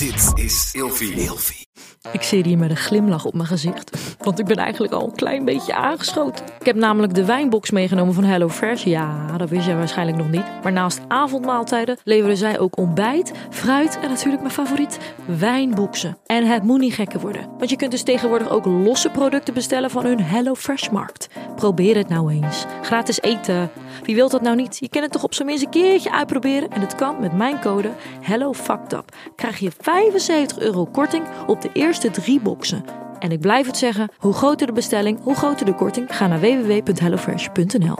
Dit 0.00 0.32
is 0.34 0.70
Ilfie. 0.72 1.69
Ik 2.12 2.22
zit 2.22 2.46
hier 2.46 2.58
met 2.58 2.70
een 2.70 2.76
glimlach 2.76 3.24
op 3.24 3.34
mijn 3.34 3.46
gezicht, 3.46 4.16
want 4.18 4.38
ik 4.38 4.46
ben 4.46 4.56
eigenlijk 4.56 4.92
al 4.92 5.04
een 5.04 5.14
klein 5.14 5.44
beetje 5.44 5.74
aangeschoten. 5.74 6.44
Ik 6.60 6.66
heb 6.66 6.76
namelijk 6.76 7.14
de 7.14 7.24
wijnbox 7.24 7.70
meegenomen 7.70 8.14
van 8.14 8.24
HelloFresh. 8.24 8.84
Ja, 8.84 9.36
dat 9.36 9.48
wist 9.48 9.66
jij 9.66 9.76
waarschijnlijk 9.76 10.18
nog 10.18 10.30
niet. 10.30 10.44
Maar 10.62 10.72
naast 10.72 11.00
avondmaaltijden 11.08 11.98
leveren 12.04 12.36
zij 12.36 12.58
ook 12.58 12.78
ontbijt, 12.78 13.32
fruit 13.50 13.98
en 14.02 14.08
natuurlijk 14.08 14.42
mijn 14.42 14.54
favoriet, 14.54 14.98
wijnboxen. 15.38 16.16
En 16.26 16.46
het 16.46 16.62
moet 16.62 16.80
niet 16.80 16.94
gekker 16.94 17.20
worden, 17.20 17.48
want 17.58 17.70
je 17.70 17.76
kunt 17.76 17.90
dus 17.90 18.02
tegenwoordig 18.02 18.50
ook 18.50 18.64
losse 18.64 19.10
producten 19.10 19.54
bestellen 19.54 19.90
van 19.90 20.04
hun 20.04 20.20
HelloFresh-markt. 20.20 21.28
Probeer 21.56 21.96
het 21.96 22.08
nou 22.08 22.32
eens. 22.32 22.64
Gratis 22.82 23.20
eten. 23.20 23.70
Wie 24.02 24.14
wil 24.14 24.28
dat 24.28 24.42
nou 24.42 24.56
niet? 24.56 24.76
Je 24.78 24.88
kan 24.88 25.02
het 25.02 25.12
toch 25.12 25.24
op 25.24 25.34
zijn 25.34 25.48
minst 25.48 25.64
een 25.64 25.70
keertje 25.70 26.12
uitproberen 26.12 26.70
en 26.70 26.80
het 26.80 26.94
kan 26.94 27.20
met 27.20 27.32
mijn 27.32 27.60
code 27.60 27.90
HelloFuckedUp. 28.20 29.16
Krijg 29.36 29.58
je 29.58 29.70
75 29.80 30.58
euro 30.58 30.84
korting 30.84 31.24
op 31.46 31.60
de 31.60 31.70
eerste 31.72 31.88
drie 31.98 32.40
boxen. 32.40 32.84
En 33.18 33.32
ik 33.32 33.40
blijf 33.40 33.66
het 33.66 33.76
zeggen, 33.76 34.08
hoe 34.18 34.32
groter 34.32 34.66
de 34.66 34.72
bestelling, 34.72 35.22
hoe 35.22 35.34
groter 35.34 35.66
de 35.66 35.74
korting. 35.74 36.16
Ga 36.16 36.26
naar 36.26 36.40
www.hellofresh.nl 36.40 37.96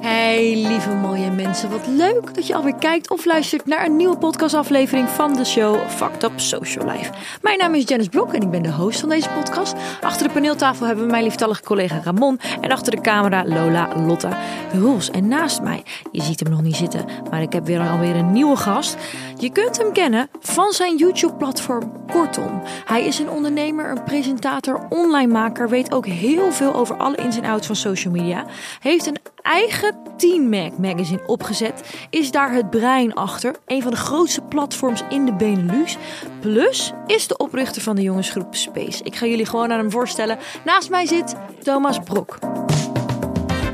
Hey 0.00 0.56
lieve 0.56 0.94
mooie 0.94 1.30
mensen, 1.30 1.70
wat 1.70 1.86
leuk 1.86 2.34
dat 2.34 2.46
je 2.46 2.54
alweer 2.54 2.74
kijkt 2.74 3.10
of 3.10 3.24
luistert 3.24 3.66
naar 3.66 3.86
een 3.86 3.96
nieuwe 3.96 4.18
podcastaflevering 4.18 5.08
van 5.08 5.32
de 5.32 5.44
show 5.44 5.88
Fucked 5.88 6.22
Up 6.22 6.32
Social 6.40 6.90
Life. 6.90 7.12
Mijn 7.42 7.58
naam 7.58 7.74
is 7.74 7.88
Janice 7.88 8.10
Blok 8.10 8.32
en 8.32 8.42
ik 8.42 8.50
ben 8.50 8.62
de 8.62 8.72
host 8.72 9.00
van 9.00 9.08
deze 9.08 9.28
podcast. 9.28 9.74
Achter 10.00 10.26
de 10.26 10.32
paneeltafel 10.32 10.86
hebben 10.86 11.04
we 11.04 11.10
mijn 11.10 11.22
lieftallige 11.22 11.62
collega 11.62 12.00
Ramon 12.04 12.40
en 12.60 12.70
achter 12.70 12.96
de 12.96 13.00
camera 13.00 13.44
Lola 13.44 13.88
Lotta 14.06 14.38
Roels. 14.72 15.10
En 15.10 15.28
naast 15.28 15.62
mij, 15.62 15.82
je 16.12 16.22
ziet 16.22 16.40
hem 16.40 16.50
nog 16.50 16.62
niet 16.62 16.76
zitten, 16.76 17.04
maar 17.30 17.42
ik 17.42 17.52
heb 17.52 17.66
weer 17.66 17.80
alweer 17.80 18.16
een 18.16 18.32
nieuwe 18.32 18.56
gast. 18.56 18.96
Je 19.38 19.50
kunt 19.50 19.78
hem 19.78 19.92
kennen 19.92 20.28
van 20.40 20.72
zijn 20.72 20.96
YouTube-platform 20.96 21.92
Kortom. 22.06 22.62
Hij 22.84 23.04
is 23.04 23.18
een 23.18 23.30
ondernemer, 23.30 23.90
een 23.90 24.04
presentator, 24.04 24.86
online 24.88 25.32
maker, 25.32 25.68
weet 25.68 25.92
ook 25.92 26.06
heel 26.06 26.52
veel 26.52 26.74
over 26.74 26.96
alle 26.96 27.16
ins 27.16 27.36
en 27.36 27.44
outs 27.44 27.66
van 27.66 27.76
social 27.76 28.12
media. 28.12 28.44
Heeft 28.80 29.06
een 29.06 29.18
eigen 29.42 29.85
Teen 30.16 30.48
Mag 30.48 30.70
magazine 30.78 31.26
opgezet, 31.26 31.82
is 32.10 32.30
daar 32.30 32.52
het 32.52 32.70
brein 32.70 33.14
achter. 33.14 33.54
Een 33.66 33.82
van 33.82 33.90
de 33.90 33.96
grootste 33.96 34.40
platforms 34.42 35.02
in 35.08 35.24
de 35.24 35.32
Benelux. 35.34 35.96
Plus 36.40 36.92
is 37.06 37.26
de 37.26 37.36
oprichter 37.36 37.82
van 37.82 37.96
de 37.96 38.02
jongensgroep 38.02 38.54
Space. 38.54 39.02
Ik 39.02 39.16
ga 39.16 39.26
jullie 39.26 39.46
gewoon 39.46 39.72
aan 39.72 39.78
hem 39.78 39.90
voorstellen. 39.90 40.38
Naast 40.64 40.90
mij 40.90 41.06
zit 41.06 41.34
Thomas 41.62 41.98
Brok. 41.98 42.38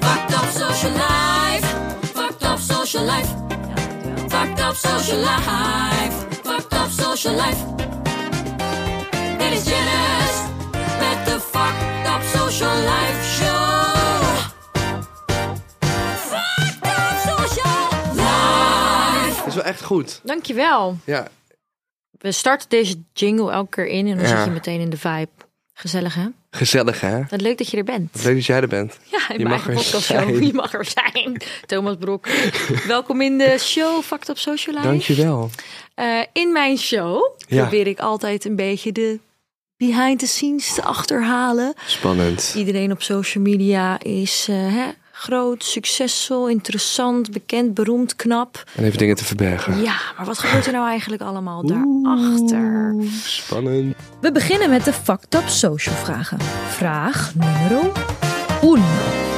Fucked 0.01 0.35
up 0.35 0.49
social 0.51 0.93
life. 0.93 1.67
Fucked 2.01 2.43
up 2.43 2.59
social 2.59 3.05
life. 3.05 3.29
Fucked 4.29 4.61
up 4.61 4.75
social 4.75 5.19
life. 5.19 6.27
Fucked 6.43 6.73
up 6.73 6.91
social 6.91 7.35
life. 7.35 7.65
Dit 9.39 9.53
is 9.53 9.65
Janice 9.65 10.43
met 10.99 11.27
de 11.27 11.41
Fucked 11.41 12.07
up 12.07 12.23
social 12.23 12.77
life 12.77 13.25
show. 13.25 13.62
Wel 19.63 19.73
echt 19.73 19.83
goed. 19.83 20.21
Dankjewel. 20.25 20.99
Ja, 21.05 21.29
We 22.19 22.33
starten 22.33 22.69
deze 22.69 22.95
jingle 23.13 23.51
elke 23.53 23.69
keer 23.71 23.87
in 23.87 24.07
en 24.07 24.17
dan 24.17 24.29
Ja. 24.29 24.37
zit 24.37 24.45
je 24.45 24.51
meteen 24.51 24.81
in 24.81 24.91
de 24.91 24.97
vibe. 24.97 25.29
Gezellig 25.75 26.15
hè? 26.15 26.27
gezellig 26.51 27.01
hè? 27.01 27.23
Wat 27.31 27.41
leuk 27.41 27.59
dat 27.59 27.71
je 27.71 27.77
er 27.77 27.85
bent. 27.85 28.25
Leuk 28.25 28.35
dat 28.35 28.47
jij 28.47 28.61
er 28.61 28.69
bent. 28.69 28.99
Ja, 29.11 29.29
in 29.33 29.39
Je 29.39 29.45
mag 29.45 29.69
er 29.69 29.79
zijn. 30.01 30.43
Je 30.47 30.53
mag 30.53 30.75
er 30.75 30.85
zijn. 30.85 31.43
Thomas 31.67 31.97
Brok. 31.99 32.27
Welkom 32.87 33.21
in 33.21 33.39
de 33.39 33.57
show 33.59 34.03
Fucked 34.03 34.29
Up 34.29 34.39
Social 34.39 34.75
Life. 34.75 34.89
Dankjewel. 34.89 35.51
Eh, 35.95 36.21
in 36.33 36.53
mijn 36.53 36.79
show 36.79 37.31
Ja. 37.49 37.61
probeer 37.63 37.87
ik 37.87 37.99
altijd 37.99 38.45
een 38.45 38.57
beetje 38.57 38.93
de 38.93 39.19
behind 39.77 40.19
the 40.19 40.27
scenes 40.27 40.75
te 40.75 40.83
achterhalen. 40.83 41.75
Spannend. 41.87 42.53
Iedereen 42.57 42.93
op 42.93 43.03
social 43.03 43.45
media 43.45 44.01
is 44.01 44.47
eh, 44.49 44.57
hè, 44.57 44.89
groot, 45.23 45.65
succesvol, 45.65 46.49
interessant, 46.49 47.31
bekend, 47.31 47.75
beroemd, 47.75 48.17
knap. 48.17 48.65
En 48.77 48.85
even 48.85 48.99
dingen 48.99 49.17
te 49.17 49.25
verbergen. 49.25 49.83
Ja, 49.83 49.97
maar 50.17 50.27
wat 50.27 50.39
gebeurt 50.39 50.67
er 50.67 50.73
nou 50.73 50.87
eigenlijk 50.87 51.23
allemaal 51.23 51.67
daarachter? 51.67 52.93
Oeh, 52.95 53.13
Spannend. 53.13 53.97
We 54.21 54.33
beginnen 54.33 54.71
met 54.71 54.85
de 54.85 54.93
Fucked 54.93 55.35
Up 55.35 55.49
Social 55.49 55.95
vragen. 55.95 56.41
Vraag 56.69 57.35
nummer 57.35 57.93
1. 58.63 58.75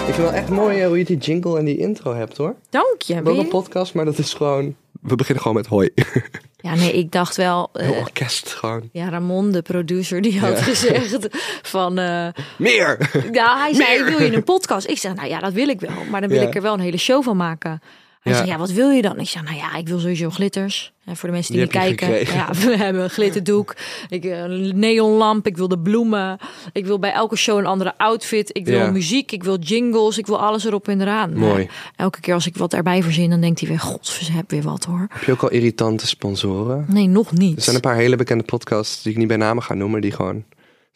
Ik 0.06 0.14
vind 0.14 0.16
wel 0.16 0.32
echt 0.32 0.48
mooi 0.48 0.80
eh, 0.80 0.86
hoe 0.86 0.98
je 0.98 1.04
die 1.04 1.16
jingle 1.16 1.58
en 1.58 1.64
die 1.64 1.76
intro 1.76 2.14
hebt 2.14 2.36
hoor. 2.36 2.54
Dank 2.70 3.02
je. 3.02 3.06
We 3.06 3.14
hebben 3.14 3.32
ook 3.32 3.38
Wil 3.38 3.46
een 3.46 3.62
podcast, 3.62 3.94
maar 3.94 4.04
dat 4.04 4.18
is 4.18 4.34
gewoon... 4.34 4.74
We 5.00 5.14
beginnen 5.14 5.42
gewoon 5.42 5.56
met 5.56 5.66
hoi. 5.66 5.90
Ja, 6.64 6.74
nee, 6.74 6.92
ik 6.92 7.12
dacht 7.12 7.36
wel... 7.36 7.70
Heel 7.72 7.92
orkest 7.94 8.48
gewoon. 8.52 8.88
ja, 8.92 9.08
Ramon, 9.08 9.52
de 9.52 9.62
producer, 9.62 10.20
die 10.22 10.40
had 10.40 10.58
Ja. 10.58 10.62
gezegd 10.72 11.28
van... 11.62 11.98
eh, 11.98 12.26
Meer! 12.58 13.10
Ja, 13.32 13.58
hij 13.58 13.74
zei, 13.74 14.02
Meer. 14.02 14.04
wil 14.18 14.22
je 14.30 14.36
een 14.36 14.44
podcast? 14.44 14.88
Ik 14.88 14.98
zeg, 14.98 15.14
nou 15.14 15.28
ja, 15.28 15.38
dat 15.38 15.52
wil 15.52 15.68
ik 15.68 15.80
wel. 15.80 15.90
Maar 16.10 16.20
dan 16.20 16.30
wil 16.30 16.40
Ja. 16.40 16.46
ik 16.48 16.54
er 16.54 16.62
wel 16.62 16.74
een 16.74 16.80
hele 16.80 16.96
show 16.96 17.22
van 17.24 17.36
maken. 17.36 17.82
Hij 18.24 18.32
Ja. 18.32 18.38
zei, 18.38 18.50
ja, 18.50 18.58
wat 18.58 18.70
wil 18.70 18.90
je 18.90 19.02
dan? 19.02 19.20
Ik 19.20 19.28
zeg, 19.28 19.42
nou 19.44 19.56
ja, 19.56 19.74
ik 19.76 19.88
wil 19.88 19.98
sowieso 19.98 20.30
glitters. 20.30 20.92
En 21.04 21.16
voor 21.16 21.28
de 21.28 21.34
mensen 21.34 21.54
die, 21.54 21.66
kijken. 21.66 22.34
Ja, 22.34 22.48
we 22.64 22.76
hebben 22.76 23.02
een 23.02 23.10
glitterdoek. 23.10 23.74
Ik, 24.08 24.24
eh, 24.24 24.38
een 24.38 24.78
neonlamp. 24.78 25.46
Ik 25.46 25.56
wil 25.56 25.68
de 25.68 25.78
bloemen. 25.78 26.38
Ik 26.72 26.86
wil 26.86 26.98
bij 26.98 27.12
elke 27.12 27.36
show 27.36 27.58
een 27.58 27.66
andere 27.66 27.94
outfit. 27.96 28.50
Ik 28.56 28.64
wil 28.66 28.78
Ja. 28.78 28.90
muziek. 28.90 29.32
Ik 29.32 29.42
wil 29.44 29.58
jingles. 29.58 30.18
Ik 30.18 30.26
wil 30.26 30.40
alles 30.40 30.64
erop 30.64 30.88
en 30.88 31.00
eraan. 31.00 31.36
Mooi. 31.36 31.52
Maar 31.64 31.92
elke 31.96 32.20
keer 32.20 32.34
als 32.34 32.46
ik 32.46 32.56
wat 32.56 32.72
erbij 32.74 33.02
verzin, 33.02 33.30
dan 33.30 33.40
denkt 33.40 33.60
hij 33.60 33.68
weer, 33.68 33.80
god, 33.80 34.20
heb 34.32 34.50
weer 34.50 34.62
wat 34.62 34.84
hoor. 34.84 35.06
Heb 35.10 35.22
je 35.22 35.32
ook 35.32 35.42
al 35.42 35.50
irritante 35.50 36.06
sponsoren? 36.06 36.84
Nee, 36.88 37.06
nog 37.06 37.32
niet. 37.32 37.56
Er 37.56 37.62
zijn 37.62 37.76
een 37.76 37.82
paar 37.82 37.96
hele 37.96 38.16
bekende 38.16 38.44
podcasts 38.44 39.02
die 39.02 39.12
ik 39.12 39.18
niet 39.18 39.28
bij 39.28 39.36
namen 39.36 39.62
ga 39.62 39.74
noemen. 39.74 40.00
Die 40.00 40.12
gewoon 40.12 40.44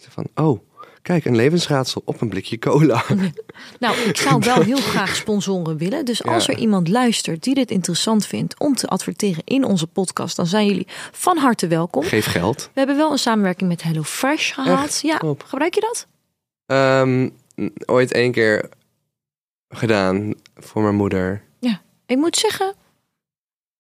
van... 0.09 0.27
Oh, 0.35 0.61
kijk, 1.09 1.25
een 1.25 1.37
levensraadsel 1.37 2.03
op 2.05 2.21
een 2.21 2.29
blikje 2.29 2.59
cola. 2.59 3.05
Nou, 3.81 3.97
ik 3.97 4.17
zou 4.17 4.41
wel 4.45 4.63
heel 4.63 4.77
graag 4.81 5.17
sponsoren 5.17 5.77
willen. 5.77 6.05
Dus 6.05 6.25
als 6.25 6.47
Ja. 6.47 6.53
er 6.53 6.59
iemand 6.59 6.89
luistert 6.89 7.43
die 7.43 7.55
dit 7.55 7.71
interessant 7.71 8.27
vindt 8.27 8.59
om 8.59 8.75
te 8.75 8.87
adverteren 8.87 9.43
in 9.45 9.65
onze 9.65 9.87
podcast, 9.87 10.37
dan 10.37 10.47
zijn 10.47 10.67
jullie 10.67 10.87
van 11.13 11.37
harte 11.37 11.67
welkom. 11.67 12.03
Geef 12.03 12.27
geld. 12.27 12.63
We 12.73 12.79
hebben 12.79 12.97
wel 12.97 13.13
een 13.13 13.19
samenwerking 13.19 13.69
met 13.69 13.83
HelloFresh 13.83 14.55
gehad. 14.55 14.85
Echt? 14.85 15.01
Ja, 15.01 15.19
Top. 15.19 15.43
gebruik 15.47 15.75
je 15.75 15.81
dat? 15.81 16.07
Ehm, 16.67 17.29
ooit 17.87 18.13
één 18.13 18.33
keer 18.33 18.69
gedaan 19.69 20.35
voor 20.57 20.83
mijn 20.83 20.95
moeder. 20.97 21.43
Ik 22.07 22.17
moet 22.17 22.37
zeggen, 22.37 22.75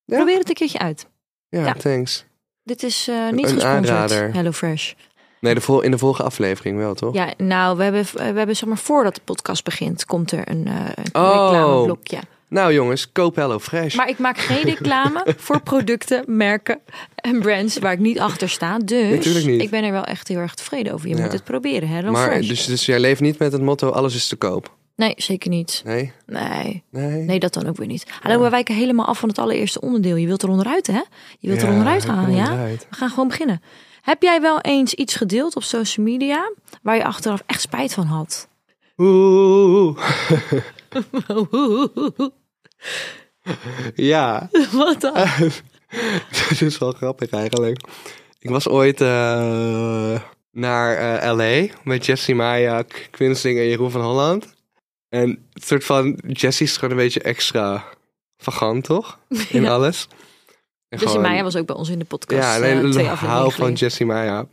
Ja? 0.04 0.16
probeer 0.16 0.38
het 0.38 0.48
een 0.48 0.54
keertje 0.54 0.78
uit. 0.78 1.06
Ja, 1.48 1.64
Ja. 1.64 1.72
thanks. 1.72 2.24
Dit 2.62 2.82
is 2.82 3.08
eh, 3.08 3.14
niet 3.30 3.32
Een 3.32 3.38
gesponsord, 3.52 3.66
aanrader. 3.66 4.32
HelloFresh. 4.34 4.92
Nee, 5.40 5.54
de 5.54 5.60
vol 5.60 5.80
in 5.80 5.90
de 5.90 5.98
volgende 5.98 6.28
aflevering 6.28 6.76
wel, 6.78 6.94
toch? 6.94 7.14
Ja, 7.14 7.32
nou, 7.36 7.76
we 7.76 7.82
hebben, 7.82 8.04
we 8.14 8.22
hebben 8.22 8.56
zeg 8.56 8.68
maar 8.68 8.78
voordat 8.78 9.14
de 9.14 9.20
podcast 9.24 9.64
begint, 9.64 10.04
komt 10.06 10.32
er 10.32 10.48
een, 10.50 10.66
eh 10.66 10.74
een 10.94 11.22
Oh. 11.22 11.48
reclameblokje. 11.50 12.18
Nou 12.48 12.72
jongens, 12.72 13.12
koop 13.12 13.36
Hello 13.36 13.58
Fresh. 13.58 13.94
Maar 13.94 14.08
ik 14.08 14.18
maak 14.18 14.38
geen 14.38 14.62
reclame 14.62 15.24
voor 15.36 15.60
producten, 15.62 16.24
merken 16.26 16.78
en 17.14 17.40
brands 17.40 17.78
waar 17.78 17.92
ik 17.92 17.98
niet 17.98 18.18
achter 18.18 18.48
sta. 18.48 18.78
Dus 18.78 19.10
Natuurlijk 19.16 19.46
niet. 19.46 19.62
ik 19.62 19.70
ben 19.70 19.84
er 19.84 19.92
wel 19.92 20.04
echt 20.04 20.28
heel 20.28 20.38
erg 20.38 20.54
tevreden 20.54 20.92
over. 20.92 21.08
Je 21.08 21.16
Ja. 21.16 21.22
moet 21.22 21.32
het 21.32 21.44
proberen, 21.44 21.88
hè? 21.88 22.10
Maar 22.10 22.40
dus, 22.40 22.66
dus 22.66 22.86
jij 22.86 23.00
leeft 23.00 23.20
niet 23.20 23.38
met 23.38 23.52
het 23.52 23.62
motto 23.62 23.90
alles 23.90 24.14
is 24.14 24.28
te 24.28 24.36
koop? 24.36 24.76
Nee, 24.96 25.12
zeker 25.16 25.50
niet. 25.50 25.82
Nee? 25.84 26.12
Nee, 26.26 26.82
Nee? 26.90 27.22
nee, 27.22 27.38
dat 27.38 27.52
dan 27.54 27.66
ook 27.68 27.76
weer 27.76 27.86
niet. 27.86 28.06
Hallo, 28.20 28.42
we 28.42 28.48
wijken 28.50 28.74
helemaal 28.74 29.06
af 29.06 29.18
van 29.18 29.28
het 29.28 29.38
allereerste 29.38 29.80
onderdeel. 29.80 30.16
Je 30.16 30.26
wilt 30.26 30.42
er 30.42 30.48
onderuit, 30.48 30.86
hè? 30.86 31.02
Je 31.38 31.48
wilt 31.48 31.62
er 31.62 31.68
onderuit 31.68 32.06
halen, 32.06 32.34
ja? 32.34 32.44
onderuit. 32.50 32.86
We 32.90 32.96
gaan 32.96 33.08
gewoon 33.10 33.28
beginnen. 33.28 33.62
Heb 34.08 34.22
jij 34.22 34.40
wel 34.40 34.60
eens 34.60 34.94
iets 34.94 35.14
gedeeld 35.14 35.56
op 35.56 35.62
social 35.62 36.06
media 36.06 36.52
waar 36.82 36.96
je 36.96 37.04
achteraf 37.04 37.42
echt 37.46 37.60
spijt 37.60 37.94
van 37.94 38.06
had? 38.06 38.48
Oeh. 38.96 39.98
ja, 43.94 44.48
Wat 44.72 45.00
dan? 45.00 45.12
dat 46.50 46.60
is 46.60 46.78
wel 46.78 46.92
grappig 46.92 47.30
eigenlijk. 47.30 47.80
Ik 48.38 48.50
was 48.50 48.68
ooit 48.68 49.00
eh, 49.00 50.20
naar 50.52 50.96
eh, 50.96 51.32
LA 51.36 51.74
met 51.84 52.06
Jessie 52.06 52.34
Maya, 52.34 52.82
K- 52.82 53.08
Quinsling 53.10 53.58
en 53.58 53.68
Jeroen 53.68 53.90
van 53.90 54.00
Holland. 54.02 54.54
En 55.08 55.46
het 55.52 55.64
soort 55.66 55.84
van, 55.84 56.18
Jessie 56.26 56.66
is 56.66 56.74
gewoon 56.76 56.90
een 56.90 57.04
beetje 57.04 57.20
extra 57.22 57.84
vagant, 58.38 58.84
toch? 58.84 59.18
In 59.48 59.62
Ja. 59.62 59.70
alles. 59.72 60.08
Gewoon- 60.90 61.20
Maya 61.20 61.42
was 61.42 61.56
ook 61.56 61.66
bij 61.66 61.76
ons 61.76 61.88
in 61.88 61.98
de 61.98 62.04
podcast. 62.04 62.42
Ja, 62.42 62.60
eh, 62.60 62.78
ik 62.78 62.94
hou 62.94 63.06
afleveringen 63.06 63.52
van. 63.52 63.72
Jessie 63.72 64.06
Maya. 64.06 64.46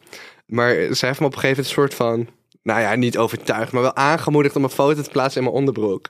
Maar 0.45 0.73
zij 0.89 1.07
heeft 1.07 1.19
me 1.19 1.25
op 1.25 1.33
een 1.33 1.39
gegeven 1.39 1.41
moment 1.41 1.57
een 1.57 1.65
soort 1.65 1.93
van... 1.93 2.27
Nou 2.63 2.79
ja, 2.79 2.95
niet 2.95 3.17
overtuigd, 3.17 3.71
maar 3.71 3.81
wel 3.81 3.95
aangemoedigd 3.95 4.55
om 4.55 4.63
een 4.63 4.69
foto 4.69 5.01
te 5.01 5.09
plaatsen 5.09 5.41
in 5.41 5.47
mijn 5.47 5.57
onderbroek. 5.59 6.09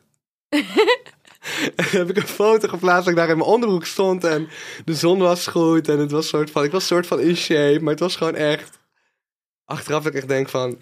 heb 1.91 2.09
ik 2.09 2.17
een 2.17 2.27
foto 2.27 2.67
geplaatst 2.67 3.03
dat 3.03 3.13
ik 3.13 3.15
daar 3.15 3.29
in 3.29 3.37
mijn 3.37 3.49
onderbroek 3.49 3.85
stond 3.85 4.23
en 4.23 4.47
de 4.85 4.93
zon 4.95 5.19
was 5.19 5.47
goed. 5.47 5.87
En 5.89 5.99
het 5.99 6.11
was 6.11 6.27
soort 6.27 6.51
van, 6.51 6.63
ik 6.63 6.71
was 6.71 6.87
soort 6.87 7.07
van 7.07 7.19
in 7.19 7.35
shape, 7.35 7.79
maar 7.81 7.91
het 7.91 7.99
was 7.99 8.15
gewoon 8.15 8.35
echt... 8.35 8.79
achteraf 9.65 10.03
dat 10.03 10.11
ik 10.13 10.17
echt 10.17 10.27
denk 10.27 10.49
van, 10.49 10.77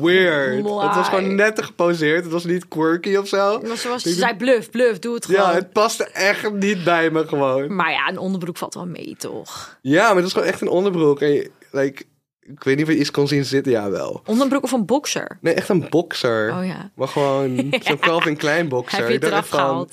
weird. 0.00 0.54
Het 0.56 0.94
was 0.94 1.08
gewoon 1.08 1.34
net 1.34 1.56
te 1.56 1.62
geposeerd. 1.62 2.22
Het 2.24 2.32
was 2.32 2.44
niet 2.44 2.68
quirky 2.68 3.16
of 3.16 3.28
zo. 3.28 3.60
Maar 3.66 3.76
ze 3.76 4.12
zei, 4.12 4.36
bluff, 4.36 4.70
bluff, 4.70 4.98
doe 4.98 5.14
het 5.14 5.24
gewoon. 5.26 5.40
Ja, 5.40 5.54
het 5.54 5.72
paste 5.72 6.04
echt 6.04 6.52
niet 6.52 6.84
bij 6.84 7.10
me 7.10 7.26
gewoon. 7.26 7.74
Maar 7.74 7.90
ja, 7.90 8.08
een 8.08 8.18
onderbroek 8.18 8.56
valt 8.56 8.74
wel 8.74 8.86
mee, 8.86 9.14
toch? 9.18 9.78
Ja, 9.82 10.04
maar 10.06 10.14
het 10.14 10.22
was 10.24 10.32
gewoon 10.32 10.48
echt 10.48 10.60
een 10.60 10.68
onderbroek. 10.68 11.20
En 11.20 11.32
je- 11.32 11.50
like, 11.70 12.02
ik 12.40 12.64
weet 12.64 12.76
niet 12.76 12.86
of 12.86 12.92
je 12.92 12.98
iets 12.98 13.10
kon 13.10 13.28
zien 13.28 13.44
zitten. 13.44 13.72
Ja, 13.72 13.90
wel. 13.90 14.22
Onderbroek 14.26 14.62
of 14.62 14.72
een 14.72 14.86
boxer? 14.86 15.38
Nee, 15.40 15.54
echt 15.54 15.68
een 15.68 15.86
boxer. 15.90 16.54
Oh 16.58 16.66
ja. 16.66 16.90
Maar 16.94 17.08
gewoon 17.08 17.56
zo'n 17.86 17.98
Calvin 17.98 18.36
Klein 18.36 18.68
boxer. 18.68 18.98
Heb 18.98 19.08
je 19.08 19.14
het 19.14 19.24
eraf 19.24 19.48
van? 19.48 19.88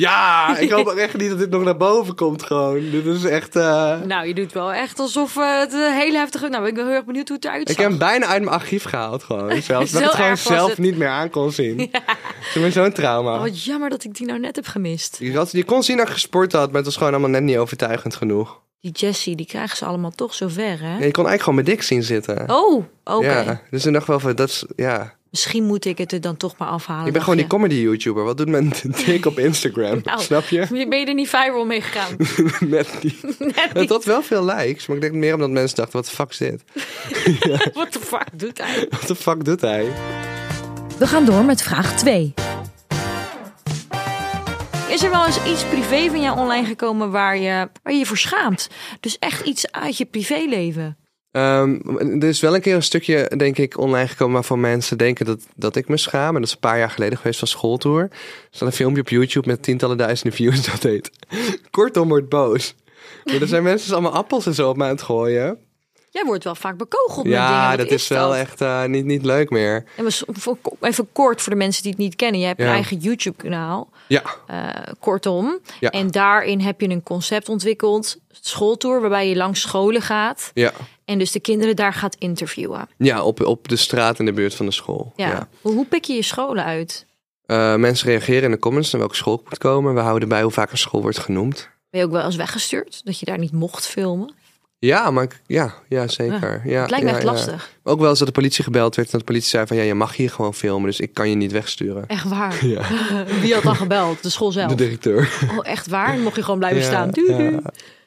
Ja, 0.00 0.56
ik 0.58 0.70
hoop 0.70 0.86
ook 0.86 0.96
echt 0.96 1.16
niet 1.16 1.28
dat 1.30 1.38
dit 1.38 1.50
nog 1.50 1.62
naar 1.64 1.76
boven 1.76 2.14
komt 2.14 2.42
gewoon. 2.42 2.90
Dit 2.90 3.06
is 3.06 3.24
echt... 3.24 3.56
eh, 3.56 4.00
Nou, 4.00 4.26
je 4.26 4.34
doet 4.34 4.52
wel 4.52 4.72
echt 4.72 4.98
alsof 4.98 5.36
eh, 5.36 5.58
het 5.58 5.72
een 5.72 5.92
hele 5.92 6.16
heftige... 6.18 6.48
Nou, 6.48 6.66
ik 6.66 6.74
ben 6.74 6.86
heel 6.86 6.94
erg 6.94 7.04
benieuwd 7.04 7.28
hoe 7.28 7.36
het 7.36 7.46
eruit 7.46 7.60
Ik 7.60 7.68
zag. 7.68 7.76
heb 7.76 7.88
hem 7.88 7.98
bijna 7.98 8.26
uit 8.26 8.42
mijn 8.42 8.54
archief 8.54 8.84
gehaald 8.84 9.22
gewoon. 9.22 9.62
Zelfs. 9.62 9.90
dat 9.90 10.00
ik 10.00 10.06
het 10.06 10.16
gewoon 10.16 10.36
zelf 10.36 10.68
het. 10.70 10.78
niet 10.78 10.96
meer 10.96 11.08
aan 11.08 11.30
kon 11.30 11.52
zien. 11.52 11.80
Ik 12.54 12.60
ben 12.60 12.72
zo'n 12.72 12.92
trauma. 12.92 13.34
Oh, 13.34 13.40
wat 13.40 13.64
jammer 13.64 13.90
dat 13.90 14.04
ik 14.04 14.14
die 14.14 14.26
nou 14.26 14.38
net 14.40 14.56
heb 14.56 14.66
gemist. 14.66 15.16
Je 15.50 15.64
kon 15.64 15.82
zien 15.82 15.96
dat 15.96 16.06
ik 16.06 16.12
gesport 16.12 16.52
had, 16.52 16.66
maar 16.66 16.76
het 16.76 16.84
was 16.84 16.96
gewoon 16.96 17.12
allemaal 17.12 17.30
net 17.30 17.42
niet 17.42 17.56
overtuigend 17.56 18.14
genoeg. 18.16 18.60
Die 18.80 18.92
Jessie, 18.92 19.36
die 19.36 19.46
krijgen 19.46 19.76
ze 19.76 19.84
allemaal 19.84 20.10
toch 20.10 20.34
zo 20.34 20.48
ver, 20.48 20.80
hè? 20.80 20.94
Nee, 20.96 21.06
je 21.06 21.10
kon 21.10 21.26
eigenlijk 21.26 21.42
gewoon 21.42 21.54
mijn 21.54 21.66
dik 21.66 21.82
zien 21.82 22.02
zitten. 22.02 22.50
Oh, 22.50 22.84
oké. 23.04 23.26
Ja, 23.26 23.60
dus 23.70 23.86
ik 23.86 23.92
dacht 23.92 24.06
wel 24.06 24.20
van, 24.20 24.34
dat 24.34 24.48
is, 24.48 24.64
ja. 24.76 25.14
Misschien 25.30 25.64
moet 25.64 25.84
ik 25.84 25.98
het 25.98 26.12
er 26.12 26.20
dan 26.20 26.36
toch 26.36 26.56
maar 26.56 26.68
afhalen. 26.68 27.06
Ik 27.06 27.12
ben 27.12 27.20
gewoon 27.22 27.36
die 27.36 27.44
je. 27.46 27.50
comedy 27.50 27.74
YouTuber. 27.74 28.24
Wat 28.24 28.36
doet 28.36 28.48
men 28.48 28.72
dik 29.06 29.26
op 29.26 29.38
Instagram? 29.38 30.00
Nou, 30.04 30.20
Snap 30.20 30.44
je? 30.48 30.66
Ben 30.88 30.98
je 30.98 31.06
er 31.06 31.14
niet 31.14 31.28
viral 31.28 31.64
mee 31.64 31.80
gegaan? 31.80 32.16
Net 32.68 32.88
niet. 33.02 33.22
Net 33.38 33.54
Het 33.54 33.74
niet. 33.74 33.88
had 33.88 34.04
wel 34.04 34.22
veel 34.22 34.44
likes, 34.44 34.86
maar 34.86 34.96
ik 34.96 35.02
denk 35.02 35.14
meer 35.14 35.34
omdat 35.34 35.50
mensen 35.50 35.76
dachten, 35.76 35.96
wat 35.96 36.06
de 36.08 36.14
fuck 36.14 36.30
is 36.30 36.36
dit? 36.38 36.62
What 37.74 37.92
the 37.92 38.00
fuck 38.00 38.26
doet 38.32 38.58
hij? 38.58 38.86
Wat 38.90 39.06
de 39.06 39.14
fuck 39.16 39.44
doet 39.44 39.60
hij? 39.60 39.86
We 40.98 41.06
gaan 41.06 41.24
door 41.24 41.44
met 41.44 41.62
vraag 41.62 41.96
2. 41.96 42.34
Is 45.00 45.06
er 45.06 45.12
wel 45.12 45.26
eens 45.26 45.44
iets 45.44 45.64
privé 45.64 46.10
van 46.10 46.20
jou 46.20 46.38
online 46.38 46.66
gekomen 46.66 47.10
waar 47.10 47.36
je 47.36 47.68
waar 47.82 47.92
je, 47.92 47.98
je 47.98 48.06
voor 48.06 48.16
schaamt? 48.16 48.68
Dus 49.00 49.18
echt 49.18 49.46
iets 49.46 49.72
uit 49.72 49.96
je 49.96 50.04
privéleven. 50.04 50.96
Ehm, 51.30 51.78
er 51.98 52.28
is 52.28 52.40
wel 52.40 52.54
een 52.54 52.60
keer 52.60 52.74
een 52.74 52.82
stukje, 52.82 53.32
denk 53.36 53.58
ik, 53.58 53.78
online 53.78 54.08
gekomen 54.08 54.34
waarvan 54.34 54.60
mensen 54.60 54.98
denken 54.98 55.26
dat, 55.26 55.46
dat 55.54 55.76
ik 55.76 55.88
me 55.88 55.96
schaam. 55.96 56.34
En 56.34 56.40
dat 56.40 56.48
is 56.48 56.52
een 56.52 56.60
paar 56.60 56.78
jaar 56.78 56.90
geleden 56.90 57.18
geweest 57.18 57.38
van 57.38 57.48
schooltour. 57.48 58.02
Er 58.02 58.10
staat 58.50 58.68
een 58.68 58.74
filmpje 58.74 59.00
op 59.00 59.08
YouTube 59.08 59.48
met 59.48 59.62
tientallen 59.62 59.96
duizenden 59.96 60.32
views 60.32 60.66
dat 60.70 60.82
heet. 60.82 61.10
Kortom 61.70 62.08
wordt 62.08 62.28
boos. 62.28 62.74
Maar 63.24 63.40
er 63.40 63.48
zijn 63.48 63.62
mensen 63.62 63.88
dus 63.88 63.96
allemaal 63.96 64.18
appels 64.20 64.46
en 64.46 64.54
zo 64.54 64.68
op 64.68 64.76
mij 64.76 64.88
aan 64.88 64.94
het 64.94 65.02
gooien. 65.02 65.58
Jij 66.12 66.24
wordt 66.24 66.44
wel 66.44 66.54
vaak 66.54 66.76
bekogeld 66.76 67.16
met 67.16 67.24
dingen. 67.24 67.40
Ja, 67.42 67.76
dat 67.76 67.90
is 67.90 68.08
wel 68.08 68.36
echt 68.36 68.60
eh, 68.60 68.84
niet, 68.84 69.04
niet 69.04 69.24
leuk 69.24 69.50
meer. 69.50 69.84
En 69.96 70.06
even 70.80 71.08
kort 71.12 71.42
voor 71.42 71.52
de 71.52 71.58
mensen 71.58 71.82
die 71.82 71.90
het 71.92 72.00
niet 72.00 72.16
kennen. 72.16 72.40
Je 72.40 72.46
hebt 72.46 72.58
Ja. 72.58 72.66
een 72.66 72.72
eigen 72.72 72.96
YouTube-kanaal. 72.98 73.90
Ja, 74.08 74.22
eh, 74.46 74.68
kortom. 75.00 75.58
Ja. 75.80 75.90
En 75.90 76.10
daarin 76.10 76.60
heb 76.60 76.80
je 76.80 76.88
een 76.88 77.02
concept 77.02 77.48
ontwikkeld. 77.48 78.16
Schooltour, 78.30 79.00
waarbij 79.00 79.28
je 79.28 79.36
langs 79.36 79.60
scholen 79.60 80.02
gaat. 80.02 80.50
ja. 80.54 80.72
En 81.04 81.18
dus 81.18 81.32
de 81.32 81.40
kinderen 81.40 81.76
daar 81.76 81.92
gaat 81.92 82.14
interviewen. 82.18 82.88
ja 82.98 83.22
op, 83.22 83.40
op 83.46 83.68
de 83.68 83.76
straat 83.76 84.18
in 84.18 84.24
de 84.24 84.32
buurt 84.32 84.54
van 84.54 84.66
de 84.66 84.72
school. 84.72 85.12
Ja. 85.16 85.28
Ja. 85.28 85.48
Hoe, 85.60 85.86
pik 85.86 86.04
je 86.04 86.12
je 86.12 86.22
scholen 86.22 86.64
uit? 86.64 87.06
Eh, 87.46 87.74
mensen 87.74 88.08
reageren 88.08 88.42
in 88.42 88.50
de 88.50 88.58
comments 88.58 88.90
naar 88.90 89.00
welke 89.00 89.16
school 89.16 89.34
ik 89.34 89.48
moet 89.48 89.58
komen. 89.58 89.94
We 89.94 90.00
houden 90.00 90.28
bij 90.28 90.42
hoe 90.42 90.50
vaak 90.50 90.70
een 90.72 90.78
school 90.78 91.00
wordt 91.02 91.18
genoemd. 91.18 91.68
Ben 91.90 92.00
je 92.00 92.06
ook 92.06 92.12
wel 92.12 92.24
eens 92.24 92.36
weggestuurd? 92.36 93.00
Dat 93.04 93.18
je 93.18 93.26
daar 93.26 93.38
niet 93.38 93.52
mocht 93.52 93.86
filmen? 93.86 94.34
Ja, 94.80 95.10
maar 95.10 95.24
ik- 95.24 95.40
ja, 95.46 95.74
ja 95.88 96.08
zeker. 96.08 96.62
Ja, 96.64 96.80
het 96.80 96.90
lijkt 96.90 97.04
me 97.04 97.10
echt 97.10 97.22
lastig. 97.22 97.70
Ook 97.82 98.00
wel 98.00 98.08
eens 98.08 98.18
dat 98.18 98.28
de 98.28 98.34
politie 98.34 98.64
gebeld 98.64 98.94
werd 98.94 99.06
en 99.06 99.12
dat 99.18 99.20
de 99.20 99.26
politie 99.32 99.48
zei 99.50 99.66
van 99.66 99.76
ja, 99.76 99.82
je 99.82 99.94
mag 99.94 100.16
hier 100.16 100.30
gewoon 100.30 100.54
filmen, 100.54 100.86
dus 100.86 101.00
ik 101.00 101.14
kan 101.14 101.28
je 101.28 101.34
niet 101.34 101.52
wegsturen. 101.52 102.06
Echt 102.06 102.28
waar. 102.28 102.64
Ja, 102.66 102.82
Wie 103.42 103.54
had 103.54 103.62
dan 103.62 103.76
gebeld? 103.76 104.22
De 104.22 104.30
school 104.30 104.52
zelf? 104.52 104.68
de 104.68 104.74
directeur. 104.74 105.28
Oh, 105.50 105.66
echt 105.68 105.86
waar? 105.86 106.12
Dan 106.12 106.22
mocht 106.22 106.36
je 106.36 106.42
gewoon 106.42 106.58
blijven 106.58 106.82
staan. 106.82 107.10
Doei, 107.10 107.42
ja. 107.42 107.60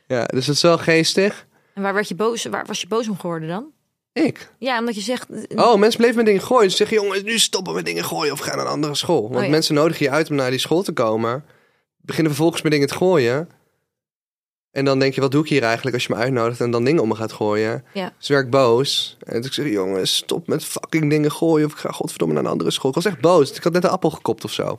Ja, 0.08 0.26
dus 0.26 0.48
het 0.48 0.56
is 0.56 0.62
wel 0.62 0.78
geestig. 0.78 1.46
En 1.74 1.82
waar, 1.82 1.94
werd 1.94 2.08
je 2.08 2.16
boos, 2.16 2.46
waar 2.46 2.66
was 2.66 2.82
je 2.82 2.88
boos 2.88 3.08
om 3.10 3.20
geworden 3.20 3.48
dan? 3.48 3.66
Ik. 4.14 4.50
Ja, 4.60 4.80
omdat 4.80 4.96
je 4.96 5.02
zegt... 5.02 5.28
Oh, 5.56 5.76
mensen 5.76 5.98
bleven 6.00 6.16
met 6.18 6.26
dingen 6.26 6.42
gooien. 6.42 6.70
Ze 6.72 6.78
zeggen, 6.78 6.98
jongens, 6.98 7.24
nu 7.24 7.40
stoppen 7.40 7.74
met 7.74 7.86
dingen 7.86 8.04
gooien 8.04 8.34
of 8.34 8.40
gaan 8.40 8.58
naar 8.58 8.66
een 8.66 8.72
andere 8.72 8.96
school. 8.96 9.22
Want 9.22 9.36
Oh, 9.36 9.44
ja. 9.44 9.50
mensen 9.50 9.76
nodigen 9.76 10.06
je 10.06 10.12
uit 10.12 10.30
om 10.30 10.36
naar 10.36 10.50
die 10.50 10.60
school 10.60 10.82
te 10.84 10.92
komen. 10.92 11.46
Beginnen 11.98 12.32
vervolgens 12.34 12.62
met 12.62 12.72
dingen 12.72 12.88
te 12.88 12.94
gooien. 12.96 13.50
En 14.74 14.86
dan 14.86 15.00
denk 15.00 15.14
je, 15.14 15.22
wat 15.22 15.32
doe 15.32 15.44
ik 15.44 15.50
hier 15.50 15.64
eigenlijk 15.64 15.96
als 15.96 16.06
je 16.06 16.14
me 16.14 16.20
uitnodigt 16.20 16.60
en 16.60 16.72
dan 16.72 16.84
dingen 16.84 17.02
om 17.02 17.08
me 17.08 17.16
gaat 17.16 17.32
gooien. 17.32 17.84
Ja. 17.94 18.14
Dus 18.18 18.28
werd 18.28 18.46
ik 18.46 18.52
boos. 18.52 19.18
En 19.24 19.42
toen 19.42 19.54
zeg 19.54 19.66
ik, 19.66 19.72
jongens, 19.72 20.16
stop 20.16 20.48
met 20.48 20.66
fucking 20.66 21.10
dingen 21.10 21.32
gooien 21.32 21.66
of 21.66 21.72
ik 21.72 21.78
ga 21.78 21.92
godverdomme 21.92 22.34
naar 22.34 22.44
een 22.44 22.50
andere 22.50 22.72
school. 22.72 22.90
Ik 22.90 22.96
was 22.96 23.06
echt 23.06 23.20
boos. 23.20 23.52
Ik 23.52 23.64
had 23.64 23.74
net 23.74 23.84
een 23.84 23.90
appel 23.90 24.10
gekopt 24.10 24.44
of 24.44 24.52
zo. 24.52 24.78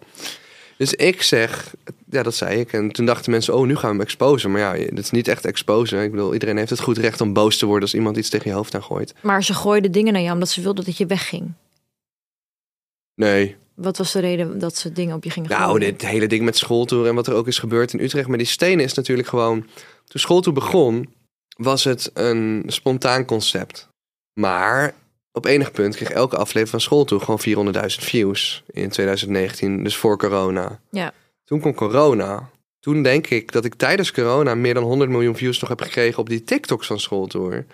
Dus 0.76 0.92
ik 0.92 1.22
zeg, 1.22 1.74
ja, 2.10 2.22
dat 2.22 2.34
zei 2.34 2.60
ik. 2.60 2.72
En 2.72 2.90
toen 2.90 3.06
dachten 3.06 3.30
mensen, 3.30 3.54
oh, 3.54 3.66
nu 3.66 3.74
gaan 3.74 3.90
we 3.90 3.96
hem 3.96 4.00
exposen. 4.00 4.50
Maar 4.50 4.78
ja, 4.78 4.86
dat 4.90 5.04
is 5.04 5.10
niet 5.10 5.28
echt 5.28 5.44
exposen. 5.44 6.02
Ik 6.02 6.10
bedoel, 6.10 6.32
iedereen 6.32 6.56
heeft 6.56 6.70
het 6.70 6.80
goed 6.80 6.98
recht 6.98 7.20
om 7.20 7.32
boos 7.32 7.58
te 7.58 7.66
worden 7.66 7.82
als 7.82 7.94
iemand 7.94 8.16
iets 8.16 8.28
tegen 8.28 8.50
je 8.50 8.56
hoofd 8.56 8.74
aan 8.74 8.82
gooit. 8.82 9.14
Maar 9.20 9.44
ze 9.44 9.54
gooiden 9.54 9.92
dingen 9.92 10.12
naar 10.12 10.22
jou 10.22 10.34
omdat 10.34 10.48
ze 10.48 10.60
wilden 10.60 10.84
dat 10.84 10.96
je 10.96 11.06
wegging. 11.06 11.52
Nee, 13.14 13.56
Wat 13.74 13.98
was 13.98 14.12
de 14.12 14.20
reden 14.20 14.58
dat 14.58 14.76
ze 14.76 14.92
dingen 14.92 15.16
op 15.16 15.24
je 15.24 15.30
gingen 15.30 15.50
Nou, 15.50 15.62
gooien? 15.62 15.80
dit 15.80 16.02
hele 16.02 16.26
ding 16.26 16.44
met 16.44 16.56
schooltour 16.56 17.06
en 17.06 17.14
wat 17.14 17.26
er 17.26 17.34
ook 17.34 17.46
is 17.46 17.58
gebeurd 17.58 17.92
in 17.92 18.00
Utrecht. 18.00 18.28
Maar 18.28 18.38
die 18.38 18.46
stenen 18.46 18.84
is 18.84 18.94
natuurlijk 18.94 19.28
gewoon... 19.28 19.60
Toen 20.04 20.20
schooltour 20.20 20.54
begon, 20.54 21.14
was 21.56 21.84
het 21.84 22.10
een 22.14 22.64
spontaan 22.66 23.24
concept. 23.24 23.88
Maar 24.40 24.94
op 25.32 25.44
enig 25.44 25.72
punt 25.72 25.96
kreeg 25.96 26.10
elke 26.10 26.36
aflevering 26.36 26.68
van 26.68 26.80
schooltour 26.80 27.22
gewoon 27.22 27.72
400.000 27.74 27.80
views 27.86 28.62
in 28.66 28.88
2019. 28.88 29.84
Dus 29.84 29.96
voor 29.96 30.18
corona. 30.18 30.80
Ja. 30.90 31.12
Toen 31.44 31.60
kwam 31.60 31.74
corona. 31.74 32.50
Toen 32.80 33.02
denk 33.02 33.26
ik 33.26 33.52
dat 33.52 33.64
ik 33.64 33.74
tijdens 33.74 34.12
corona 34.12 34.54
meer 34.54 34.74
dan 34.74 34.82
100 34.82 35.10
miljoen 35.10 35.36
views 35.36 35.60
nog 35.60 35.68
heb 35.68 35.80
gekregen 35.80 36.18
op 36.18 36.28
die 36.28 36.44
TikToks 36.44 36.86
van 36.86 37.00
schooltour. 37.00 37.66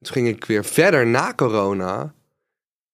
Toen 0.00 0.12
ging 0.12 0.28
ik 0.28 0.44
weer 0.44 0.64
verder 0.64 1.06
na 1.06 1.32
corona. 1.34 2.14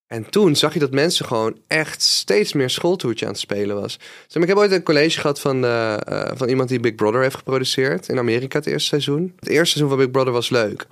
En 0.07 0.31
toen 0.31 0.57
zag 0.57 0.73
je 0.73 0.79
dat 0.79 0.91
mensen 0.91 1.27
gewoon 1.27 1.59
echt 1.67 2.03
steeds 2.03 2.53
meer 2.53 2.71
schooltoertje 2.71 3.27
aan 3.27 3.33
het 3.33 3.41
spelen 3.41 3.81
was. 3.81 3.99
Ik 4.33 4.47
heb 4.47 4.57
ooit 4.57 4.73
een 4.73 4.83
college 4.83 5.21
gehad 5.21 5.41
van, 5.41 5.61
de, 5.61 6.03
eh, 6.05 6.31
van 6.35 6.49
iemand 6.49 6.69
die 6.69 6.81
Big 6.81 6.95
Brother 6.95 7.23
heeft 7.23 7.37
geproduceerd 7.37 8.09
in 8.09 8.19
Amerika 8.19 8.59
het 8.59 8.67
eerste 8.67 8.89
seizoen. 8.89 9.33
Het 9.39 9.49
eerste 9.49 9.79
seizoen 9.79 9.89
van 9.89 9.99
Big 9.99 10.11
Brother 10.11 10.33
was 10.33 10.51
leuk. 10.51 10.87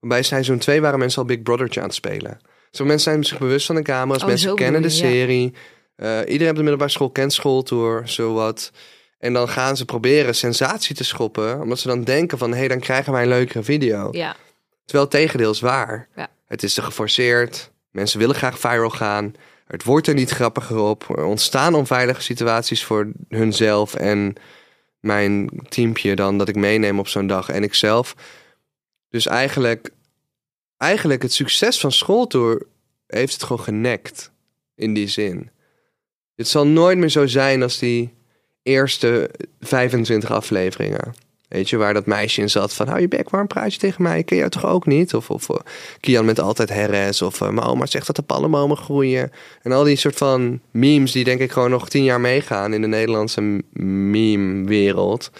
Bij 0.00 0.22
seizoen 0.22 0.58
2 0.58 0.80
waren 0.80 0.98
mensen 0.98 1.20
al 1.20 1.28
Big 1.28 1.42
Brothertje 1.42 1.80
aan 1.80 1.86
het 1.86 1.94
spelen. 1.94 2.40
Zo, 2.70 2.84
mensen 2.84 3.12
zijn 3.12 3.24
zich 3.24 3.38
bewust 3.38 3.66
van 3.66 3.74
de 3.74 3.82
camera's, 3.82 4.22
Oh, 4.22 4.28
mensen 4.28 4.54
kennen 4.54 4.82
de 4.82 4.88
ja. 4.88 4.94
serie. 4.94 5.52
Eh, 5.96 6.18
iedereen 6.18 6.48
op 6.48 6.56
de 6.56 6.62
middelbare 6.62 6.90
school 6.90 7.10
kent 7.10 7.32
schooltour, 7.32 8.02
zowat. 8.08 8.72
En 9.18 9.32
dan 9.32 9.48
gaan 9.48 9.76
ze 9.76 9.84
proberen 9.84 10.34
sensatie 10.34 10.94
te 10.94 11.04
schoppen, 11.04 11.60
omdat 11.60 11.78
ze 11.78 11.88
dan 11.88 12.04
denken 12.04 12.38
van, 12.38 12.50
hé, 12.50 12.58
hey, 12.58 12.68
dan 12.68 12.80
krijgen 12.80 13.12
wij 13.12 13.22
een 13.22 13.28
leukere 13.28 13.62
video. 13.62 14.08
Ja. 14.12 14.36
Terwijl 14.84 15.04
het 15.04 15.14
tegendeel 15.14 15.50
is 15.50 15.60
waar. 15.60 16.08
Ja. 16.16 16.28
Het 16.46 16.62
is 16.62 16.74
te 16.74 16.82
geforceerd. 16.82 17.70
Mensen 17.94 18.18
willen 18.18 18.34
graag 18.34 18.58
viral 18.58 18.90
gaan. 18.90 19.34
Het 19.66 19.84
wordt 19.84 20.06
er 20.06 20.14
niet 20.14 20.30
grappiger 20.30 20.78
op. 20.78 21.08
Er 21.08 21.24
ontstaan 21.24 21.74
onveilige 21.74 22.22
situaties 22.22 22.84
voor 22.84 23.12
hunzelf 23.28 23.94
en 23.94 24.34
mijn 25.00 25.50
teampje 25.68 26.16
dan 26.16 26.38
dat 26.38 26.48
ik 26.48 26.56
meeneem 26.56 26.98
op 26.98 27.08
zo'n 27.08 27.26
dag 27.26 27.48
en 27.48 27.62
ikzelf. 27.62 28.14
Dus 29.08 29.26
eigenlijk, 29.26 29.90
eigenlijk 30.76 31.22
het 31.22 31.32
succes 31.32 31.80
van 31.80 31.92
schooltour 31.92 32.66
heeft 33.06 33.32
het 33.32 33.42
gewoon 33.42 33.64
genekt. 33.64 34.32
In 34.74 34.94
die 34.94 35.08
zin. 35.08 35.50
Het 36.36 36.48
zal 36.48 36.66
nooit 36.66 36.98
meer 36.98 37.08
zo 37.08 37.26
zijn 37.26 37.62
als 37.62 37.78
die 37.78 38.14
eerste 38.62 39.30
25 39.60 40.30
afleveringen. 40.30 41.14
Weet 41.54 41.68
je, 41.68 41.76
waar 41.76 41.94
dat 41.94 42.06
meisje 42.06 42.40
in 42.40 42.50
zat 42.50 42.74
van... 42.74 42.88
hou 42.88 43.00
je 43.00 43.08
bek, 43.08 43.30
waarom 43.30 43.48
praat 43.48 43.72
je 43.72 43.78
tegen 43.78 44.02
mij? 44.02 44.18
Ik 44.18 44.26
ken 44.26 44.36
jou 44.36 44.50
toch 44.50 44.66
ook 44.66 44.86
niet? 44.86 45.14
Of, 45.14 45.30
of 45.30 45.48
eh, 45.48 45.56
Kian 46.00 46.24
met 46.24 46.40
altijd 46.40 46.68
herres. 46.68 47.22
Of 47.22 47.40
eh, 47.40 47.48
mijn 47.48 47.66
oma 47.66 47.86
zegt 47.86 48.06
dat 48.06 48.16
de 48.16 48.22
palmbomen 48.22 48.76
groeien. 48.76 49.32
En 49.62 49.72
al 49.72 49.84
die 49.84 49.96
soort 49.96 50.16
van 50.16 50.60
memes 50.70 51.12
die 51.12 51.24
denk 51.24 51.40
ik 51.40 51.52
gewoon 51.52 51.70
nog 51.70 51.88
tien 51.88 52.04
jaar 52.04 52.20
meegaan... 52.20 52.72
in 52.72 52.80
de 52.80 52.86
Nederlandse 52.86 53.62
meme-wereld. 54.10 55.30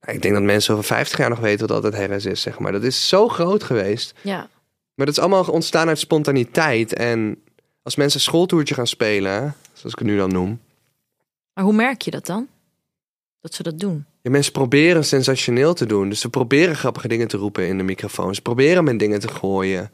Nou, 0.00 0.16
Ik 0.16 0.22
denk 0.22 0.34
dat 0.34 0.42
mensen 0.42 0.74
over 0.74 0.86
50 0.86 1.18
jaar 1.18 1.28
nog 1.28 1.40
weten 1.40 1.66
wat 1.66 1.76
altijd 1.76 1.94
herres 1.94 2.24
is, 2.24 2.40
zeg 2.40 2.58
maar. 2.58 2.72
Dat 2.72 2.82
is 2.82 3.08
zo 3.08 3.28
groot 3.28 3.62
geweest. 3.62 4.14
ja. 4.22 4.48
Maar 4.94 5.06
dat 5.06 5.16
is 5.16 5.22
allemaal 5.22 5.44
ontstaan 5.44 5.88
uit 5.88 5.98
spontaniteit. 5.98 6.94
En 6.94 7.42
als 7.82 7.96
mensen 7.96 8.18
een 8.18 8.26
schooltoertje 8.26 8.74
gaan 8.74 8.86
spelen... 8.86 9.54
zoals 9.72 9.92
ik 9.92 9.98
het 9.98 10.08
nu 10.08 10.16
dan 10.16 10.32
noem... 10.32 10.60
Maar 11.54 11.64
hoe 11.64 11.74
merk 11.74 12.02
je 12.02 12.10
dat 12.10 12.26
dan? 12.26 12.48
Dat 13.40 13.54
ze 13.54 13.62
dat 13.62 13.78
doen? 13.78 14.04
Ja, 14.22 14.30
mensen 14.30 14.52
proberen 14.52 15.04
sensationeel 15.04 15.74
te 15.74 15.86
doen. 15.86 16.08
Dus 16.08 16.20
ze 16.20 16.28
proberen 16.28 16.76
grappige 16.76 17.08
dingen 17.08 17.28
te 17.28 17.36
roepen 17.36 17.66
in 17.68 17.76
de 17.76 17.84
microfoon. 17.84 18.34
Ze 18.34 18.42
proberen 18.42 18.84
met 18.84 18.98
dingen 18.98 19.20
te 19.20 19.28
gooien. 19.28 19.90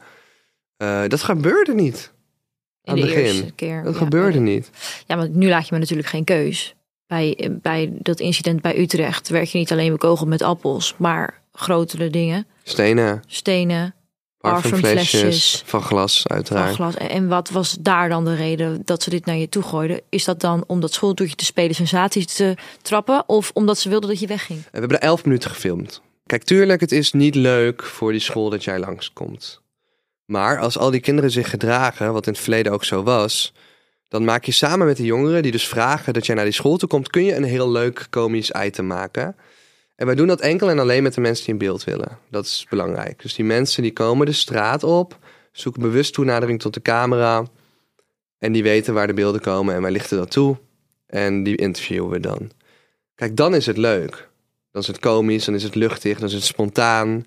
Eh, 0.77 1.03
dat 1.09 1.23
gebeurde 1.23 1.75
niet. 1.75 2.13
In 2.83 2.93
Aan 2.93 3.01
de 3.01 3.07
het 3.07 3.15
begin. 3.15 3.55
keer. 3.55 3.83
Dat 3.83 3.93
Ja, 3.93 3.99
gebeurde 3.99 4.39
niet. 4.41 4.71
Ja, 5.07 5.17
maar 5.17 5.29
nu 5.29 5.49
laat 5.49 5.69
je 5.69 5.75
me 5.75 5.81
natuurlijk 5.81 6.09
geen 6.09 6.25
keus. 6.25 6.75
Bij, 7.07 7.51
bij 7.63 7.93
dat 7.99 8.21
incident 8.21 8.61
bij 8.63 8.79
Utrecht 8.79 9.29
werd 9.29 9.51
je 9.51 9.59
niet 9.59 9.73
alleen 9.73 9.93
bekogeld 9.93 10.29
met 10.29 10.43
appels, 10.43 10.95
maar 10.97 11.43
grotere 11.53 12.11
dingen. 12.11 12.47
Stenen, 12.63 13.23
Stenen, 13.27 13.95
Parfumflesjes 14.51 15.63
van 15.67 15.83
glas, 15.83 16.23
van 16.23 16.37
uiteraard. 16.37 16.75
glas. 16.75 16.97
En 16.97 17.09
en 17.09 17.29
wat 17.29 17.51
was 17.51 17.77
daar 17.81 18.09
dan 18.09 18.25
de 18.25 18.35
reden 18.35 18.83
dat 18.85 19.03
ze 19.03 19.11
dit 19.11 19.27
naar 19.27 19.37
je 19.37 19.49
toe 19.49 19.63
gooiden? 19.63 20.01
Is 20.09 20.25
dat 20.25 20.41
dan 20.41 20.65
om 20.67 20.81
dat 20.81 20.93
schooltoertje 20.93 21.37
te 21.37 21.45
spelen 21.45 21.75
sensaties 21.75 22.27
te 22.27 22.55
trappen? 22.83 23.25
Of 23.27 23.51
omdat 23.55 23.79
ze 23.79 23.89
wilden 23.89 24.09
dat 24.09 24.21
je 24.21 24.27
wegging? 24.27 24.63
We 24.63 24.79
hebben 24.79 24.99
er 24.99 25.05
elf 25.05 25.25
minuten 25.25 25.51
gefilmd. 25.51 26.03
Kijk, 26.27 26.43
tuurlijk, 26.45 26.81
het 26.81 26.93
is 26.93 27.13
niet 27.13 27.35
leuk 27.35 27.83
voor 27.83 28.13
die 28.13 28.21
school 28.21 28.51
dat 28.51 28.65
jij 28.65 28.79
langskomt. 28.79 29.61
Maar 30.25 30.59
als 30.59 30.79
al 30.79 30.91
die 30.91 31.01
kinderen 31.01 31.31
zich 31.31 31.51
gedragen, 31.51 32.13
wat 32.13 32.27
in 32.27 32.33
het 32.33 32.43
verleden 32.43 32.73
ook 32.73 32.85
zo 32.85 33.03
was, 33.03 33.53
dan 34.09 34.25
maak 34.25 34.45
je 34.45 34.53
samen 34.53 34.87
met 34.87 34.97
de 34.97 35.05
jongeren 35.05 35.43
die 35.43 35.53
dus 35.53 35.69
vragen 35.69 36.13
dat 36.13 36.27
jij 36.27 36.35
naar 36.35 36.45
die 36.45 36.55
school 36.55 36.77
toe 36.77 36.89
komt, 36.89 37.11
kun 37.11 37.25
je 37.25 37.35
een 37.35 37.45
heel 37.45 37.71
leuk 37.71 38.07
komisch 38.11 38.51
item 38.51 38.87
maken. 38.87 39.37
En 39.97 40.07
wij 40.07 40.15
doen 40.15 40.27
dat 40.27 40.41
enkel 40.41 40.71
en 40.71 40.79
alleen 40.79 41.03
met 41.03 41.15
de 41.15 41.21
mensen 41.21 41.45
die 41.45 41.55
in 41.55 41.61
beeld 41.61 41.85
willen. 41.85 42.19
Dat 42.31 42.45
is 42.45 42.67
belangrijk. 42.71 43.23
Dus 43.23 43.35
die 43.35 43.45
mensen 43.45 43.83
die 43.83 43.93
komen 43.93 44.27
de 44.27 44.33
straat 44.33 44.85
op, 44.85 45.19
zoeken 45.53 45.83
bewust 45.83 46.13
toenadering 46.15 46.61
tot 46.61 46.75
de 46.75 46.83
camera. 46.83 47.47
En 48.39 48.53
die 48.53 48.63
weten 48.63 48.95
waar 48.95 49.07
de 49.07 49.15
beelden 49.15 49.41
komen 49.41 49.75
en 49.75 49.83
wij 49.83 49.91
lichten 49.91 50.19
dat 50.19 50.31
toe. 50.31 50.57
En 51.07 51.43
die 51.43 51.57
interviewen 51.57 52.11
we 52.11 52.21
dan. 52.21 52.51
Kijk, 53.15 53.37
dan 53.37 53.55
is 53.55 53.67
het 53.67 53.77
leuk. 53.77 54.29
Dan 54.71 54.83
is 54.83 54.89
het 54.89 54.99
komisch, 54.99 55.45
dan 55.45 55.55
is 55.55 55.63
het 55.63 55.75
luchtig, 55.75 56.19
dan 56.19 56.29
is 56.29 56.35
het 56.35 56.45
spontaan. 56.45 57.27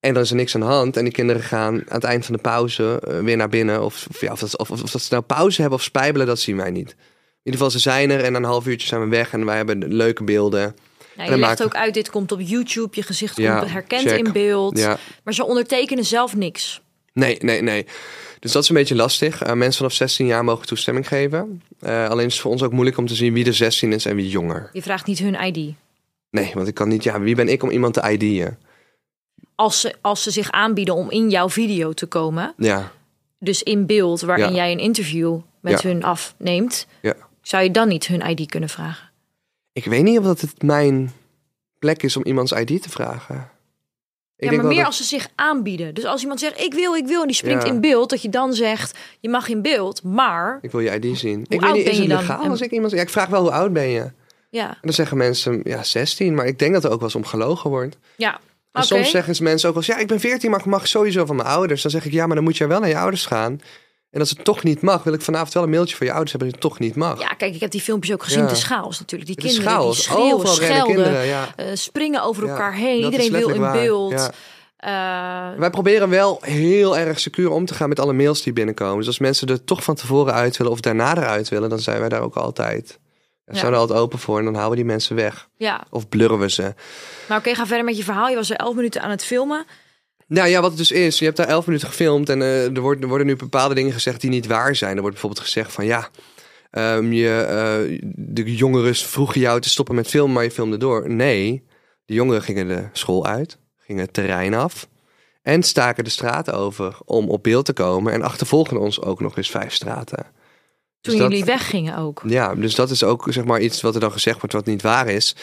En 0.00 0.14
dan 0.14 0.22
is 0.22 0.30
er 0.30 0.36
niks 0.36 0.54
aan 0.54 0.60
de 0.60 0.66
hand. 0.66 0.96
En 0.96 1.04
die 1.04 1.12
kinderen 1.12 1.42
gaan 1.42 1.74
aan 1.74 1.84
het 1.94 2.04
eind 2.04 2.24
van 2.24 2.34
de 2.34 2.40
pauze 2.40 3.00
eh, 3.00 3.18
weer 3.18 3.36
naar 3.36 3.48
binnen. 3.48 3.84
Of, 3.84 4.06
of, 4.10 4.20
ja, 4.20 4.32
of, 4.32 4.40
dat, 4.40 4.58
of, 4.58 4.70
of 4.70 4.90
dat 4.90 5.02
ze 5.02 5.12
nou 5.12 5.22
pauze 5.22 5.60
hebben 5.60 5.78
of 5.78 5.84
spijbelen, 5.84 6.26
dat 6.26 6.38
zien 6.38 6.56
wij 6.56 6.70
niet. 6.70 6.90
In 6.90 7.50
ieder 7.50 7.60
geval, 7.60 7.70
ze 7.70 7.78
zijn 7.78 8.10
er 8.10 8.24
en 8.24 8.32
na 8.32 8.38
een 8.38 8.44
half 8.44 8.66
uurtje 8.66 8.88
zijn 8.88 9.00
we 9.00 9.08
weg. 9.08 9.32
En 9.32 9.44
wij 9.44 9.56
hebben 9.56 9.94
leuke 9.94 10.24
beelden. 10.24 10.74
Nou, 11.16 11.30
je 11.30 11.38
legt 11.38 11.62
ook 11.62 11.74
uit, 11.74 11.94
dit 11.94 12.10
komt 12.10 12.32
op 12.32 12.40
YouTube, 12.40 12.88
je 12.90 13.02
gezicht 13.02 13.36
Ja, 13.36 13.58
komt 13.58 13.70
herkend 13.70 14.02
check. 14.08 14.26
in 14.26 14.32
beeld. 14.32 14.78
Ja. 14.78 14.98
Maar 15.24 15.34
ze 15.34 15.44
ondertekenen 15.44 16.04
zelf 16.04 16.36
niks. 16.36 16.80
Nee, 17.12 17.36
nee, 17.40 17.62
nee. 17.62 17.86
Dus 18.40 18.52
dat 18.52 18.62
is 18.62 18.68
een 18.68 18.74
beetje 18.74 18.94
lastig. 18.94 19.42
Eh, 19.42 19.52
mensen 19.52 19.76
vanaf 19.76 19.92
16 19.92 20.26
jaar 20.26 20.44
mogen 20.44 20.66
toestemming 20.66 21.08
geven. 21.08 21.62
Eh, 21.80 22.08
alleen 22.08 22.26
is 22.26 22.32
het 22.32 22.42
voor 22.42 22.50
ons 22.50 22.62
ook 22.62 22.72
moeilijk 22.72 22.96
om 22.96 23.06
te 23.06 23.14
zien 23.14 23.32
wie 23.32 23.46
er 23.46 23.54
16 23.54 23.92
is 23.92 24.06
en 24.06 24.16
wie 24.16 24.28
jonger. 24.28 24.70
Je 24.72 24.82
vraagt 24.82 25.06
niet 25.06 25.18
hun 25.18 25.34
ID. 25.46 25.74
Nee, 26.30 26.50
want 26.54 26.68
ik 26.68 26.74
kan 26.74 26.88
niet... 26.88 27.02
Ja, 27.02 27.20
wie 27.20 27.34
ben 27.34 27.48
ik 27.48 27.62
om 27.62 27.70
iemand 27.70 27.94
te 27.94 28.10
ID'en? 28.10 28.58
Als 29.54 29.80
ze, 29.80 29.94
als 30.00 30.22
ze 30.22 30.30
zich 30.30 30.50
aanbieden 30.50 30.94
om 30.94 31.10
in 31.10 31.30
jouw 31.30 31.48
video 31.50 31.92
te 31.92 32.06
komen, 32.06 32.54
Ja, 32.56 32.92
dus 33.38 33.62
in 33.62 33.86
beeld 33.86 34.20
waarin 34.20 34.48
Ja. 34.48 34.54
jij 34.54 34.72
een 34.72 34.78
interview 34.78 35.38
met 35.60 35.82
hun 35.82 36.04
afneemt, 36.04 36.86
ja. 37.02 37.14
zou 37.42 37.62
je 37.62 37.70
dan 37.70 37.88
niet 37.88 38.06
hun 38.06 38.28
ID 38.30 38.46
kunnen 38.50 38.68
vragen? 38.68 39.10
Ik 39.72 39.84
weet 39.84 40.02
niet 40.02 40.18
of 40.18 40.24
dat 40.24 40.40
het 40.40 40.62
mijn 40.62 41.12
plek 41.78 42.02
is 42.02 42.16
om 42.16 42.24
iemands 42.24 42.52
ID 42.52 42.82
te 42.82 42.90
vragen. 42.90 43.34
Ik 44.36 44.48
ja, 44.48 44.50
denk 44.50 44.50
maar 44.52 44.60
wel 44.60 44.66
meer 44.68 44.76
dat- 44.76 44.86
als 44.86 44.96
ze 44.96 45.04
zich 45.04 45.28
aanbieden. 45.34 45.94
Dus 45.94 46.04
als 46.04 46.22
iemand 46.22 46.40
zegt, 46.40 46.60
ik 46.60 46.74
wil, 46.74 46.94
ik 46.94 47.06
wil, 47.06 47.20
en 47.20 47.26
die 47.26 47.36
springt 47.36 47.62
Ja. 47.62 47.68
in 47.72 47.80
beeld, 47.80 48.10
dat 48.10 48.22
je 48.22 48.28
dan 48.28 48.52
zegt, 48.54 48.98
je 49.20 49.28
mag 49.28 49.48
in 49.48 49.62
beeld, 49.62 50.02
maar... 50.02 50.58
Ik 50.62 50.70
wil 50.70 50.80
je 50.80 51.00
ID 51.00 51.18
zien. 51.18 51.40
ik 51.40 51.46
weet 51.48 51.62
oud 51.62 51.74
niet, 51.74 51.84
ben 51.84 51.94
je 51.94 52.00
het 52.00 52.08
dan? 52.10 52.18
legaal 52.18 52.48
als 52.48 52.60
ik 52.60 52.70
iemand... 52.70 52.92
Ja, 52.92 53.00
ik 53.00 53.08
vraag 53.10 53.28
wel 53.28 53.40
hoe 53.40 53.50
oud 53.50 53.72
ben 53.72 53.88
je? 53.88 54.10
Ja, 54.50 54.68
En 54.70 54.76
dan 54.82 54.92
zeggen 54.92 55.16
mensen, 55.16 55.60
ja, 55.64 55.82
16. 55.82 56.34
Maar 56.34 56.46
ik 56.46 56.58
denk 56.58 56.72
dat 56.72 56.84
er 56.84 56.90
ook 56.90 56.96
wel 56.96 57.04
eens 57.08 57.14
om 57.16 57.24
gelogen 57.24 57.70
wordt. 57.70 57.96
ja. 58.16 58.40
En 58.72 58.82
soms 58.82 59.10
zeggen 59.10 59.42
mensen 59.44 59.68
ook 59.68 59.74
wel 59.74 59.84
eens, 59.84 59.92
ja, 59.94 60.00
ik 60.00 60.06
ben 60.08 60.20
14, 60.20 60.50
maar 60.50 60.60
ik 60.60 60.66
mag 60.66 60.88
sowieso 60.88 61.26
van 61.26 61.36
mijn 61.36 61.48
ouders. 61.48 61.82
Dan 61.82 61.90
zeg 61.90 62.04
ik, 62.04 62.12
ja, 62.12 62.26
maar 62.26 62.34
dan 62.34 62.44
moet 62.44 62.56
je 62.56 62.66
wel 62.66 62.80
naar 62.80 62.88
je 62.88 62.98
ouders 62.98 63.26
gaan. 63.26 63.60
En 64.12 64.20
als 64.20 64.30
het 64.30 64.44
toch 64.44 64.62
niet 64.62 64.80
mag, 64.80 65.02
wil 65.02 65.12
ik 65.12 65.20
vanavond 65.20 65.52
wel 65.52 65.62
een 65.62 65.70
mailtje 65.70 65.96
van 65.96 66.06
je 66.06 66.12
ouders 66.12 66.32
hebben 66.32 66.50
dat 66.50 66.60
het 66.60 66.70
toch 66.70 66.78
niet 66.80 66.94
mag. 66.96 67.20
Ja, 67.20 67.28
kijk, 67.28 67.54
ik 67.54 67.60
heb 67.60 67.70
die 67.70 67.80
filmpjes 67.80 68.12
ook 68.14 68.22
gezien. 68.22 68.44
Ja. 68.44 68.50
Is 68.50 68.62
chaos 68.64 68.98
natuurlijk. 68.98 69.30
Die 69.30 69.38
kinderen 69.48 69.80
die 69.90 69.94
schreeuwen, 69.94 70.32
Overal 70.34 70.54
schelden, 70.54 70.84
kinderen, 70.94 71.24
ja. 71.26 71.48
eh, 71.56 71.66
springen 71.74 72.22
over 72.22 72.44
Ja, 72.44 72.50
elkaar 72.50 72.74
heen. 72.74 73.04
Iedereen 73.04 73.32
wil 73.32 73.48
in 73.48 73.60
waar, 73.60 73.72
beeld. 73.72 74.30
Eh, 74.76 74.90
Wij 75.56 75.70
proberen 75.70 76.08
wel 76.08 76.38
heel 76.40 76.96
erg 76.98 77.20
secuur 77.20 77.50
om 77.50 77.64
te 77.66 77.74
gaan 77.74 77.88
met 77.88 78.00
alle 78.00 78.12
mails 78.12 78.42
die 78.42 78.52
binnenkomen. 78.52 78.96
Dus 78.98 79.06
als 79.06 79.18
mensen 79.18 79.48
er 79.48 79.64
toch 79.64 79.82
van 79.84 79.94
tevoren 79.94 80.32
uit 80.34 80.56
willen 80.56 80.72
of 80.72 80.80
daarna 80.80 81.16
eruit 81.16 81.48
willen, 81.48 81.68
dan 81.68 81.78
zijn 81.78 82.00
wij 82.00 82.08
daar 82.08 82.20
ook 82.22 82.36
altijd. 82.36 82.98
We 83.44 83.54
Ja. 83.54 83.58
zijn 83.60 83.72
er 83.72 83.78
altijd 83.78 83.98
open 83.98 84.18
voor 84.18 84.38
en 84.38 84.44
dan 84.44 84.54
houden 84.54 84.76
we 84.78 84.82
die 84.84 84.92
mensen 84.92 85.16
weg. 85.16 85.48
ja, 85.56 85.84
Of 85.90 86.08
blurren 86.08 86.38
we 86.38 86.50
ze. 86.50 86.74
maar 87.28 87.38
oké, 87.38 87.54
ga 87.54 87.66
verder 87.66 87.84
met 87.84 87.96
je 87.96 88.04
verhaal. 88.04 88.28
Je 88.28 88.36
was 88.36 88.50
er 88.50 88.56
elf 88.56 88.74
minuten 88.74 89.02
aan 89.02 89.10
het 89.10 89.24
filmen. 89.24 89.64
Nou 90.26 90.48
ja, 90.48 90.60
wat 90.60 90.68
het 90.70 90.78
dus 90.78 90.90
is, 90.90 91.18
je 91.18 91.24
hebt 91.24 91.36
daar 91.36 91.48
elf 91.48 91.66
minuten 91.66 91.88
gefilmd 91.88 92.28
en 92.28 92.42
eh, 92.42 92.64
er, 92.76 92.80
wordt, 92.80 93.02
er 93.02 93.08
worden 93.08 93.26
nu 93.26 93.36
bepaalde 93.36 93.74
dingen 93.74 93.92
gezegd 93.92 94.20
die 94.20 94.30
niet 94.30 94.46
waar 94.46 94.76
zijn. 94.76 94.94
Er 94.94 95.00
wordt 95.00 95.12
bijvoorbeeld 95.12 95.44
gezegd 95.44 95.72
van 95.72 95.84
ja, 95.84 96.08
ehm, 96.70 97.12
je, 97.12 97.40
eh, 97.40 97.98
de 98.14 98.54
jongeren 98.56 98.94
vroegen 98.94 99.40
jou 99.40 99.60
te 99.60 99.68
stoppen 99.68 99.94
met 99.94 100.06
filmen, 100.08 100.34
maar 100.34 100.44
je 100.44 100.50
filmde 100.50 100.76
door. 100.76 101.10
Nee, 101.10 101.62
de 102.04 102.14
jongeren 102.14 102.42
gingen 102.42 102.68
de 102.68 102.84
school 102.92 103.26
uit, 103.26 103.58
gingen 103.78 104.02
het 104.02 104.12
terrein 104.12 104.54
af 104.54 104.88
en 105.42 105.62
staken 105.62 106.04
de 106.04 106.10
straat 106.10 106.52
over 106.52 106.96
om 107.04 107.28
op 107.28 107.42
beeld 107.42 107.64
te 107.64 107.72
komen 107.72 108.12
en 108.12 108.22
achtervolgden 108.22 108.78
ons 108.80 109.00
ook 109.00 109.20
nog 109.20 109.36
eens 109.36 109.50
vijf 109.50 109.72
straten. 109.72 110.26
Toen 111.00 111.12
Dus 111.12 111.22
dat- 111.22 111.30
jullie 111.30 111.44
weggingen 111.44 111.96
ook. 111.96 112.22
Ja, 112.26 112.54
dus 112.54 112.74
dat 112.74 112.90
is 112.90 113.04
ook 113.04 113.26
zeg 113.28 113.44
maar 113.44 113.60
iets 113.60 113.80
wat 113.80 113.94
er 113.94 114.00
dan 114.00 114.12
gezegd 114.12 114.38
wordt 114.38 114.52
wat 114.54 114.66
niet 114.66 114.82
waar 114.82 115.08
is. 115.08 115.36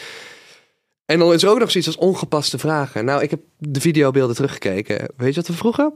En 1.10 1.18
dan 1.18 1.32
is 1.32 1.42
er 1.42 1.48
ook 1.48 1.58
nog 1.58 1.70
zoiets 1.70 1.96
als 1.96 2.08
ongepaste 2.08 2.58
vragen. 2.58 3.04
Nou, 3.04 3.22
ik 3.22 3.30
heb 3.30 3.40
de 3.58 3.80
videobeelden 3.80 4.36
teruggekeken. 4.36 5.08
Weet 5.16 5.34
je 5.34 5.40
wat 5.40 5.46
we 5.46 5.56
vroegen? 5.56 5.94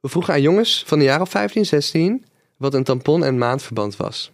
We 0.00 0.08
vroegen 0.08 0.34
aan 0.34 0.42
jongens 0.42 0.82
van 0.86 0.98
de 0.98 1.04
jaar 1.04 1.20
of 1.20 1.30
15, 1.30 1.66
16 1.66 2.24
wat 2.56 2.74
een 2.74 2.84
tampon 2.84 3.24
en 3.24 3.38
maandverband 3.38 3.96
was. 3.96 4.32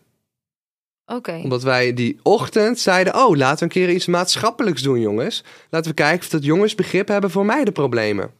Oké. 1.07 1.41
Omdat 1.43 1.63
wij 1.63 1.95
die 1.95 2.19
ochtend 2.23 2.79
zeiden, 2.79 3.15
oh, 3.15 3.37
laten 3.37 3.59
we 3.59 3.65
een 3.65 3.87
keer 3.87 3.95
iets 3.95 4.07
maatschappelijks 4.07 4.83
doen, 4.83 5.01
jongens. 5.01 5.45
Laten 5.71 5.91
we 5.91 5.97
kijken 5.97 6.21
of 6.21 6.29
dat 6.29 6.45
jongens 6.45 6.75
begrip 6.75 7.09
hebben 7.09 7.31
voor 7.31 7.45
mij 7.45 7.65
de 7.65 7.73
problemen. 7.73 8.31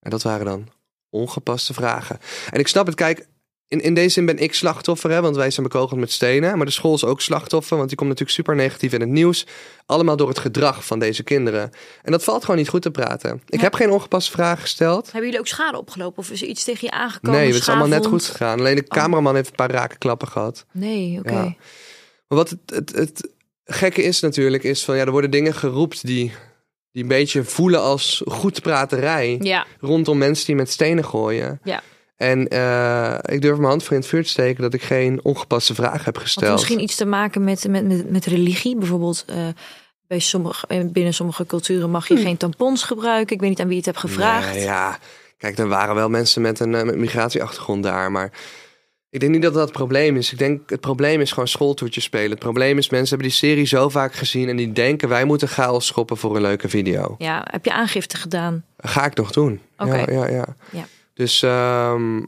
En 0.00 0.10
dat 0.10 0.22
waren 0.22 0.46
dan 0.46 0.68
ongepaste 1.10 1.74
vragen. 1.74 2.18
En 2.50 2.60
ik 2.60 2.68
snap 2.68 2.86
het, 2.86 2.94
kijk, 2.94 3.27
in, 3.68 3.80
in 3.80 3.94
deze 3.94 4.08
zin 4.08 4.26
ben 4.26 4.38
ik 4.38 4.54
slachtoffer, 4.54 5.10
hè, 5.10 5.20
want 5.20 5.36
wij 5.36 5.50
zijn 5.50 5.66
bekogeld 5.66 6.00
met 6.00 6.12
stenen. 6.12 6.56
Maar 6.56 6.66
de 6.66 6.72
school 6.72 6.94
is 6.94 7.04
ook 7.04 7.20
slachtoffer, 7.20 7.76
want 7.76 7.88
die 7.88 7.96
komt 7.96 8.08
natuurlijk 8.08 8.36
super 8.36 8.54
negatief 8.56 8.92
in 8.92 9.00
het 9.00 9.08
nieuws. 9.08 9.46
Allemaal 9.86 10.16
door 10.16 10.28
het 10.28 10.38
gedrag 10.38 10.84
van 10.84 10.98
deze 10.98 11.22
kinderen. 11.22 11.70
En 12.02 12.12
dat 12.12 12.24
valt 12.24 12.40
gewoon 12.44 12.56
niet 12.56 12.68
goed 12.68 12.82
te 12.82 12.90
praten. 12.90 13.42
Ik 13.46 13.54
Ja. 13.56 13.60
heb 13.60 13.74
geen 13.74 13.90
ongepaste 13.90 14.30
vragen 14.30 14.62
gesteld. 14.62 15.04
Hebben 15.04 15.22
jullie 15.24 15.38
ook 15.38 15.46
schade 15.46 15.78
opgelopen? 15.78 16.18
Of 16.18 16.30
is 16.30 16.42
er 16.42 16.48
iets 16.48 16.64
tegen 16.64 16.86
je 16.86 16.90
aangekomen? 16.90 17.38
Nee, 17.40 17.48
het 17.52 17.60
is 17.60 17.68
allemaal 17.68 17.88
net 17.88 18.06
goed 18.06 18.24
gegaan. 18.24 18.58
Alleen 18.58 18.76
de 18.76 18.84
cameraman 18.88 19.34
heeft 19.34 19.48
een 19.48 19.54
paar 19.54 19.70
rake 19.70 19.98
klappen 19.98 20.28
gehad. 20.28 20.64
Nee, 20.72 21.18
oké. 21.18 21.32
Ja. 21.32 21.42
Maar 22.28 22.38
wat 22.38 22.50
het, 22.50 22.58
het, 22.66 22.92
het 22.94 23.30
gekke 23.64 24.02
is 24.02 24.20
natuurlijk, 24.20 24.62
is 24.64 24.84
van 24.84 24.96
ja, 24.96 25.04
er 25.04 25.10
worden 25.10 25.30
dingen 25.30 25.54
geroept 25.54 26.06
die, 26.06 26.32
die 26.92 27.02
een 27.02 27.08
beetje 27.08 27.44
voelen 27.44 27.80
als 27.80 28.22
goedpraterij. 28.26 29.36
Ja, 29.40 29.66
Rondom 29.80 30.18
mensen 30.18 30.46
die 30.46 30.54
met 30.56 30.70
stenen 30.70 31.04
gooien. 31.04 31.60
ja. 31.64 31.82
En 32.18 32.48
eh, 32.48 33.34
ik 33.34 33.42
durf 33.42 33.56
mijn 33.56 33.68
hand 33.68 33.82
voor 33.82 33.92
in 33.92 33.98
het 33.98 34.08
vuur 34.08 34.22
te 34.22 34.28
steken 34.28 34.62
dat 34.62 34.74
ik 34.74 34.82
geen 34.82 35.20
ongepaste 35.22 35.74
vraag 35.74 36.04
heb 36.04 36.14
Had 36.14 36.24
gesteld. 36.24 36.52
misschien 36.52 36.80
iets 36.80 36.96
te 36.96 37.04
maken 37.04 37.44
met, 37.44 37.68
met, 37.68 37.86
met, 37.86 38.10
met 38.10 38.26
religie. 38.26 38.76
Bijvoorbeeld 38.76 39.24
eh, 39.26 39.48
bij 40.06 40.18
sommige, 40.18 40.66
eh, 40.66 40.84
binnen 40.84 41.14
sommige 41.14 41.46
culturen 41.46 41.90
mag 41.90 42.08
je 42.08 42.16
geen 42.16 42.36
tampons 42.36 42.82
gebruiken. 42.82 43.34
Ik 43.34 43.40
weet 43.40 43.48
niet 43.48 43.60
aan 43.60 43.66
wie 43.66 43.76
je 43.76 43.82
het 43.82 43.96
hebt 43.96 44.12
gevraagd. 44.12 44.48
Hm. 44.48 44.54
Nee, 44.54 44.64
ja, 44.64 44.98
kijk, 45.36 45.58
er 45.58 45.68
waren 45.68 45.94
wel 45.94 46.08
mensen 46.08 46.42
met 46.42 46.60
een 46.60 46.70
met 46.70 46.96
migratieachtergrond 46.96 47.82
daar, 47.82 48.10
maar 48.10 48.32
ik 49.10 49.20
denk 49.20 49.32
niet 49.32 49.42
dat 49.42 49.54
dat 49.54 49.62
het 49.62 49.72
probleem 49.72 50.16
is. 50.16 50.32
Ik 50.32 50.38
denk 50.38 50.70
het 50.70 50.80
probleem 50.80 51.20
is 51.20 51.30
gewoon 51.30 51.48
schooltoertjes 51.48 52.04
spelen. 52.04 52.30
Het 52.30 52.38
probleem 52.38 52.78
is 52.78 52.90
mensen 52.90 53.08
hebben 53.08 53.28
die 53.28 53.36
serie 53.36 53.66
zo 53.66 53.88
vaak 53.88 54.14
gezien 54.14 54.48
en 54.48 54.56
die 54.56 54.72
denken 54.72 55.08
wij 55.08 55.24
moeten 55.24 55.48
chaos 55.48 55.86
schoppen 55.86 56.16
voor 56.16 56.36
een 56.36 56.42
leuke 56.42 56.68
video. 56.68 57.14
Ja, 57.18 57.46
heb 57.50 57.64
je 57.64 57.72
aangifte 57.72 58.16
gedaan? 58.16 58.64
Ga 58.78 59.04
ik 59.04 59.14
nog 59.14 59.30
doen. 59.30 59.60
Oké. 59.76 59.96
Ja, 59.96 60.12
ja, 60.12 60.28
ja. 60.28 60.56
Ja. 60.70 60.86
Dus 61.18 61.42
ehm, 61.42 62.18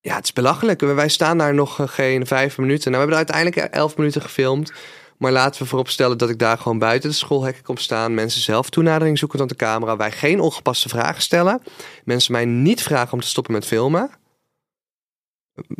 ja, 0.00 0.14
het 0.14 0.24
is 0.24 0.32
belachelijk. 0.32 0.80
Wij 0.80 1.08
staan 1.08 1.38
daar 1.38 1.54
nog 1.54 1.80
eh, 1.80 1.88
geen 1.88 2.26
vijf 2.26 2.58
minuten. 2.58 2.90
Nou, 2.90 3.04
we 3.04 3.12
hebben 3.12 3.26
er 3.26 3.34
uiteindelijk 3.34 3.74
elf 3.74 3.96
minuten 3.96 4.22
gefilmd. 4.22 4.72
Maar 5.18 5.32
laten 5.32 5.62
we 5.62 5.68
vooropstellen 5.68 6.18
dat 6.18 6.30
ik 6.30 6.38
daar 6.38 6.58
gewoon 6.58 6.78
buiten 6.78 7.10
de 7.10 7.16
schoolhekken 7.16 7.62
kom 7.62 7.76
staan. 7.76 8.14
Mensen 8.14 8.40
zelf 8.40 8.70
toenadering 8.70 9.18
zoeken 9.18 9.38
tot 9.38 9.48
de 9.48 9.54
camera. 9.54 9.96
Wij 9.96 10.12
geen 10.12 10.40
ongepaste 10.40 10.88
vragen 10.88 11.22
stellen. 11.22 11.62
Mensen 12.04 12.32
mij 12.32 12.44
niet 12.44 12.82
vragen 12.82 13.12
om 13.12 13.20
te 13.20 13.26
stoppen 13.26 13.52
met 13.52 13.66
filmen. 13.66 14.10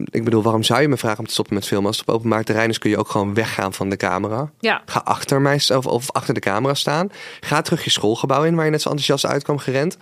Ik 0.04 0.24
bedoel, 0.24 0.42
waarom 0.42 0.62
zou 0.62 0.80
je 0.80 0.88
me 0.88 0.96
vragen 0.96 1.18
om 1.18 1.26
te 1.26 1.32
stoppen 1.32 1.54
met 1.54 1.66
filmen? 1.66 1.86
Als 1.86 1.98
het 1.98 2.08
op 2.08 2.14
openbaar 2.14 2.44
terrein 2.44 2.68
is, 2.68 2.78
kun 2.78 2.90
je 2.90 2.98
ook 2.98 3.10
gewoon 3.10 3.34
weggaan 3.34 3.72
van 3.72 3.88
de 3.88 3.96
camera. 3.96 4.52
Ja. 4.58 4.82
Ga 4.86 5.00
achter 5.04 5.40
mij 5.40 5.60
of, 5.68 5.86
of 5.86 6.10
achter 6.10 6.34
de 6.34 6.40
camera 6.40 6.74
staan. 6.74 7.10
Ga 7.40 7.62
terug 7.62 7.84
je 7.84 7.90
schoolgebouw 7.90 8.44
in 8.44 8.54
waar 8.54 8.64
je 8.64 8.70
net 8.70 8.82
zo 8.82 8.88
enthousiast 8.88 9.26
uitkwam 9.26 9.58
gerend. 9.58 9.96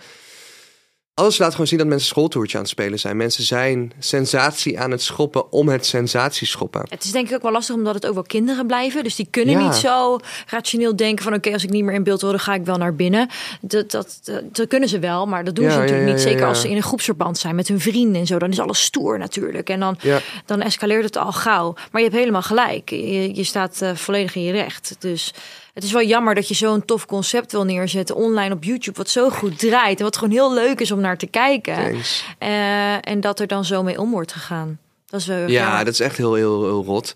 Alles 1.13 1.37
laat 1.37 1.51
gewoon 1.51 1.67
zien 1.67 1.77
dat 1.77 1.87
mensen 1.87 2.07
schooltoertje 2.07 2.57
aan 2.57 2.63
het 2.63 2.71
spelen 2.71 2.99
zijn. 2.99 3.17
Mensen 3.17 3.43
zijn 3.43 3.91
sensatie 3.99 4.79
aan 4.79 4.91
het 4.91 5.01
schoppen 5.01 5.51
om 5.51 5.69
het 5.69 5.85
sensatieschoppen. 5.85 6.85
Het 6.89 7.03
is 7.03 7.11
denk 7.11 7.27
ik 7.29 7.35
ook 7.35 7.41
wel 7.41 7.51
lastig 7.51 7.75
omdat 7.75 7.93
het 7.93 8.05
ook 8.07 8.13
wel 8.13 8.23
kinderen 8.23 8.67
blijven. 8.67 9.03
Dus 9.03 9.15
die 9.15 9.27
kunnen 9.29 9.59
Ja. 9.59 9.63
niet 9.65 9.75
zo 9.75 10.17
rationeel 10.47 10.95
denken 10.95 11.23
van... 11.23 11.33
oké, 11.33 11.53
als 11.53 11.63
ik 11.63 11.69
niet 11.69 11.83
meer 11.83 11.93
in 11.93 12.03
beeld 12.03 12.21
wil, 12.21 12.29
dan 12.29 12.39
ga 12.39 12.53
ik 12.53 12.65
wel 12.65 12.77
naar 12.77 12.95
binnen. 12.95 13.29
Dat, 13.61 13.91
dat, 13.91 14.19
dat, 14.23 14.55
dat 14.55 14.67
kunnen 14.67 14.89
ze 14.89 14.99
wel, 14.99 15.25
maar 15.25 15.43
dat 15.43 15.55
doen 15.55 15.65
Ja, 15.65 15.71
ze 15.71 15.77
natuurlijk 15.77 16.07
ja, 16.07 16.13
niet. 16.13 16.21
Zeker 16.21 16.45
als 16.45 16.61
ze 16.61 16.69
in 16.69 16.75
een 16.75 16.83
groepsverband 16.83 17.37
zijn 17.37 17.55
met 17.55 17.67
hun 17.67 17.79
vrienden 17.79 18.21
en 18.21 18.27
zo. 18.27 18.39
Dan 18.39 18.49
is 18.51 18.59
alles 18.59 18.81
stoer 18.81 19.17
natuurlijk. 19.17 19.69
En 19.69 19.79
dan, 19.79 19.97
dan 20.45 20.61
escaleert 20.61 21.03
het 21.03 21.17
al 21.17 21.31
gauw. 21.31 21.73
Maar 21.73 22.01
je 22.01 22.07
hebt 22.07 22.19
helemaal 22.19 22.41
gelijk. 22.41 22.89
Je, 22.89 23.35
je 23.35 23.43
staat 23.43 23.81
eh, 23.81 23.95
volledig 23.95 24.35
in 24.35 24.43
je 24.43 24.51
recht. 24.51 24.95
Dus 24.99 25.33
Het 25.73 25.83
is 25.83 25.91
wel 25.91 26.03
jammer 26.03 26.35
dat 26.35 26.47
je 26.47 26.53
zo'n 26.53 26.85
tof 26.85 27.05
concept 27.05 27.51
wil 27.51 27.63
neerzetten 27.63 28.15
online 28.15 28.53
op 28.53 28.63
YouTube, 28.63 28.97
wat 28.97 29.09
zo 29.09 29.29
goed 29.29 29.59
draait 29.59 29.97
en 29.97 30.03
wat 30.03 30.17
gewoon 30.17 30.33
heel 30.33 30.53
leuk 30.53 30.79
is 30.79 30.91
om 30.91 30.99
naar 30.99 31.17
te 31.17 31.27
kijken. 31.27 31.95
Eh, 32.37 33.07
en 33.09 33.19
dat 33.21 33.39
er 33.39 33.47
dan 33.47 33.65
zo 33.65 33.83
mee 33.83 33.99
om 33.99 34.11
wordt 34.11 34.31
gegaan. 34.31 34.79
Dat 35.05 35.19
is 35.19 35.25
wel 35.25 35.37
Ja, 35.37 35.47
jammer. 35.47 35.85
dat 35.85 35.93
is 35.93 35.99
echt 35.99 36.17
heel, 36.17 36.33
heel, 36.33 36.63
heel 36.63 36.83
rot. 36.83 37.13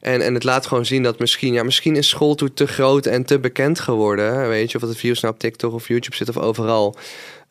En, 0.00 0.20
en 0.20 0.34
het 0.34 0.44
laat 0.44 0.66
gewoon 0.66 0.86
zien 0.86 1.02
dat 1.02 1.18
misschien, 1.18 1.52
ja, 1.52 1.62
misschien 1.62 1.96
is 1.96 2.08
schooltoet 2.08 2.56
te 2.56 2.66
groot 2.66 3.06
en 3.06 3.24
te 3.24 3.38
bekend 3.38 3.80
geworden. 3.80 4.48
Weet 4.48 4.70
je, 4.70 4.74
of 4.74 4.80
dat 4.80 4.90
het 4.90 4.98
views 4.98 5.20
nou 5.20 5.34
op 5.34 5.40
TikTok 5.40 5.72
of 5.72 5.88
YouTube 5.88 6.16
zit 6.16 6.28
of 6.28 6.36
overal. 6.36 6.96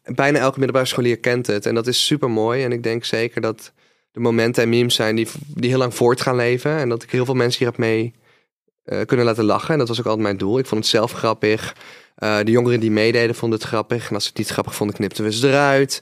Bijna 0.04 0.40
elke 0.40 0.58
middelbare 0.58 0.88
scholier 0.88 1.18
kent 1.18 1.48
het. 1.48 1.66
En 1.66 1.76
dat 1.76 1.88
is 1.88 2.06
super 2.06 2.30
mooi. 2.30 2.64
En 2.64 2.72
ik 2.72 2.84
denk 2.84 3.06
zeker 3.06 3.42
dat 3.42 3.72
de 4.12 4.20
momenten 4.20 4.64
en 4.64 4.70
memes 4.70 4.96
zijn 4.96 5.16
die, 5.16 5.28
die 5.48 5.70
heel 5.70 5.80
lang 5.80 5.96
voort 5.96 6.22
gaan 6.22 6.36
leven. 6.36 6.78
En 6.78 6.90
dat 6.90 7.04
ik 7.04 7.12
heel 7.12 7.26
veel 7.26 7.34
mensen 7.34 7.60
hier 7.60 7.68
heb 7.68 7.78
mee 7.78 8.14
eh, 8.88 9.06
kunnen 9.06 9.26
laten 9.26 9.44
lachen. 9.44 9.74
En 9.74 9.80
dat 9.80 9.88
was 9.88 10.00
ook 10.00 10.06
altijd 10.06 10.24
mijn 10.24 10.38
doel. 10.38 10.60
Ik 10.60 10.66
vond 10.66 10.82
het 10.82 10.90
zelf 10.90 11.12
grappig. 11.12 11.76
Eh, 12.16 12.40
de 12.44 12.52
jongeren 12.52 12.80
die 12.80 12.92
meededen 12.92 13.36
vonden 13.36 13.60
het 13.60 13.68
grappig. 13.68 14.08
En 14.08 14.14
als 14.14 14.24
ze 14.24 14.30
het 14.30 14.38
niet 14.38 14.50
grappig 14.50 14.76
vonden, 14.76 14.96
knipten 14.96 15.24
we 15.24 15.32
ze 15.32 15.48
eruit. 15.48 16.02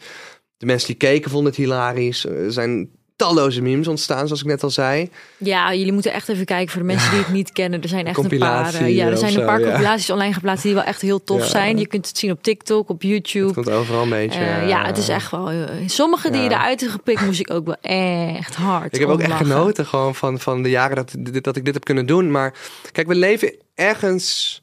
De 0.57 0.65
mensen 0.65 0.87
die 0.87 0.97
keken 0.97 1.31
vonden 1.31 1.49
het 1.51 1.61
hilarisch. 1.61 2.25
Er 2.25 2.51
zijn 2.51 2.89
talloze 3.15 3.61
memes 3.61 3.87
ontstaan, 3.87 4.25
zoals 4.27 4.41
ik 4.41 4.47
net 4.47 4.63
al 4.63 4.69
zei. 4.69 5.09
Ja, 5.37 5.73
jullie 5.73 5.91
moeten 5.93 6.13
echt 6.13 6.29
even 6.29 6.45
kijken 6.45 6.71
voor 6.71 6.81
de 6.81 6.87
mensen 6.87 7.09
die 7.11 7.19
het 7.19 7.31
niet 7.31 7.51
kennen. 7.51 7.81
Er 7.81 7.87
zijn 7.89 8.05
echt 8.07 8.17
een 8.31 8.37
paar. 8.39 8.73
Eh, 8.73 8.95
Ja, 8.95 9.05
er 9.07 9.17
zijn 9.17 9.39
een 9.39 9.45
paar 9.45 9.59
ja. 9.59 9.65
compilaties 9.67 10.09
online 10.09 10.33
geplaatst 10.33 10.63
die 10.63 10.73
wel 10.73 10.83
echt 10.83 11.01
heel 11.01 11.23
tof 11.23 11.39
Ja. 11.39 11.45
zijn. 11.45 11.77
Je 11.77 11.87
kunt 11.87 12.07
het 12.07 12.17
zien 12.17 12.31
op 12.31 12.43
TikTok, 12.43 12.89
op 12.89 13.01
Het 13.01 13.09
YouTube. 13.09 13.53
komt 13.53 13.69
overal 13.69 14.03
een 14.03 14.09
beetje. 14.09 14.39
Eh, 14.39 14.67
ja, 14.67 14.85
het 14.85 14.97
is 14.97 15.09
echt 15.09 15.31
wel. 15.31 15.49
eh, 15.49 15.69
sommige 15.85 16.29
die 16.31 16.41
je 16.41 16.49
eruit 16.49 16.79
hebt 16.79 16.91
gepikt, 16.91 17.25
moest 17.25 17.39
ik 17.39 17.51
ook 17.51 17.65
wel 17.65 17.77
echt 17.81 18.55
hard. 18.55 18.93
Ik 18.93 18.99
heb 18.99 19.09
ook 19.09 19.19
echt 19.19 19.29
lachen. 19.29 19.45
genoten 19.45 19.85
gewoon 19.85 20.15
van, 20.15 20.39
van 20.39 20.61
de 20.63 20.69
jaren 20.69 20.95
dat, 20.95 21.15
dat 21.43 21.55
ik 21.55 21.65
dit 21.65 21.73
heb 21.73 21.83
kunnen 21.83 22.05
doen. 22.05 22.31
Maar 22.31 22.53
kijk, 22.91 23.07
we 23.07 23.15
leven 23.15 23.53
ergens... 23.75 24.59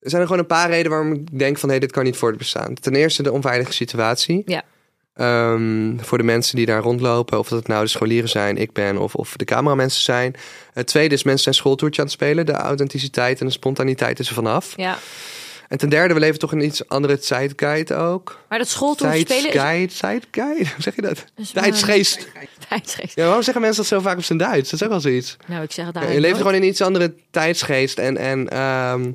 Er 0.00 0.10
zijn 0.10 0.22
er 0.22 0.26
gewoon 0.28 0.42
een 0.42 0.48
paar 0.48 0.68
redenen 0.68 0.90
waarom 0.90 1.12
ik 1.12 1.38
denk 1.38 1.58
van... 1.58 1.68
hé, 1.70 1.78
dit 1.78 1.92
kan 1.92 2.04
niet 2.04 2.16
voortbestaan. 2.16 2.74
Ten 2.74 2.94
eerste 2.94 3.22
de 3.22 3.32
onveilige 3.32 3.72
situatie. 3.72 4.42
Ja. 4.46 4.62
Ehm, 5.20 5.98
voor 5.98 6.18
de 6.18 6.24
mensen 6.24 6.56
die 6.56 6.66
daar 6.66 6.82
rondlopen. 6.82 7.38
Of 7.38 7.48
dat 7.48 7.58
het 7.58 7.68
nou 7.68 7.82
de 7.82 7.88
scholieren 7.90 8.28
zijn, 8.28 8.56
ik 8.56 8.72
ben... 8.72 8.98
of, 8.98 9.14
of 9.14 9.36
de 9.36 9.44
cameramensen 9.44 10.02
zijn. 10.02 10.34
Het 10.72 10.86
tweede 10.86 11.14
is 11.14 11.22
mensen 11.22 11.42
zijn 11.42 11.54
schooltoertje 11.54 12.00
aan 12.00 12.06
het 12.06 12.16
spelen. 12.16 12.46
De 12.46 12.52
authenticiteit 12.52 13.40
en 13.40 13.46
de 13.46 13.52
spontaniteit 13.52 14.18
is 14.18 14.28
er 14.28 14.34
vanaf. 14.34 14.72
Ja, 14.76 14.98
En 15.68 15.78
ten 15.78 15.88
derde, 15.88 16.14
we 16.14 16.20
leven 16.20 16.38
toch 16.38 16.52
in 16.52 16.60
iets 16.64 16.88
andere 16.88 17.18
tijdguide 17.18 17.94
ook. 17.94 18.38
maar 18.48 18.58
dat 18.58 18.68
schooltoer 18.68 19.08
spelen 19.08 19.36
is 19.36 19.42
Tijdguide, 19.42 19.92
tijdguide, 19.94 20.64
hoe 20.64 20.82
zeg 20.82 20.94
je 20.94 21.02
dat? 21.02 21.24
maar- 21.36 21.62
Tijdsgeest. 21.62 22.28
tijdsgeest. 22.68 23.14
Ja, 23.16 23.24
waarom 23.24 23.42
zeggen 23.42 23.62
mensen 23.62 23.82
dat 23.82 23.90
zo 23.92 24.00
vaak 24.00 24.16
op 24.16 24.24
zijn 24.24 24.38
Duits? 24.38 24.70
Dat 24.70 24.80
is 24.80 24.82
ook 24.86 24.92
wel 24.92 25.00
zoiets. 25.00 25.36
Nou, 25.46 25.62
ik 25.62 25.72
zeg 25.72 25.84
het 25.86 25.94
Ja, 25.94 26.00
eigenlijk 26.00 26.14
je 26.14 26.20
leeft 26.20 26.36
gewoon 26.36 26.62
in 26.62 26.68
iets 26.68 26.80
andere 26.80 27.14
tijdsgeest. 27.30 27.98
En, 27.98 28.16
en 28.16 28.48
ehm, 28.48 29.10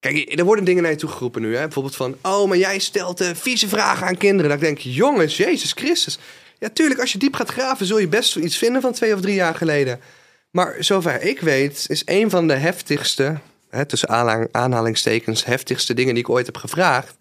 kijk, 0.00 0.38
er 0.38 0.44
worden 0.44 0.64
dingen 0.64 0.82
naar 0.82 0.92
je 0.92 0.98
toe 0.98 1.08
geroepen 1.08 1.42
nu. 1.42 1.54
Hè? 1.56 1.62
Bijvoorbeeld 1.62 1.96
van, 1.96 2.16
oh, 2.22 2.48
maar 2.48 2.56
jij 2.56 2.78
stelt 2.78 3.20
eh, 3.20 3.30
vieze 3.34 3.68
vragen 3.68 4.06
aan 4.06 4.16
kinderen. 4.16 4.50
Dat 4.50 4.60
ik 4.60 4.64
denk, 4.64 4.78
jongens, 4.78 5.36
Jezus 5.36 5.72
Christus. 5.72 6.18
Ja, 6.58 6.68
tuurlijk, 6.68 7.00
als 7.00 7.12
je 7.12 7.18
diep 7.18 7.34
gaat 7.34 7.50
graven, 7.50 7.86
zul 7.86 7.98
je 7.98 8.08
best 8.08 8.36
iets 8.36 8.56
vinden 8.56 8.82
van 8.82 8.92
twee 8.92 9.14
of 9.14 9.20
drie 9.20 9.34
jaar 9.34 9.54
geleden. 9.54 10.00
Maar 10.50 10.76
zover 10.78 11.22
ik 11.22 11.40
weet, 11.40 11.84
is 11.88 12.02
een 12.04 12.30
van 12.30 12.48
de 12.48 12.54
heftigste, 12.54 13.38
hè, 13.70 13.84
tussen 13.84 14.08
aanhalingstekens, 14.52 15.44
heftigste 15.44 15.94
dingen 15.94 16.14
die 16.14 16.22
ik 16.22 16.30
ooit 16.30 16.46
heb 16.46 16.56
gevraagd. 16.56 17.17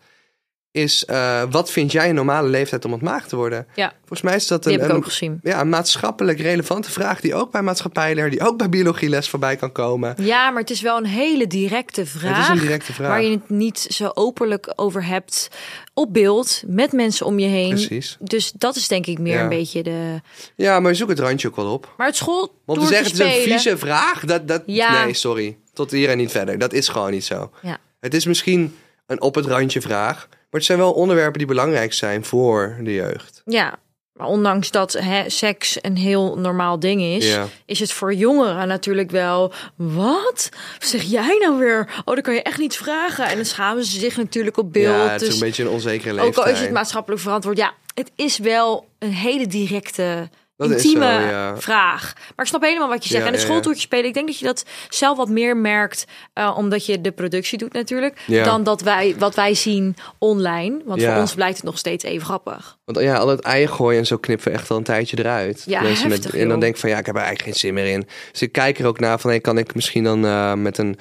Is, 0.71 1.05
eh, 1.05 1.43
wat 1.49 1.71
vind 1.71 1.91
jij 1.91 2.09
een 2.09 2.15
normale 2.15 2.47
leeftijd 2.47 2.85
om 2.85 2.93
ontmaagd 2.93 3.29
te 3.29 3.35
worden? 3.35 3.67
Ja, 3.75 3.93
Volgens 3.99 4.21
mij 4.21 4.35
is 4.35 4.47
dat 4.47 4.65
een, 4.65 5.41
ja, 5.43 5.59
een 5.61 5.69
maatschappelijk 5.69 6.39
relevante 6.39 6.91
vraag 6.91 7.21
die 7.21 7.35
ook 7.35 7.51
bij 7.51 7.61
maatschappijleer, 7.61 8.29
die 8.29 8.47
ook 8.47 8.57
bij 8.57 8.69
biologieles 8.69 9.29
voorbij 9.29 9.55
kan 9.55 9.71
komen. 9.71 10.15
Ja, 10.21 10.49
maar 10.49 10.61
het 10.61 10.69
is 10.69 10.81
wel 10.81 10.97
een 10.97 11.05
hele 11.05 11.47
directe 11.47 12.05
vraag. 12.05 12.35
Het 12.47 12.55
is 12.55 12.61
een 12.61 12.67
directe 12.67 12.93
vraag. 12.93 13.07
Waar 13.07 13.21
je 13.23 13.31
het 13.31 13.49
niet 13.49 13.79
zo 13.79 14.11
openlijk 14.13 14.73
over 14.75 15.05
hebt 15.05 15.47
op 15.93 16.13
beeld 16.13 16.63
met 16.67 16.91
mensen 16.91 17.25
om 17.25 17.39
je 17.39 17.47
heen. 17.47 17.69
Precies. 17.69 18.17
Dus 18.19 18.51
dat 18.51 18.75
is 18.75 18.87
denk 18.87 19.05
ik 19.05 19.19
meer 19.19 19.33
Ja. 19.33 19.41
een 19.43 19.49
beetje 19.49 19.83
de. 19.83 20.21
Ja, 20.55 20.79
maar 20.79 20.95
zoek 20.95 21.09
het 21.09 21.19
randje 21.19 21.47
ook 21.47 21.55
wel 21.55 21.73
op. 21.73 21.93
Maar 21.97 22.07
het 22.07 22.15
school. 22.15 22.53
Want 22.65 22.79
we 22.81 22.87
zeggen 22.87 23.11
het 23.11 23.19
is 23.19 23.35
een 23.35 23.41
vieze 23.51 23.77
vraag. 23.77 24.25
Dat, 24.25 24.47
dat, 24.47 24.63
Ja. 24.65 25.03
Nee, 25.03 25.13
sorry. 25.13 25.57
Tot 25.73 25.91
hier 25.91 26.09
en 26.09 26.17
niet 26.17 26.31
verder. 26.31 26.57
Dat 26.57 26.73
is 26.73 26.87
gewoon 26.87 27.11
niet 27.11 27.25
zo. 27.25 27.51
Ja. 27.61 27.77
Het 27.99 28.13
is 28.13 28.25
misschien 28.25 28.75
een 29.07 29.21
op 29.21 29.35
het 29.35 29.45
randje 29.45 29.81
vraag. 29.81 30.27
Maar 30.49 30.59
het 30.59 30.63
zijn 30.65 30.77
wel 30.77 30.93
onderwerpen 30.93 31.37
die 31.37 31.47
belangrijk 31.47 31.93
zijn 31.93 32.25
voor 32.25 32.77
de 32.81 32.93
jeugd. 32.93 33.41
Ja, 33.45 33.79
maar 34.13 34.27
ondanks 34.27 34.71
dat 34.71 34.93
hè, 34.93 35.29
seks 35.29 35.77
een 35.81 35.97
heel 35.97 36.37
normaal 36.37 36.79
ding 36.79 37.01
is, 37.01 37.29
Ja. 37.33 37.45
is 37.65 37.79
het 37.79 37.91
voor 37.91 38.13
jongeren 38.13 38.67
natuurlijk 38.67 39.11
wel. 39.11 39.51
Wat 39.75 40.49
zeg 40.79 41.01
jij 41.01 41.37
nou 41.39 41.57
weer? 41.59 41.89
Oh, 42.05 42.13
dan 42.13 42.21
kan 42.21 42.33
je 42.33 42.41
echt 42.41 42.57
niet 42.59 42.77
vragen. 42.77 43.25
En 43.25 43.35
dan 43.35 43.45
schamen 43.45 43.85
ze 43.85 43.99
zich 43.99 44.17
natuurlijk 44.17 44.57
op 44.57 44.73
beeld. 44.73 44.95
ja, 44.95 45.09
het 45.11 45.21
is 45.21 45.27
dus 45.27 45.39
een 45.39 45.45
beetje 45.47 45.63
een 45.63 45.69
onzekere 45.69 46.13
ook 46.13 46.23
leeftijd. 46.25 46.45
al 46.47 46.51
is 46.53 46.59
het 46.59 46.71
maatschappelijk 46.71 47.21
verantwoord, 47.21 47.57
ja, 47.57 47.73
het 47.93 48.11
is 48.15 48.37
wel 48.37 48.87
een 48.99 49.13
hele 49.13 49.47
directe. 49.47 50.29
Dat 50.57 50.71
Intieme 50.71 51.19
zo, 51.21 51.27
ja. 51.27 51.57
vraag. 51.57 52.13
Maar 52.15 52.45
ik 52.45 52.51
snap 52.51 52.61
helemaal 52.61 52.87
wat 52.87 53.03
je 53.03 53.09
zegt. 53.09 53.23
Ja, 53.23 53.29
en 53.29 53.35
ja. 53.35 53.43
schooltoertje 53.43 53.81
spelen, 53.81 54.05
ik 54.05 54.13
denk 54.13 54.27
dat 54.27 54.39
je 54.39 54.45
dat 54.45 54.65
zelf 54.89 55.17
wat 55.17 55.29
meer 55.29 55.57
merkt, 55.57 56.05
eh, 56.33 56.55
omdat 56.57 56.85
je 56.85 57.01
de 57.01 57.11
productie 57.11 57.57
doet 57.57 57.73
natuurlijk, 57.73 58.19
dan 58.27 58.63
dat 58.63 58.81
wij 58.81 59.15
wat 59.17 59.35
wij 59.35 59.53
zien 59.53 59.95
online. 60.17 60.81
Want 60.85 61.03
voor 61.03 61.15
ons 61.15 61.33
blijkt 61.33 61.55
het 61.55 61.65
nog 61.65 61.77
steeds 61.77 62.03
even 62.03 62.25
grappig. 62.25 62.77
Want 62.85 62.99
ja, 62.99 63.15
al 63.15 63.27
het 63.27 63.39
eieren 63.39 63.75
gooien 63.75 63.99
en 63.99 64.05
zo 64.05 64.17
knippen 64.17 64.47
we 64.47 64.53
echt 64.53 64.71
al 64.71 64.77
een 64.77 64.83
tijdje 64.83 65.17
eruit. 65.19 65.63
Ja, 65.65 65.81
Mensen 65.81 66.09
heftig, 66.09 66.35
en 66.35 66.49
dan 66.49 66.59
denk 66.59 66.73
ik 66.73 66.79
van 66.79 66.89
ja, 66.89 66.97
ik 66.97 67.05
heb 67.05 67.15
er 67.15 67.21
eigenlijk 67.21 67.49
geen 67.49 67.59
zin 67.59 67.73
meer 67.73 67.93
in. 67.93 68.07
Dus 68.31 68.41
ik 68.41 68.51
kijk 68.51 68.79
er 68.79 68.85
ook 68.85 68.99
naar 68.99 69.19
van 69.19 69.29
hey, 69.29 69.39
kan 69.39 69.57
ik 69.57 69.75
misschien 69.75 70.03
dan 70.03 70.25
eh, 70.25 70.53
met 70.53 70.77
een 70.77 70.97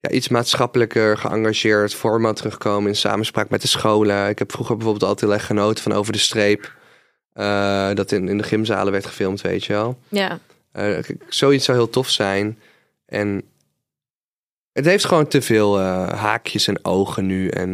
ja, 0.00 0.10
iets 0.10 0.28
maatschappelijker 0.28 1.18
geëngageerd 1.18 1.94
format 1.94 2.36
terugkomen 2.36 2.88
in 2.88 2.96
samenspraak 2.96 3.48
met 3.50 3.62
de 3.62 3.68
scholen. 3.68 4.28
Ik 4.28 4.38
heb 4.38 4.52
vroeger 4.52 4.76
bijvoorbeeld 4.76 5.10
altijd 5.10 5.30
heel 5.30 5.38
erg 5.38 5.46
genoten 5.46 5.82
van 5.82 5.92
Over 5.92 6.12
de 6.12 6.18
Streep. 6.18 6.78
Eh, 7.40 7.94
dat 7.94 8.12
in, 8.12 8.28
in 8.28 8.38
de 8.38 8.44
gymzalen 8.44 8.92
werd 8.92 9.06
gefilmd, 9.06 9.40
weet 9.40 9.64
je 9.64 9.72
wel. 9.72 9.98
Ja. 10.08 10.38
Eh, 10.72 10.98
zoiets 11.28 11.64
zou 11.64 11.78
heel 11.78 11.90
tof 11.90 12.10
zijn. 12.10 12.58
En 13.06 13.42
het 14.72 14.84
heeft 14.84 15.04
gewoon 15.04 15.26
te 15.26 15.42
veel 15.42 15.78
eh, 15.78 16.08
haakjes 16.08 16.66
en 16.66 16.84
ogen 16.84 17.26
nu. 17.26 17.48
En 17.48 17.72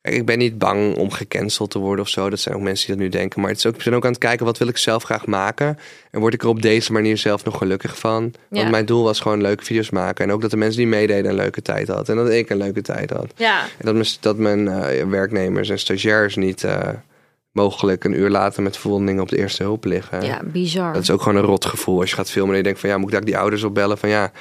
kijk, 0.00 0.16
ik 0.16 0.24
ben 0.24 0.38
niet 0.38 0.58
bang 0.58 0.96
om 0.96 1.10
gecanceld 1.10 1.70
te 1.70 1.78
worden 1.78 2.04
of 2.04 2.10
zo. 2.10 2.30
Dat 2.30 2.40
zijn 2.40 2.54
ook 2.54 2.60
mensen 2.60 2.86
die 2.86 2.96
dat 2.96 3.04
nu 3.04 3.10
denken. 3.10 3.40
Maar 3.40 3.50
het 3.50 3.58
is 3.58 3.66
ook, 3.66 3.76
ik 3.76 3.84
ben 3.84 3.94
ook 3.94 4.04
aan 4.04 4.10
het 4.10 4.20
kijken, 4.20 4.46
wat 4.46 4.58
wil 4.58 4.68
ik 4.68 4.76
zelf 4.76 5.02
graag 5.02 5.26
maken? 5.26 5.78
En 6.10 6.20
word 6.20 6.34
ik 6.34 6.42
er 6.42 6.48
op 6.48 6.62
deze 6.62 6.92
manier 6.92 7.16
zelf 7.16 7.44
nog 7.44 7.58
gelukkig 7.58 7.98
van? 7.98 8.22
Want 8.48 8.64
Ja. 8.64 8.70
mijn 8.70 8.86
doel 8.86 9.02
was 9.02 9.20
gewoon 9.20 9.42
leuke 9.42 9.64
video's 9.64 9.90
maken. 9.90 10.24
En 10.24 10.32
ook 10.32 10.40
dat 10.40 10.50
de 10.50 10.56
mensen 10.56 10.78
die 10.78 10.86
meededen 10.86 11.30
een 11.30 11.36
leuke 11.36 11.62
tijd 11.62 11.88
hadden. 11.88 12.16
En 12.16 12.24
dat 12.24 12.32
ik 12.32 12.50
een 12.50 12.56
leuke 12.56 12.82
tijd 12.82 13.10
had. 13.10 13.32
Ja. 13.36 13.62
En 13.62 13.84
dat 13.84 13.94
mijn, 13.94 14.06
dat 14.20 14.36
mijn 14.36 15.10
werknemers 15.10 15.68
en 15.68 15.78
stagiairs 15.78 16.36
niet 16.36 16.64
mogelijk 17.56 18.04
een 18.04 18.18
uur 18.18 18.30
later 18.30 18.62
met 18.62 18.76
verwondingen 18.76 19.22
op 19.22 19.28
de 19.28 19.38
eerste 19.38 19.62
hulp 19.62 19.84
liggen. 19.84 20.22
ja, 20.22 20.40
bizar. 20.44 20.92
Dat 20.92 21.02
is 21.02 21.10
ook 21.10 21.22
gewoon 21.22 21.38
een 21.38 21.48
rot 21.48 21.64
gevoel 21.64 22.00
als 22.00 22.10
je 22.10 22.16
gaat 22.16 22.30
filmen 22.30 22.50
en 22.50 22.56
je 22.56 22.62
denkt 22.62 22.80
van 22.80 22.88
ja, 22.88 22.96
moet 22.96 23.06
ik 23.06 23.12
daar 23.12 23.24
die 23.24 23.38
ouders 23.38 23.62
opbellen 23.62 23.98
van 23.98 24.08
ja, 24.08 24.32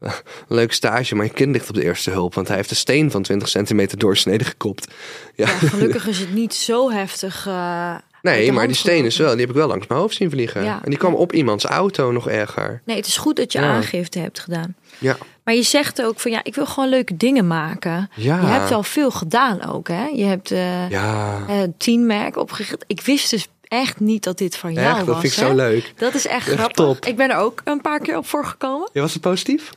leuk 0.48 0.72
stage, 0.72 1.14
maar 1.14 1.24
je 1.24 1.32
kind 1.32 1.52
ligt 1.52 1.68
op 1.68 1.74
de 1.74 1.84
eerste 1.84 2.10
hulp, 2.10 2.34
want 2.34 2.48
hij 2.48 2.56
heeft 2.56 2.70
een 2.70 2.76
steen 2.76 3.10
van 3.10 3.22
20 3.22 3.48
centimeter 3.48 3.98
doorsneden 3.98 4.46
gekopt. 4.46 4.86
Ja. 5.34 5.46
Ja, 5.46 5.52
gelukkig 5.52 6.06
is 6.14 6.18
het 6.18 6.32
niet 6.34 6.54
zo 6.54 6.90
heftig. 6.90 7.46
eh, 7.46 7.94
Nee, 8.22 8.52
maar 8.52 8.66
die 8.66 8.76
steen 8.76 9.04
is 9.04 9.16
wel, 9.16 9.30
die 9.30 9.40
heb 9.40 9.48
ik 9.48 9.54
wel 9.54 9.68
langs 9.68 9.86
mijn 9.86 10.00
hoofd 10.00 10.16
zien 10.16 10.30
vliegen. 10.30 10.64
Ja. 10.64 10.80
En 10.84 10.90
die 10.90 10.98
kwam 10.98 11.14
op 11.14 11.32
iemands 11.32 11.64
auto 11.64 12.10
nog 12.12 12.28
erger. 12.28 12.82
Nee, 12.84 12.96
het 12.96 13.06
is 13.06 13.16
goed 13.16 13.36
dat 13.36 13.52
je 13.52 13.60
Ja. 13.60 13.64
aangifte 13.72 14.18
hebt 14.18 14.38
gedaan. 14.40 14.74
Ja. 14.98 15.16
Maar 15.44 15.54
je 15.54 15.62
zegt 15.62 16.02
ook 16.02 16.20
van 16.20 16.30
ja, 16.30 16.40
ik 16.44 16.54
wil 16.54 16.66
gewoon 16.66 16.88
leuke 16.88 17.16
dingen 17.16 17.46
maken. 17.46 18.10
Ja. 18.14 18.40
Je 18.40 18.46
hebt 18.46 18.68
wel 18.68 18.82
veel 18.82 19.10
gedaan 19.10 19.66
ook, 19.68 19.88
hè? 19.88 20.04
Je 20.06 20.24
hebt 20.24 20.50
eh 20.50 20.90
Ja, 20.90 21.46
Teen 21.78 22.06
Mac 22.06 22.36
opgericht. 22.36 22.84
Ik 22.86 23.00
wist 23.00 23.30
dus 23.30 23.48
echt 23.68 24.00
niet 24.00 24.22
dat 24.24 24.38
dit 24.38 24.56
van 24.56 24.72
jou 24.72 24.86
echt, 24.86 24.96
dat 24.96 25.06
was. 25.06 25.20
vind 25.20 25.32
ik 25.32 25.38
hè? 25.38 25.46
zo 25.46 25.54
leuk. 25.54 25.92
Dat 25.96 26.14
is 26.14 26.26
echt, 26.26 26.46
Echt 26.48 26.56
grappig. 26.56 26.76
top. 26.76 27.04
Ik 27.06 27.16
ben 27.16 27.30
er 27.30 27.36
ook 27.36 27.60
een 27.64 27.80
paar 27.80 27.98
keer 28.00 28.16
op 28.16 28.26
voorgekomen. 28.26 28.88
Ja, 28.92 29.00
was 29.00 29.12
het 29.12 29.22
positief? 29.22 29.70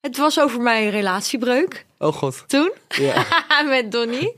Het 0.00 0.16
was 0.16 0.40
over 0.40 0.60
mijn 0.60 0.90
relatiebreuk 0.90 1.86
Oh 1.98 2.12
god. 2.14 2.44
toen 2.46 2.72
Ja. 2.88 3.26
met 3.68 3.92
Donnie. 3.92 4.32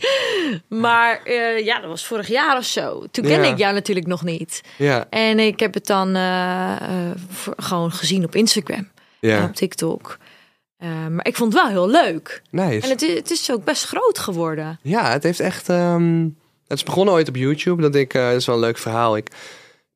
Maar 0.68 1.22
eh, 1.22 1.64
ja, 1.64 1.81
dat 1.81 1.88
was 1.88 2.07
vorig 2.07 2.29
jaar 2.29 2.57
of 2.59 2.64
zo. 2.64 3.07
Toen 3.11 3.25
kende 3.25 3.46
Ja. 3.46 3.53
ik 3.53 3.59
jou 3.59 3.75
natuurlijk 3.75 4.07
nog 4.07 4.22
niet. 4.22 4.61
Ja, 4.79 5.07
En 5.11 5.38
ik 5.38 5.61
heb 5.61 5.75
het 5.75 5.87
dan 5.87 6.14
eh, 6.14 6.72
eh, 7.11 7.16
gewoon 7.57 7.92
gezien 7.92 8.25
op 8.25 8.35
Instagram 8.35 8.77
en 9.20 9.29
ja. 9.29 9.44
op 9.44 9.55
TikTok. 9.55 10.18
Maar 11.11 11.27
ik 11.27 11.37
vond 11.37 11.53
het 11.53 11.62
wel 11.62 11.70
heel 11.70 11.88
leuk. 12.03 12.42
Nice. 12.51 12.85
En 12.87 12.90
het 12.90 13.03
is, 13.03 13.14
het 13.14 13.31
is 13.31 13.51
ook 13.51 13.64
best 13.64 13.85
groot 13.85 14.18
geworden. 14.18 14.79
Ja, 14.83 15.11
het 15.11 15.22
heeft 15.22 15.40
echt. 15.40 15.68
ehm, 15.68 16.22
het 16.66 16.79
is 16.79 16.83
begonnen 16.83 17.14
ooit 17.14 17.29
op 17.29 17.37
YouTube. 17.37 17.83
Dat 17.83 17.94
ik, 17.94 18.12
dat 18.12 18.35
is 18.35 18.46
wel 18.46 18.55
een 18.55 18.61
leuk 18.61 18.79
verhaal. 18.79 19.16
Ik, 19.16 19.31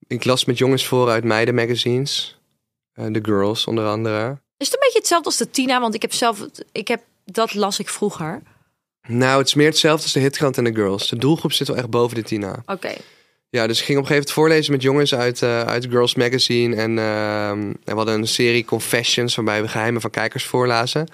ik 0.07 0.25
las 0.25 0.45
met 0.45 0.59
jongens 0.59 0.87
voor 0.87 1.09
uit 1.11 1.25
meidenmagazines. 1.25 2.39
Eh 2.95 3.07
The 3.07 3.21
Girls 3.23 3.67
onder 3.67 3.87
andere. 3.87 4.39
Is 4.59 4.67
het 4.67 4.75
een 4.75 4.81
beetje 4.81 4.99
hetzelfde 4.99 5.27
als 5.27 5.37
de 5.37 5.51
Tina? 5.51 5.81
Want 5.81 5.95
ik 5.95 6.03
heb 6.03 6.13
zelf, 6.13 6.47
ik 6.73 6.89
heb, 6.89 7.03
dat 7.25 7.55
las 7.55 7.79
ik 7.79 7.89
vroeger. 7.89 8.43
Nou, 9.07 9.39
het 9.39 9.47
is 9.47 9.55
meer 9.55 9.67
hetzelfde 9.67 10.03
als 10.03 10.13
de 10.13 10.21
Hitkrant 10.21 10.59
en 10.59 10.65
de 10.65 10.75
Girls. 10.75 11.09
De 11.09 11.17
doelgroep 11.17 11.53
zit 11.53 11.69
wel 11.69 11.77
echt 11.77 11.91
boven 11.91 12.17
de 12.17 12.23
Tina. 12.23 12.63
Oké. 12.67 12.95
Ja, 13.51 13.67
dus 13.67 13.79
ik 13.79 13.85
ging 13.85 13.99
op 13.99 14.05
een 14.05 14.11
gegeven 14.11 14.15
moment 14.15 14.31
voorlezen 14.31 14.73
met 14.73 14.83
jongens 14.83 15.15
uit, 15.15 15.43
eh, 15.43 15.61
uit 15.61 15.87
Girls 15.91 16.15
Magazine. 16.15 16.77
En, 16.77 16.99
ehm, 16.99 17.61
en 17.61 17.77
we 17.85 17.95
hadden 17.95 18.15
een 18.15 18.29
serie 18.29 18.65
Confessions 18.65 19.35
waarbij 19.35 19.63
we 19.63 19.69
geheimen 19.69 20.01
van 20.01 20.11
kijkers 20.11 20.45
voorlazen. 20.45 21.09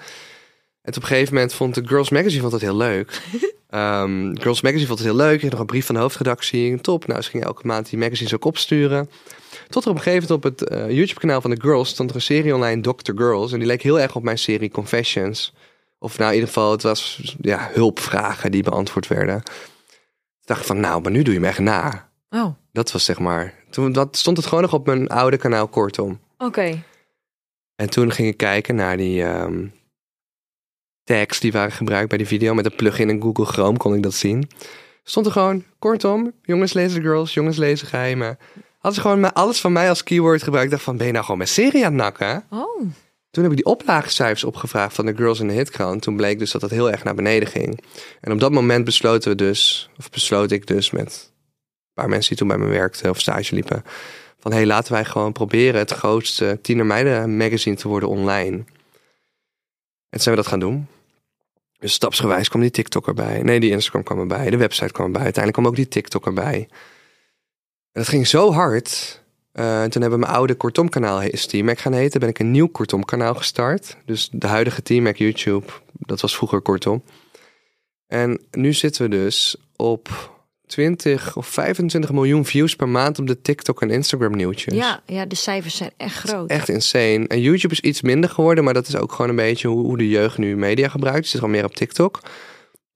En 0.83 0.95
op 0.95 1.01
een 1.01 1.07
gegeven 1.07 1.33
moment 1.33 1.53
vond 1.53 1.75
de 1.75 1.87
Girls 1.87 2.09
Magazine 2.09 2.39
vond 2.39 2.51
dat 2.51 2.61
heel 2.61 2.77
leuk. 2.77 3.21
Ehm, 3.69 4.35
Girls 4.35 4.61
Magazine 4.61 4.87
vond 4.87 4.99
het 4.99 5.07
heel 5.07 5.17
leuk. 5.17 5.35
Ik 5.35 5.41
had 5.41 5.51
nog 5.51 5.59
een 5.59 5.65
brief 5.65 5.85
van 5.85 5.95
de 5.95 6.01
hoofdredactie. 6.01 6.81
Top. 6.81 7.07
Nou, 7.07 7.21
ze 7.21 7.29
gingen 7.29 7.45
elke 7.47 7.67
maand 7.67 7.89
die 7.89 7.99
magazines 7.99 8.33
ook 8.33 8.45
opsturen. 8.45 9.09
Tot 9.69 9.83
er 9.83 9.89
op 9.89 9.95
een 9.95 10.01
gegeven 10.01 10.27
moment 10.29 10.45
op 10.45 10.59
het 10.59 10.69
eh, 10.69 10.91
YouTube-kanaal 10.91 11.41
van 11.41 11.49
de 11.49 11.61
Girls 11.61 11.89
stond 11.89 12.09
er 12.09 12.15
een 12.15 12.21
serie 12.21 12.55
online, 12.55 12.81
Dr. 12.81 13.11
Girls. 13.15 13.51
En 13.51 13.57
die 13.59 13.67
leek 13.67 13.81
heel 13.81 13.99
erg 13.99 14.15
op 14.15 14.23
mijn 14.23 14.37
serie 14.37 14.71
Confessions. 14.71 15.53
Of 15.99 16.17
nou, 16.17 16.29
in 16.29 16.35
ieder 16.35 16.47
geval, 16.53 16.71
het 16.71 16.83
was 16.83 17.33
ja, 17.41 17.69
hulpvragen 17.73 18.51
die 18.51 18.63
beantwoord 18.63 19.07
werden. 19.07 19.43
Toen 19.43 19.53
dacht 20.41 20.59
ik 20.59 20.65
van, 20.67 20.79
nou, 20.79 21.01
maar 21.01 21.11
nu 21.11 21.21
doe 21.23 21.33
je 21.33 21.39
me 21.39 21.47
echt 21.47 21.59
na. 21.59 22.09
Oh, 22.29 22.55
Dat 22.71 22.91
was 22.91 23.05
zeg 23.05 23.19
maar. 23.19 23.53
Toen 23.69 23.91
dat 23.91 24.17
stond 24.17 24.37
het 24.37 24.45
gewoon 24.45 24.63
nog 24.63 24.73
op 24.73 24.85
mijn 24.85 25.07
oude 25.07 25.37
kanaal 25.37 25.67
kortom. 25.67 26.19
oké. 26.37 26.83
En 27.75 27.89
toen 27.89 28.11
ging 28.11 28.27
ik 28.27 28.37
kijken 28.37 28.75
naar 28.75 28.97
die 28.97 29.23
ehm, 29.23 29.65
tags 31.03 31.39
die 31.39 31.51
waren 31.51 31.71
gebruikt 31.71 32.09
bij 32.09 32.17
die 32.17 32.27
video. 32.27 32.53
Met 32.53 32.65
een 32.65 32.75
plugin 32.75 33.09
in 33.09 33.21
Google 33.21 33.45
Chrome 33.45 33.77
kon 33.77 33.95
ik 33.95 34.03
dat 34.03 34.13
zien. 34.13 34.49
Stond 35.03 35.25
er 35.25 35.31
gewoon, 35.31 35.63
kortom, 35.79 36.31
jongens 36.41 36.73
lezen 36.73 37.01
girls, 37.01 37.33
jongens 37.33 37.57
lezen 37.57 37.87
geheimen. 37.87 38.37
Hadden 38.73 39.01
ze 39.01 39.09
gewoon 39.09 39.33
alles 39.33 39.61
van 39.61 39.71
mij 39.71 39.89
als 39.89 40.03
keyword 40.03 40.43
gebruikt. 40.43 40.65
Ik 40.65 40.73
dacht 40.73 40.83
van, 40.83 40.97
ben 40.97 41.05
je 41.05 41.11
nou 41.11 41.23
gewoon 41.23 41.39
mijn 41.39 41.49
serie 41.49 41.85
aan 41.85 41.93
het 41.93 42.01
nakken? 42.01 42.45
Oh, 42.49 42.81
Toen 43.31 43.43
heb 43.43 43.51
ik 43.51 43.57
die 43.57 43.65
oplagecijfers 43.65 44.43
opgevraagd 44.43 44.95
van 44.95 45.05
de 45.05 45.15
Girls 45.15 45.39
in 45.39 45.47
de 45.47 45.53
Hitkrant. 45.53 46.01
Toen 46.01 46.15
bleek 46.15 46.39
dus 46.39 46.51
dat 46.51 46.61
dat 46.61 46.69
heel 46.69 46.91
erg 46.91 47.03
naar 47.03 47.15
beneden 47.15 47.47
ging. 47.47 47.83
En 48.21 48.31
op 48.31 48.39
dat 48.39 48.51
moment 48.51 48.85
besloten 48.85 49.29
we 49.29 49.37
dus, 49.37 49.89
of 49.97 50.09
besloot 50.09 50.51
ik 50.51 50.67
dus 50.67 50.91
met 50.91 51.31
een 51.31 51.93
paar 51.93 52.09
mensen 52.09 52.29
die 52.29 52.37
toen 52.37 52.47
bij 52.47 52.57
me 52.57 52.73
werkten 52.73 53.09
of 53.09 53.19
stage 53.19 53.53
liepen. 53.53 53.83
Van 54.39 54.51
hé, 54.51 54.57
hey, 54.57 54.67
laten 54.67 54.93
wij 54.93 55.05
gewoon 55.05 55.31
proberen 55.31 55.79
het 55.79 55.91
grootste 55.91 56.59
tienermeiden 56.61 57.37
magazine 57.37 57.75
te 57.75 57.87
worden 57.87 58.09
online. 58.09 58.57
En 58.57 58.65
toen 60.09 60.21
zijn 60.21 60.35
we 60.35 60.41
dat 60.41 60.49
gaan 60.49 60.59
doen. 60.59 60.87
Dus 61.83 61.93
stapsgewijs 61.93 62.49
kwam 62.49 62.61
die 62.61 62.71
TikTok 62.71 63.07
erbij. 63.07 63.41
Nee, 63.41 63.59
die 63.59 63.71
Instagram 63.71 64.03
kwam 64.03 64.19
erbij. 64.19 64.49
De 64.49 64.57
website 64.57 64.91
kwam 64.91 65.05
erbij. 65.05 65.23
Uiteindelijk 65.23 65.63
kwam 65.63 65.67
ook 65.67 65.75
die 65.75 65.87
TikTok 65.87 66.25
erbij. 66.25 66.67
En 67.91 68.01
dat 68.01 68.07
ging 68.07 68.27
zo 68.27 68.51
hard. 68.51 69.21
Eh, 69.51 69.81
en 69.81 69.89
toen 69.89 70.01
hebben 70.01 70.19
we 70.19 70.25
mijn 70.25 70.37
oude 70.37 70.55
kortomkanaal 70.55 71.21
is 71.21 71.45
Teamac 71.45 71.79
gaan 71.79 71.93
heten. 71.93 72.19
Ben 72.19 72.29
ik 72.29 72.39
een 72.39 72.51
nieuw 72.51 72.67
kortomkanaal 72.67 73.35
gestart. 73.35 73.97
Dus 74.05 74.29
de 74.31 74.47
huidige 74.47 74.81
Teamac 74.81 75.17
YouTube, 75.17 75.65
dat 75.91 76.21
was 76.21 76.35
vroeger 76.35 76.61
kortom. 76.61 77.03
En 78.07 78.41
nu 78.51 78.73
zitten 78.73 79.03
we 79.03 79.09
dus 79.09 79.55
op 79.75 80.32
20 80.73 81.35
of 81.35 81.47
25 81.47 82.11
miljoen 82.11 82.45
views 82.45 82.75
per 82.75 82.89
maand 82.89 83.19
op 83.19 83.27
de 83.27 83.41
TikTok 83.41 83.81
en 83.81 83.89
Instagram 83.89 84.35
nieuwtjes. 84.35 84.73
ja, 84.73 85.01
ja, 85.05 85.25
de 85.25 85.35
cijfers 85.35 85.75
zijn 85.77 85.91
echt 85.97 86.29
groot. 86.29 86.49
Echt 86.49 86.69
insane. 86.69 87.27
En 87.27 87.41
YouTube 87.41 87.73
is 87.73 87.79
iets 87.79 88.01
minder 88.01 88.29
geworden, 88.29 88.63
maar 88.63 88.73
dat 88.73 88.87
is 88.87 88.95
ook 88.95 89.11
gewoon 89.11 89.29
een 89.29 89.35
beetje 89.35 89.67
hoe, 89.67 89.85
hoe 89.85 89.97
de 89.97 90.09
jeugd 90.09 90.37
nu 90.37 90.55
media 90.55 90.87
gebruikt. 90.87 91.25
Ze 91.25 91.31
zit 91.31 91.41
al 91.41 91.47
meer 91.47 91.65
op 91.65 91.75
TikTok. 91.75 92.19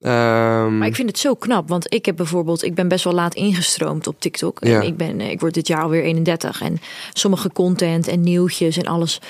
Ehm, 0.00 0.78
Maar 0.78 0.86
ik 0.86 0.94
vind 0.94 1.08
het 1.08 1.18
zo 1.18 1.34
knap, 1.34 1.68
want 1.68 1.94
ik 1.94 2.06
heb 2.06 2.16
bijvoorbeeld, 2.16 2.62
ik 2.62 2.74
ben 2.74 2.88
best 2.88 3.04
wel 3.04 3.12
laat 3.12 3.34
ingestroomd 3.34 4.06
op 4.06 4.20
TikTok. 4.20 4.58
Ja. 4.64 4.80
En 4.80 4.86
ik 4.86 4.96
ben, 4.96 5.20
eh, 5.20 5.30
ik 5.30 5.40
word 5.40 5.54
dit 5.54 5.66
jaar 5.66 5.82
alweer 5.82 6.02
31 6.02 6.60
en 6.60 6.80
sommige 7.12 7.52
content 7.52 8.08
en 8.08 8.20
nieuwtjes 8.20 8.76
en 8.76 8.86
alles 8.86 9.20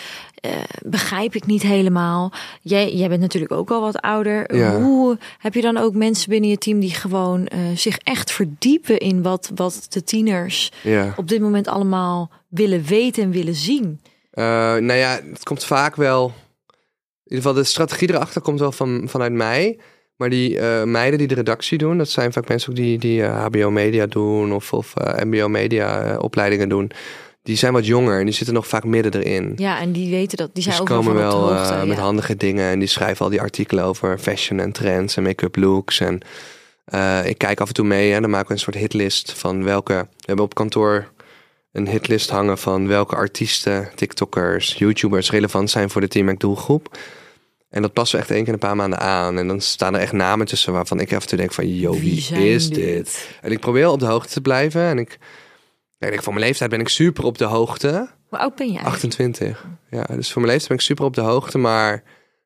eh, 0.40 0.52
begrijp 0.85 1.35
ik 1.35 1.46
niet 1.46 1.62
helemaal. 1.62 2.33
Jij, 2.62 2.94
jij 2.94 3.09
bent 3.09 3.20
natuurlijk 3.20 3.52
ook 3.52 3.70
al 3.70 3.81
wat 3.81 4.00
ouder. 4.00 4.57
Ja. 4.57 4.81
Hoe 4.81 5.18
heb 5.38 5.54
je 5.54 5.61
dan 5.61 5.76
ook 5.76 5.94
mensen 5.94 6.31
binnen 6.31 6.50
je 6.50 6.59
team 6.59 6.81
die 6.81 6.94
gewoon 6.94 7.46
eh, 7.46 7.59
zich 7.74 7.98
echt 7.98 8.31
verdiepen 8.31 8.98
in 8.98 9.22
wat, 9.22 9.50
wat 9.54 9.87
de 9.88 10.04
tieners 10.04 10.72
ja. 10.83 11.14
op 11.16 11.28
dit 11.28 11.40
moment 11.40 11.68
allemaal 11.68 12.31
willen 12.48 12.85
weten 12.85 13.22
en 13.22 13.31
willen 13.31 13.54
zien? 13.54 14.00
Eh, 14.31 14.44
nou 14.76 14.92
ja, 14.92 15.20
het 15.31 15.42
komt 15.42 15.64
vaak 15.64 15.96
wel. 15.96 16.24
In 16.26 17.35
ieder 17.35 17.48
geval, 17.48 17.62
de 17.62 17.68
strategie 17.68 18.11
erachter 18.11 18.40
komt 18.40 18.61
wel 18.61 18.72
van, 18.72 19.02
vanuit 19.07 19.33
mij. 19.33 19.78
Maar 20.18 20.31
die 20.31 20.59
eh, 20.59 20.83
meiden 20.85 21.18
die 21.18 21.28
de 21.28 21.35
redactie 21.35 21.78
doen, 21.78 21.98
dat 21.98 22.09
zijn 22.09 22.33
vaak 22.33 22.48
mensen 22.48 22.70
ook 22.70 22.76
die, 22.76 22.98
die 22.98 23.22
eh, 23.22 23.44
HBO 23.44 23.70
Media 23.70 24.07
doen 24.07 24.52
of, 24.52 24.72
of 24.72 24.96
eh, 24.96 25.24
MBO 25.24 25.48
Media 25.48 26.02
eh, 26.02 26.22
opleidingen 26.22 26.68
doen. 26.68 26.90
Die 27.42 27.57
zijn 27.57 27.72
wat 27.72 27.87
jonger 27.87 28.18
en 28.18 28.24
die 28.24 28.35
zitten 28.35 28.54
nog 28.54 28.66
vaak 28.66 28.85
midden 28.85 29.12
erin. 29.22 29.52
Ja, 29.57 29.81
en 29.81 29.92
die 29.92 30.11
weten 30.11 30.37
dat, 30.37 30.50
die 30.52 30.62
zijn 30.62 30.74
Dus 30.74 30.83
ook 30.83 30.96
komen 30.96 31.14
wel 31.14 31.48
hoogte. 31.54 31.74
eh, 31.74 31.83
met 31.83 31.98
handige 31.98 32.37
dingen 32.37 32.70
en 32.70 32.78
die 32.78 32.88
schrijven 32.88 33.24
al 33.24 33.31
die 33.31 33.40
artikelen 33.40 33.85
over 33.85 34.18
fashion 34.18 34.61
en 34.61 34.72
trends 34.72 35.16
en 35.16 35.22
make-up 35.22 35.57
looks. 35.57 36.00
En 36.00 36.20
eh, 36.85 37.26
ik 37.26 37.38
kijk 37.38 37.61
af 37.61 37.68
en 37.68 37.74
toe 37.74 37.85
mee 37.87 38.14
en 38.14 38.20
dan 38.22 38.31
maken 38.31 38.46
we 38.48 38.52
een 38.52 38.59
soort 38.59 38.76
hitlist 38.76 39.33
van 39.33 39.64
welke. 39.64 39.94
We 39.94 40.24
hebben 40.24 40.44
op 40.44 40.54
kantoor 40.54 41.09
een 41.72 41.88
hitlist 41.88 42.31
hangen 42.31 42.59
van 42.59 42.87
welke 42.87 43.16
artiesten, 43.16 43.88
TikTokkers, 43.94 44.74
YouTubers 44.74 45.31
relevant 45.31 45.70
zijn 45.70 45.90
voor 45.90 46.00
de 46.00 46.09
Team 46.09 46.26
Mac 46.26 46.38
doelgroep. 46.38 46.98
En 47.70 47.83
dat 47.83 47.92
passen 47.92 48.18
we 48.18 48.24
echt 48.24 48.35
één 48.35 48.44
keer 48.44 48.52
een 48.52 48.59
paar 48.59 48.76
maanden 48.76 48.98
aan. 48.98 49.38
En 49.38 49.48
dan 49.48 49.61
staan 49.61 49.94
er 49.94 50.00
echt 50.00 50.12
namen 50.12 50.46
tussen 50.46 50.72
waarvan 50.72 51.00
ik 51.00 51.12
af 51.12 51.22
en 51.22 51.28
toe 51.28 51.38
denk 51.38 51.52
van, 51.52 51.76
yo, 51.76 51.92
wie, 52.00 52.16
is 52.16 52.68
dit? 52.68 52.74
dit? 52.74 53.28
En 53.40 53.52
ik 53.52 53.61
probeer 53.61 53.88
op 53.88 54.00
de 54.00 54.07
hoogte 54.07 54.33
te 54.33 54.40
blijven. 54.40 54.83
En 54.83 54.98
ik, 54.98 55.18
ja, 55.98 56.07
ik 56.07 56.12
denk, 56.12 56.22
voor 56.22 56.33
mijn 56.33 56.44
leeftijd 56.44 56.70
ben 56.70 56.81
ik 56.81 56.88
super 56.88 57.24
op 57.24 57.38
de 57.38 57.44
hoogte. 57.44 58.09
Hoe 58.28 58.38
oud 58.38 58.54
ben 58.54 58.72
jij? 58.72 58.83
28. 58.83 59.66
Ja, 59.90 60.02
dus 60.02 60.33
voor 60.33 60.40
mijn 60.42 60.52
leeftijd 60.52 60.68
ben 60.68 60.76
ik 60.78 60.83
super 60.85 61.04
op 61.04 61.14
de 61.14 61.20
hoogte. 61.20 61.59
Maar 61.59 62.02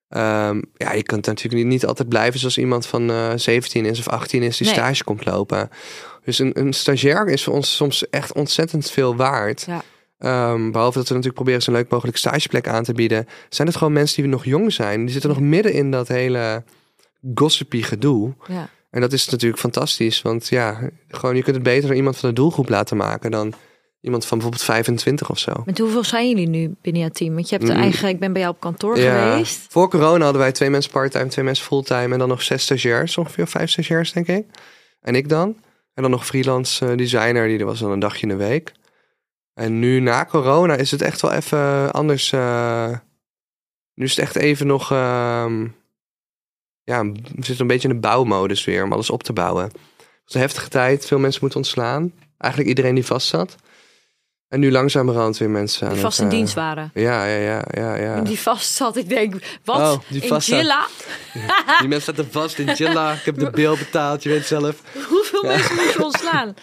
ehm, 0.09 0.63
ja, 0.77 0.93
je 0.93 1.03
kunt 1.03 1.27
natuurlijk 1.27 1.63
niet, 1.63 1.73
niet 1.73 1.87
altijd 1.87 2.09
blijven 2.09 2.41
zoals 2.41 2.59
iemand 2.59 2.87
van 2.87 3.11
eh 3.11 3.33
17 3.37 3.85
is 3.85 3.99
of 3.99 4.09
18 4.09 4.43
is 4.43 4.57
die 4.57 4.67
Nee. 4.67 4.77
stage 4.77 5.05
komt 5.05 5.25
lopen. 5.25 5.69
Dus 6.25 6.39
een, 6.39 6.59
een 6.59 6.73
stagiair 6.73 7.29
is 7.29 7.45
voor 7.45 7.55
ons 7.55 7.77
soms 7.77 8.09
echt 8.09 8.33
ontzettend 8.33 8.91
veel 8.91 9.17
waard. 9.17 9.65
Ja. 9.67 9.83
Ehm, 10.23 10.71
behalve 10.71 10.99
dat 10.99 11.09
we 11.09 11.15
natuurlijk 11.15 11.35
proberen 11.35 11.63
zo'n 11.63 11.75
leuk 11.75 11.91
mogelijk 11.91 12.17
stageplek 12.17 12.69
aan 12.69 12.85
te 12.85 12.93
bieden. 12.93 13.27
Zijn 13.49 13.69
het 13.69 13.77
gewoon 13.77 13.93
mensen 13.93 14.23
die 14.23 14.31
nog 14.31 14.45
jong 14.45 14.73
zijn. 14.73 15.01
Die 15.01 15.11
zitten 15.13 15.31
nog 15.31 15.41
midden 15.41 15.73
in 15.73 15.91
dat 15.91 16.09
hele 16.09 16.65
gossipy 17.35 17.83
gedoe. 17.83 18.35
Ja. 18.49 18.69
En 18.91 19.01
dat 19.01 19.13
is 19.13 19.29
natuurlijk 19.29 19.61
fantastisch. 19.61 20.23
Want 20.23 20.49
ja, 20.49 20.91
gewoon, 21.09 21.37
je 21.37 21.43
kunt 21.43 21.55
het 21.57 21.65
beter 21.65 21.95
iemand 21.95 22.17
van 22.17 22.29
de 22.29 22.35
doelgroep 22.35 22.69
laten 22.69 22.97
maken 22.97 23.31
dan 23.31 23.53
iemand 24.01 24.25
van 24.27 24.39
bijvoorbeeld 24.39 24.69
25 24.69 25.31
of 25.31 25.39
zo. 25.39 25.53
Met 25.65 25.79
hoeveel 25.79 26.05
zijn 26.05 26.29
jullie 26.29 26.49
nu 26.49 26.75
binnen 26.83 27.03
jouw 27.03 27.11
team? 27.11 27.35
Want 27.35 27.49
je 27.49 27.55
hebt 27.57 27.67
de 27.69 27.75
Mm. 27.75 27.81
eigen, 27.83 28.09
ik 28.09 28.19
ben 28.19 28.33
bij 28.33 28.43
jou 28.43 28.55
op 28.55 28.61
kantoor 28.61 28.97
geweest. 28.97 29.67
Voor 29.69 29.91
corona 29.91 30.25
hadden 30.25 30.43
wij 30.43 30.53
twee 30.53 30.71
mensen 30.71 30.91
parttime, 30.93 31.27
twee 31.27 31.45
mensen 31.45 31.65
fulltime 31.65 32.13
en 32.13 32.19
dan 32.19 32.29
nog 32.29 32.43
zes 32.43 32.63
stagiairs, 32.63 33.19
ongeveer 33.19 33.47
vijf 33.47 33.71
stagiairs 33.71 34.13
denk 34.13 34.27
ik. 34.27 34.47
En 35.01 35.15
ik 35.15 35.29
dan. 35.29 35.57
En 35.95 36.03
dan 36.03 36.11
nog 36.11 36.27
freelance 36.27 36.87
eh, 36.87 36.97
designer, 36.97 37.49
die 37.49 37.59
er 37.59 37.65
was 37.65 37.79
dan 37.79 37.91
een 37.91 37.99
dagje 37.99 38.23
in 38.23 38.29
de 38.29 38.37
week. 38.37 38.73
En 39.55 39.79
nu 39.79 40.01
na 40.01 40.25
corona 40.25 40.75
is 40.77 40.91
het 40.91 41.03
echt 41.03 41.21
wel 41.21 41.33
even 41.33 41.91
anders. 41.93 42.33
eh, 42.33 42.91
nu 43.95 44.05
is 44.05 44.11
het 44.17 44.25
echt 44.25 44.37
even 44.37 44.67
nog. 44.67 44.91
ehm, 44.91 45.67
ja, 46.85 47.05
we 47.05 47.21
zitten 47.35 47.61
een 47.61 47.67
beetje 47.67 47.89
in 47.89 47.95
de 47.95 48.01
bouwmodus 48.01 48.65
weer 48.65 48.85
om 48.85 48.93
alles 48.93 49.11
op 49.11 49.23
te 49.23 49.33
bouwen. 49.33 49.65
Het 49.65 49.77
was 50.25 50.35
een 50.35 50.41
heftige 50.41 50.69
tijd, 50.69 51.07
veel 51.07 51.19
mensen 51.19 51.41
moeten 51.41 51.59
ontslaan. 51.61 52.13
Eigenlijk 52.39 52.71
iedereen 52.77 52.95
die 52.95 53.07
vast 53.07 53.27
zat. 53.29 53.57
En 54.49 54.61
nu 54.61 54.71
langzamerhand 54.73 55.39
weer 55.39 55.51
mensen 55.51 55.87
aan 55.87 55.93
Die 55.93 56.03
vast 56.03 56.17
het, 56.17 56.27
in 56.27 56.33
eh, 56.33 56.39
dienst 56.39 56.55
waren. 56.55 56.91
Ja, 56.95 57.25
ja, 57.25 57.37
ja, 57.37 57.65
ja, 57.71 57.95
ja. 57.95 58.15
En 58.15 58.25
die 58.25 58.39
vast 58.39 58.73
zat, 58.73 58.97
ik 58.97 59.09
denk, 59.09 59.35
wat? 59.65 59.79
Oh, 59.79 59.99
die 60.09 60.23
in 60.23 60.29
vast 60.29 60.49
zat. 60.49 60.59
Gilla? 60.59 60.87
Die 61.81 61.89
mensen 61.89 62.15
zaten 62.15 62.33
vast 62.33 62.59
in 62.59 62.73
Jilla. 62.75 63.13
Ik 63.13 63.25
heb 63.25 63.39
de 63.39 63.51
bil 63.61 63.77
betaald, 63.77 64.23
je 64.23 64.29
weet 64.29 64.47
zelf. 64.47 64.83
Hoeveel 65.09 65.43
mensen 65.43 65.75
moet 65.75 65.93
je 65.93 66.05
ontslaan? 66.05 66.55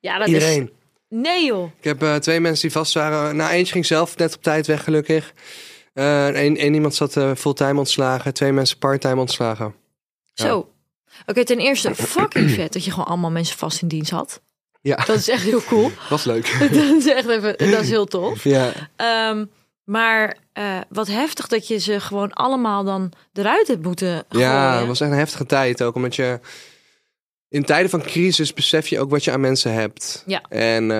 Ja, 0.00 0.18
dat 0.18 0.28
Iedereen. 0.28 0.62
is... 0.62 0.68
Nee 1.08 1.44
joh. 1.44 1.70
Ik 1.78 1.84
heb 1.84 2.02
eh, 2.02 2.14
twee 2.14 2.40
mensen 2.40 2.62
die 2.62 2.76
vast 2.76 2.94
waren. 2.94 3.36
Nou, 3.36 3.50
eentje 3.50 3.72
ging 3.72 3.86
zelf 3.86 4.16
net 4.16 4.34
op 4.34 4.42
tijd 4.42 4.66
weg, 4.66 4.84
gelukkig. 4.84 5.32
Eh 5.92 6.26
Eén 6.26 6.56
één 6.56 6.74
iemand 6.74 6.94
zat 6.94 7.16
eh, 7.16 7.30
fulltime 7.36 7.78
ontslagen. 7.78 8.34
Twee 8.34 8.52
mensen 8.52 8.78
parttime 8.78 9.20
ontslagen. 9.20 9.74
Ja. 10.34 10.44
Zo. 10.46 10.70
Oké, 11.26 11.44
ten 11.44 11.58
eerste 11.58 11.94
fucking 11.94 12.50
vet 12.50 12.72
dat 12.72 12.84
je 12.84 12.90
gewoon 12.90 13.06
allemaal 13.06 13.30
mensen 13.30 13.58
vast 13.58 13.82
in 13.82 13.88
dienst 13.88 14.10
had. 14.10 14.40
Ja, 14.80 14.96
Dat 14.96 15.16
is 15.16 15.28
echt 15.28 15.42
heel 15.42 15.62
cool. 15.62 15.90
was 16.08 16.24
leuk. 16.24 16.56
dat 16.72 16.72
is 16.72 17.06
echt 17.06 17.28
even, 17.28 17.58
dat 17.58 17.82
is 17.82 17.88
heel 17.88 18.06
tof. 18.06 18.44
ja. 18.44 18.72
Ehm, 18.96 19.44
maar 19.84 20.36
eh, 20.52 20.78
wat 20.88 21.06
heftig 21.06 21.46
dat 21.46 21.68
je 21.68 21.78
ze 21.78 22.00
gewoon 22.00 22.32
allemaal 22.32 22.84
dan 22.84 23.12
eruit 23.32 23.66
hebt 23.66 23.82
moeten 23.82 24.24
gooien. 24.28 24.46
ja, 24.46 24.78
het 24.78 24.86
was 24.86 25.00
echt 25.00 25.10
een 25.10 25.16
heftige 25.16 25.46
tijd 25.46 25.82
ook. 25.82 25.94
Omdat 25.94 26.16
je... 26.16 26.40
In 27.56 27.64
tijden 27.64 27.90
van 27.90 28.02
crisis 28.02 28.54
besef 28.54 28.86
je 28.86 29.00
ook 29.00 29.10
wat 29.10 29.24
je 29.24 29.32
aan 29.32 29.40
mensen 29.40 29.72
hebt. 29.72 30.22
Ja. 30.26 30.42
En 30.48 30.90
eh, 30.90 30.98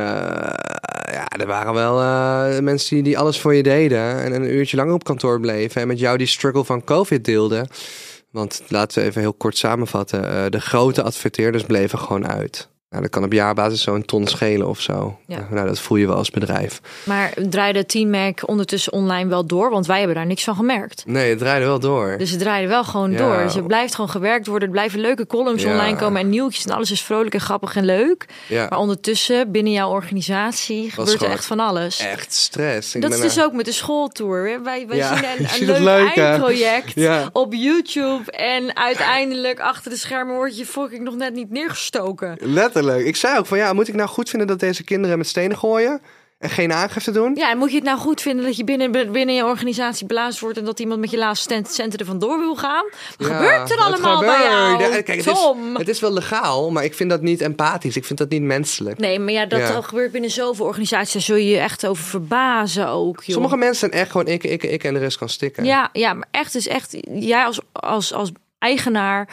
ja, 1.13 1.29
er 1.29 1.47
waren 1.47 1.75
wel 1.75 2.01
eh, 2.01 2.59
mensen 2.61 2.95
die, 2.95 3.05
die 3.05 3.19
alles 3.19 3.41
voor 3.41 3.55
je 3.55 3.63
deden. 3.63 4.23
En 4.23 4.35
een 4.35 4.55
uurtje 4.55 4.77
langer 4.77 4.95
op 4.95 5.05
kantoor 5.05 5.41
bleven. 5.41 5.81
En 5.81 5.87
met 5.87 5.99
jou 5.99 6.19
die 6.19 6.27
struggle 6.27 6.65
van 6.65 6.85
COVID 6.85 7.25
deelden. 7.25 7.69
Want 8.31 8.63
laten 8.69 9.03
we 9.03 9.09
even 9.09 9.21
heel 9.21 9.33
kort 9.33 9.59
samenvatten. 9.59 10.31
eh, 10.31 10.45
de 10.51 10.61
grote 10.61 11.03
adverteerders 11.03 11.65
bleven 11.65 11.99
gewoon 11.99 12.27
uit. 12.27 12.69
Nou, 12.91 13.03
dat 13.03 13.11
kan 13.11 13.25
op 13.25 13.33
jaarbasis 13.33 13.83
zo'n 13.83 14.05
ton 14.05 14.27
schelen 14.27 14.69
of 14.69 14.81
zo. 14.81 15.19
Ja. 15.27 15.47
Nou, 15.51 15.67
dat 15.67 15.79
voel 15.81 15.97
je 15.99 16.07
wel 16.07 16.17
als 16.17 16.31
bedrijf. 16.31 16.81
Maar 17.05 17.33
draaide 17.49 17.87
Team 17.87 18.11
Mac 18.11 18.49
ondertussen 18.49 18.93
online 18.93 19.29
wel 19.29 19.47
door? 19.47 19.71
Want 19.71 19.87
wij 19.87 19.99
hebben 19.99 20.17
daar 20.17 20.27
niks 20.27 20.45
van 20.45 20.55
gemerkt. 20.55 21.03
Nee, 21.07 21.29
het 21.31 21.39
draaide 21.39 21.67
wel 21.67 21.79
door. 21.79 22.15
Dus 22.19 22.31
het 22.31 22.41
draaide 22.41 22.69
wel 22.69 22.85
gewoon 22.85 23.11
Ja. 23.13 23.19
door. 23.19 23.43
Dus 23.43 23.57
er 23.57 23.63
blijft 23.65 23.95
gewoon 23.95 24.11
gewerkt 24.11 24.47
worden. 24.47 24.69
Er 24.69 24.75
blijven 24.75 25.01
leuke 25.01 25.27
columns 25.27 25.63
Ja. 25.63 25.71
online 25.73 25.97
komen 25.97 26.21
en 26.21 26.29
nieuwtjes. 26.29 26.65
En 26.65 26.71
alles 26.73 26.91
is 26.91 27.03
vrolijk 27.03 27.35
en 27.35 27.41
grappig 27.41 27.77
en 27.77 27.85
leuk. 27.85 28.27
ja, 28.49 28.67
Maar 28.71 28.79
ondertussen, 28.79 29.51
binnen 29.51 29.73
jouw 29.73 29.91
organisatie, 29.91 30.91
gebeurt 30.91 31.23
er 31.23 31.31
echt 31.31 31.47
van 31.47 31.61
alles. 31.61 31.99
echt 31.99 32.33
stress. 32.33 32.95
Ik 32.95 33.03
Dat 33.03 33.13
is 33.13 33.21
dus 33.21 33.43
ook 33.43 33.53
met 33.53 33.65
de 33.65 33.73
schooltour. 33.73 34.63
Wij, 34.63 34.87
wij 34.89 35.03
zien 35.03 35.25
een, 35.25 35.47
een 35.77 35.83
leuk, 35.83 36.15
leuk, 36.15 36.17
eindproject 36.17 36.95
op 37.33 37.53
YouTube. 37.55 38.31
En 38.33 38.77
uiteindelijk 38.77 39.61
achter 39.61 39.91
de 39.91 39.97
schermen 39.97 40.35
word 40.35 40.59
je 40.59 40.67
fucking 40.67 41.05
nog 41.05 41.15
net 41.17 41.35
niet 41.35 41.51
neergestoken. 41.51 42.37
Letterlijk. 42.77 43.07
Ik 43.07 43.17
zei 43.17 43.39
ook 43.39 43.47
van 43.47 43.59
ja, 43.59 43.73
moet 43.73 43.89
ik 43.89 43.95
nou 43.95 44.09
goed 44.09 44.29
vinden 44.31 44.49
dat 44.49 44.61
deze 44.61 44.85
kinderen 44.85 45.19
met 45.19 45.27
stenen 45.27 45.57
gooien 45.59 46.01
en 46.39 46.51
geen 46.51 46.73
aangifte 46.73 47.11
doen? 47.11 47.35
Ja, 47.35 47.51
en 47.51 47.59
moet 47.59 47.71
je 47.71 47.77
het 47.77 47.85
nou 47.85 47.99
goed 47.99 48.21
vinden 48.21 48.45
dat 48.45 48.57
je 48.57 48.65
binnen, 48.65 48.91
binnen 49.13 49.35
je 49.35 49.45
organisatie 49.45 50.07
blaast 50.07 50.41
wordt... 50.41 50.59
en 50.59 50.65
dat 50.65 50.81
iemand 50.81 51.01
met 51.01 51.11
je 51.11 51.19
laatste 51.19 51.53
cent- 51.55 51.73
centen 51.73 51.99
er 51.99 52.05
vandoor 52.07 52.39
wil 52.39 52.57
gaan? 52.57 52.85
Wat 53.17 53.29
Ja, 53.29 53.35
gebeurt 53.37 53.71
er 53.71 53.79
allemaal 53.79 54.21
bij 54.21 54.29
gebeurt? 54.35 54.53
jou, 54.53 54.83
Ja, 54.83 54.89
kijk, 55.03 55.07
het, 55.07 55.27
is, 55.27 55.53
het 55.75 55.89
is 55.89 56.01
wel 56.01 56.13
legaal, 56.13 56.71
maar 56.71 56.85
ik 56.85 56.95
vind 56.95 57.11
dat 57.11 57.21
niet 57.23 57.41
empathisch. 57.41 57.97
Ik 57.97 58.05
vind 58.05 58.19
dat 58.19 58.29
niet 58.29 58.43
menselijk. 58.43 58.99
Nee, 58.99 59.19
maar 59.19 59.33
ja, 59.33 59.47
dat 59.47 59.59
Ja. 59.61 59.81
gebeurt 59.83 60.13
binnen 60.13 60.31
zoveel 60.31 60.67
organisaties. 60.67 61.13
Daar 61.13 61.23
zul 61.23 61.37
je 61.37 61.49
je 61.51 61.59
echt 61.59 61.87
over 61.87 62.05
verbazen 62.05 62.89
ook, 62.89 63.23
joh. 63.23 63.35
Sommige 63.35 63.57
mensen 63.57 63.77
zijn 63.91 64.03
echt 64.03 64.11
gewoon 64.11 64.27
ik, 64.27 64.45
ik, 64.45 64.63
ik 64.63 64.85
en 64.85 64.95
de 64.95 65.01
rest 65.01 65.19
kan 65.19 65.29
stikken. 65.29 65.65
Ja, 65.65 65.89
ja, 65.93 66.13
maar 66.15 66.29
echt 66.31 66.55
is 66.55 66.69
echt. 66.69 66.97
Jij 67.13 67.45
als, 67.45 67.61
als, 67.73 68.13
als 68.13 68.31
eigenaar 68.59 69.29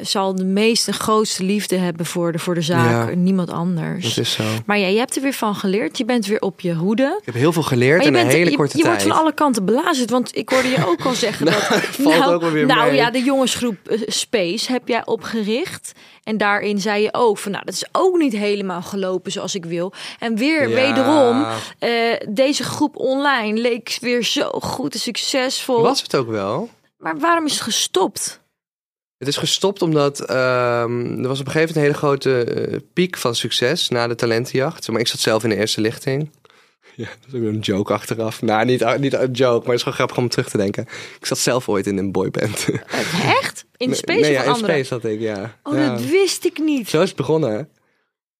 zal 0.00 0.34
de 0.34 0.44
meeste 0.44 0.92
grootste 0.92 1.42
liefde 1.44 1.76
hebben 1.76 2.06
voor 2.06 2.32
de, 2.32 2.38
voor 2.38 2.54
de 2.54 2.60
zaak. 2.62 2.90
Ja. 2.90 3.08
en 3.10 3.22
Niemand 3.22 3.50
anders. 3.50 4.14
Dat 4.14 4.24
is 4.24 4.32
zo. 4.32 4.42
Maar 4.66 4.78
ja, 4.78 4.86
je 4.86 4.98
hebt 4.98 5.16
er 5.16 5.22
weer 5.22 5.32
van 5.32 5.54
geleerd. 5.54 5.98
Je 5.98 6.04
bent 6.04 6.26
weer 6.26 6.40
op 6.40 6.60
je 6.60 6.74
hoede. 6.74 7.16
Ik 7.18 7.24
heb 7.26 7.34
heel 7.34 7.52
veel 7.52 7.62
geleerd 7.62 7.96
Maar 8.02 8.12
je, 8.12 8.18
in 8.18 8.24
een 8.24 8.30
hele 8.30 8.50
je, 8.50 8.56
korte 8.56 8.76
je 8.76 8.82
tijd. 8.82 8.94
wordt 8.96 9.08
van 9.14 9.22
alle 9.22 9.34
kanten 9.34 9.64
belazerd. 9.64 10.10
Want 10.10 10.36
ik 10.36 10.48
hoorde 10.48 10.68
je 10.68 10.86
ook 10.86 11.00
al 11.04 11.14
zeggen 11.14 11.46
dat... 11.52 11.54
valt 11.54 12.24
ook 12.32 12.40
wel 12.40 12.50
weer 12.50 12.66
nou 12.66 12.86
mee. 12.86 12.94
ja, 12.96 13.10
de 13.10 13.22
jongensgroep 13.22 13.88
eh, 13.88 14.00
Space 14.06 14.72
heb 14.72 14.88
jij 14.88 15.06
opgericht. 15.06 15.92
En 16.22 16.36
daarin 16.36 16.80
zei 16.80 17.02
je 17.02 17.08
ook 17.12 17.38
van... 17.38 17.52
Nou, 17.52 17.64
dat 17.64 17.74
is 17.74 17.84
ook 17.92 18.16
niet 18.18 18.32
helemaal 18.32 18.82
gelopen 18.82 19.32
zoals 19.32 19.54
ik 19.54 19.64
wil. 19.64 19.92
En 20.18 20.36
weer, 20.36 20.68
Ja. 20.68 20.74
wederom... 20.74 21.46
eh, 21.78 21.90
deze 22.28 22.62
groep 22.62 22.96
online 22.96 23.60
leek 23.60 23.96
weer 24.00 24.22
zo 24.24 24.48
goed 24.50 24.94
en 24.94 25.00
succesvol. 25.00 25.82
Was 25.82 26.02
het 26.02 26.16
ook 26.16 26.28
wel? 26.28 26.68
Maar 26.98 27.18
waarom 27.18 27.44
is 27.44 27.52
het 27.52 27.60
gestopt? 27.60 28.42
Het 29.24 29.32
is 29.32 29.38
gestopt 29.40 29.82
omdat 29.82 30.20
ehm, 30.20 31.22
er 31.22 31.28
was 31.28 31.40
op 31.40 31.46
een 31.46 31.52
gegeven 31.52 31.74
moment 31.74 31.76
een 31.76 31.82
hele 31.82 31.94
grote 31.94 32.44
eh, 32.44 32.78
piek 32.92 33.16
van 33.16 33.34
succes 33.34 33.88
na 33.88 34.06
de 34.06 34.14
talentenjacht. 34.14 34.88
Maar 34.88 35.00
ik 35.00 35.08
zat 35.08 35.20
zelf 35.20 35.42
in 35.42 35.48
de 35.48 35.56
eerste 35.56 35.80
lichting. 35.80 36.30
Ja, 36.96 37.08
dat 37.20 37.34
is 37.34 37.40
ook 37.40 37.46
een 37.46 37.58
joke 37.58 37.92
achteraf. 37.92 38.42
Nou, 38.42 38.64
niet, 38.64 38.98
niet 38.98 39.12
een 39.12 39.30
joke, 39.30 39.58
maar 39.58 39.66
het 39.66 39.74
is 39.74 39.82
gewoon 39.82 39.94
grappig 39.94 40.16
om 40.16 40.28
terug 40.28 40.48
te 40.48 40.56
denken. 40.56 40.82
Ik 41.18 41.26
zat 41.26 41.38
zelf 41.38 41.68
ooit 41.68 41.86
in 41.86 41.98
een 41.98 42.12
boyband. 42.12 42.68
Echt? 43.40 43.64
In 43.76 43.88
de 43.88 43.94
space 43.94 44.20
nee, 44.20 44.32
ja, 44.32 44.42
in 44.42 44.48
andere? 44.48 44.72
Space 44.72 44.84
zat 44.84 45.04
ik, 45.04 45.20
ja. 45.20 45.58
Oh, 45.62 45.74
ja. 45.74 45.88
dat 45.88 46.04
wist 46.04 46.44
ik 46.44 46.58
niet. 46.58 46.88
Zo 46.88 47.02
is 47.02 47.08
het 47.08 47.16
begonnen. 47.16 47.50
hè? 47.50 47.62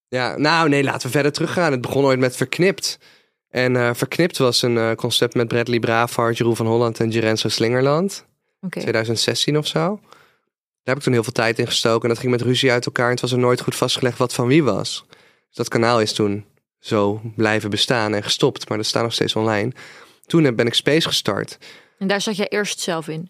Ja, 0.07 0.37
nou 0.37 0.69
nee, 0.69 0.83
laten 0.83 1.07
we 1.07 1.13
verder 1.13 1.31
teruggaan. 1.31 1.71
Het 1.71 1.81
begon 1.81 2.03
ooit 2.03 2.19
met 2.19 2.35
Verknipt. 2.35 2.99
En 3.49 3.75
eh, 3.75 3.89
Verknipt 3.93 4.37
was 4.37 4.61
een 4.61 4.77
eh, 4.77 4.91
concept 4.91 5.33
met 5.35 5.47
Bradley 5.47 5.79
Bravaert, 5.79 6.37
Jeroen 6.37 6.55
van 6.55 6.67
Holland 6.67 6.99
en 6.99 7.11
Gerenzo 7.11 7.49
Slingerland. 7.49 8.25
Oké. 8.61 8.79
2016 8.79 9.57
of 9.57 9.67
zo. 9.67 9.99
Daar 10.85 10.93
heb 10.95 10.97
ik 10.97 11.03
toen 11.03 11.13
heel 11.13 11.23
veel 11.23 11.31
tijd 11.33 11.59
in 11.59 11.65
gestoken. 11.67 12.01
En 12.01 12.09
dat 12.09 12.19
ging 12.19 12.31
met 12.31 12.41
ruzie 12.41 12.71
uit 12.71 12.85
elkaar. 12.85 13.05
En 13.05 13.11
het 13.11 13.21
was 13.21 13.31
er 13.31 13.37
nooit 13.37 13.61
goed 13.61 13.75
vastgelegd 13.75 14.17
wat 14.17 14.33
van 14.33 14.47
wie 14.47 14.63
was. 14.63 15.05
Dus 15.47 15.55
dat 15.55 15.67
kanaal 15.67 16.01
is 16.01 16.13
toen 16.13 16.45
zo 16.79 17.21
blijven 17.35 17.69
bestaan 17.69 18.13
en 18.13 18.23
gestopt. 18.23 18.69
Maar 18.69 18.77
dat 18.77 18.87
staat 18.87 19.03
nog 19.03 19.13
steeds 19.13 19.35
online. 19.35 19.71
Toen 20.25 20.43
heb- 20.43 20.55
ben 20.55 20.65
ik 20.67 20.73
Space 20.73 21.07
gestart. 21.07 21.57
En 21.99 22.07
daar 22.07 22.21
zat 22.21 22.35
jij 22.35 22.47
eerst 22.47 22.79
zelf 22.79 23.07
in. 23.07 23.29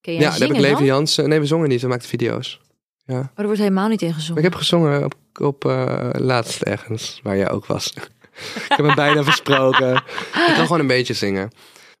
Ken 0.00 0.12
jij 0.14 0.22
ja, 0.22 0.30
daar 0.30 0.38
heb 0.40 0.50
ik 0.50 0.56
Leven? 0.56 0.84
Jansen. 0.84 1.28
Nee, 1.28 1.40
we 1.40 1.46
zongen 1.46 1.68
niet. 1.68 1.80
We 1.80 1.88
maakten 1.88 2.08
video's. 2.08 2.60
Ja. 3.04 3.14
Maar 3.14 3.30
er 3.34 3.44
wordt 3.44 3.60
helemaal 3.60 3.88
niet 3.88 4.02
in 4.02 4.06
Maar 4.08 4.16
gezongen. 4.16 4.42
ik 4.44 4.50
heb 4.50 4.58
gezongen 4.58 5.04
op, 5.04 5.14
op 5.40 5.64
eh, 5.64 6.08
laatst 6.12 6.62
ergens, 6.62 7.20
waar 7.22 7.36
jij 7.36 7.50
ook 7.50 7.66
was. 7.66 7.92
ik 8.64 8.64
heb 8.68 8.86
hem 8.86 8.94
bijna 8.94 9.24
versproken. 9.24 9.94
Ik 9.96 10.52
kan 10.54 10.66
gewoon 10.66 10.80
een 10.80 10.86
beetje 10.86 11.14
zingen. 11.14 11.50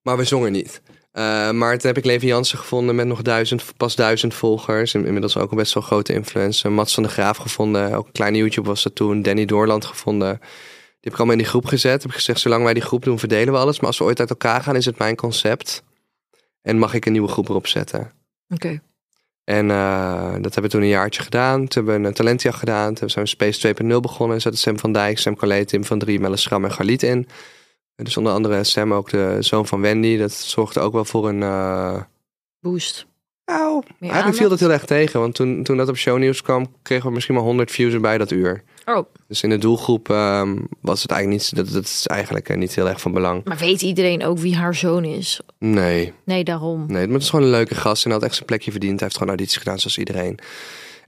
Maar 0.02 0.16
we 0.16 0.24
zongen 0.24 0.52
niet. 0.52 0.82
Eh, 1.12 1.50
maar 1.50 1.78
toen 1.78 1.86
heb 1.88 1.98
ik 1.98 2.04
Levi 2.04 2.26
Jansen 2.26 2.58
gevonden 2.58 2.94
met 2.94 3.06
nog 3.06 3.22
duizend, 3.22 3.64
pas 3.76 3.96
duizend 3.96 4.34
volgers. 4.34 4.94
In- 4.94 5.04
Inmiddels 5.06 5.36
ook 5.36 5.50
een 5.50 5.56
best 5.56 5.74
wel 5.74 5.82
grote 5.82 6.12
influencer. 6.12 6.72
Mats 6.72 6.94
van 6.94 7.02
de 7.02 7.08
Graaf 7.08 7.36
gevonden. 7.36 7.94
Ook 7.94 8.06
een 8.06 8.12
kleine 8.12 8.38
YouTube 8.38 8.68
was 8.68 8.82
dat 8.82 8.94
toen. 8.94 9.22
Danny 9.22 9.44
Doorland 9.44 9.84
gevonden. 9.84 10.38
Die 10.40 11.10
heb 11.10 11.12
ik 11.12 11.16
allemaal 11.18 11.36
in 11.36 11.42
die 11.42 11.50
groep 11.50 11.66
gezet. 11.66 12.02
Heb 12.02 12.10
ik 12.10 12.16
gezegd, 12.16 12.40
zolang 12.40 12.64
wij 12.64 12.74
die 12.74 12.82
groep 12.82 13.04
doen, 13.04 13.18
verdelen 13.18 13.52
we 13.52 13.58
alles. 13.60 13.76
Maar 13.78 13.86
als 13.86 13.98
we 13.98 14.04
ooit 14.04 14.20
uit 14.20 14.30
elkaar 14.30 14.62
gaan, 14.62 14.76
is 14.76 14.84
het 14.84 14.98
mijn 14.98 15.16
concept. 15.16 15.82
En 16.62 16.78
mag 16.78 16.94
ik 16.94 17.06
een 17.06 17.12
nieuwe 17.12 17.28
groep 17.28 17.48
erop 17.48 17.66
zetten. 17.66 18.10
Oké. 18.48 18.80
En 19.44 19.70
eh, 19.70 20.32
dat 20.32 20.42
hebben 20.42 20.62
we 20.62 20.68
toen 20.68 20.82
een 20.82 20.88
jaartje 20.88 21.22
gedaan. 21.22 21.68
Toen 21.68 21.84
hebben 21.84 22.02
we 22.02 22.08
een 22.08 22.14
talentjacht 22.14 22.58
gedaan. 22.58 22.94
Toen 22.94 23.10
zijn 23.10 23.24
we 23.24 23.30
Space 23.30 23.74
2.0 23.74 24.00
begonnen. 24.00 24.36
Er 24.36 24.42
zaten 24.42 24.58
Sam 24.58 24.78
van 24.78 24.92
Dijk, 24.92 25.18
Sam 25.18 25.36
Collet, 25.36 25.68
Tim 25.68 25.84
van 25.84 25.98
Drie, 25.98 26.20
Melle 26.20 26.36
Schram 26.36 26.64
en 26.64 26.72
Galit 26.72 27.02
in. 27.02 27.28
Dus 27.96 28.16
onder 28.16 28.32
andere 28.32 28.64
Sam 28.64 28.94
ook 28.94 29.10
de 29.10 29.36
zoon 29.40 29.66
van 29.66 29.80
Wendy. 29.80 30.16
Dat 30.16 30.32
zorgde 30.32 30.80
ook 30.80 30.92
wel 30.92 31.04
voor 31.04 31.28
een... 31.28 31.42
eh, 31.42 32.00
Boost. 32.60 33.06
Nou, 33.44 33.82
eigenlijk 34.00 34.36
viel 34.36 34.48
dat 34.48 34.60
heel 34.60 34.72
erg 34.72 34.84
tegen. 34.84 35.20
Want 35.20 35.34
toen, 35.34 35.62
toen 35.62 35.76
dat 35.76 35.88
op 35.88 35.96
shownieuws 35.96 36.42
kwam, 36.42 36.74
kregen 36.82 37.06
we 37.06 37.12
misschien 37.12 37.34
maar 37.34 37.44
100 37.44 37.70
views 37.70 37.92
erbij 37.92 38.18
dat 38.18 38.30
uur. 38.30 38.62
Oh, 38.84 39.06
Dus 39.28 39.42
in 39.42 39.50
de 39.50 39.58
doelgroep 39.58 40.10
ehm, 40.10 40.56
was 40.80 41.02
het 41.02 41.10
eigenlijk 41.10 41.42
niet... 41.42 41.56
Dat, 41.56 41.72
dat 41.72 41.84
is 41.84 42.06
eigenlijk 42.06 42.48
eh, 42.48 42.56
niet 42.56 42.74
heel 42.74 42.88
erg 42.88 43.00
van 43.00 43.12
belang. 43.12 43.44
maar 43.44 43.56
weet 43.56 43.82
iedereen 43.82 44.24
ook 44.24 44.38
wie 44.38 44.56
haar 44.56 44.74
zoon 44.74 45.04
is? 45.04 45.40
Nee, 45.58 46.12
Nee, 46.24 46.44
daarom. 46.44 46.84
Nee, 46.86 47.04
maar 47.04 47.14
het 47.14 47.22
is 47.22 47.30
gewoon 47.30 47.44
een 47.44 47.50
leuke 47.50 47.74
gast 47.74 48.04
en 48.04 48.10
hij 48.10 48.18
had 48.18 48.26
echt 48.28 48.34
zijn 48.36 48.46
plekje 48.46 48.70
verdiend. 48.70 48.92
Hij 48.94 49.02
heeft 49.02 49.14
gewoon 49.14 49.28
audities 49.28 49.56
gedaan 49.58 49.78
zoals 49.78 49.98
iedereen. 49.98 50.38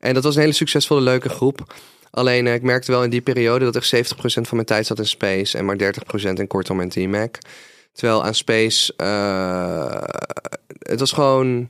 En 0.01 0.15
dat 0.15 0.25
was 0.25 0.35
een 0.35 0.41
hele 0.41 0.53
succesvolle, 0.53 1.01
leuke 1.01 1.29
groep. 1.29 1.75
Alleen 2.15 2.47
eh, 2.47 2.55
ik 2.55 2.63
merkte 2.63 2.93
wel 2.93 3.05
in 3.05 3.11
die 3.11 3.21
periode 3.21 3.71
dat 3.71 3.75
er 3.75 4.05
70% 4.05 4.09
van 4.19 4.45
mijn 4.51 4.65
tijd 4.65 4.87
zat 4.87 4.99
in 4.99 5.07
Space 5.07 5.59
en 5.59 5.65
maar 5.65 5.77
30% 5.77 6.33
in 6.33 6.47
kortom 6.47 6.81
en 6.81 6.89
T-Mac. 6.89 7.39
Terwijl 7.93 8.25
aan 8.25 8.35
Space, 8.35 8.95
eh, 8.97 10.03
het 10.79 11.01
was 11.01 11.13
gewoon... 11.13 11.69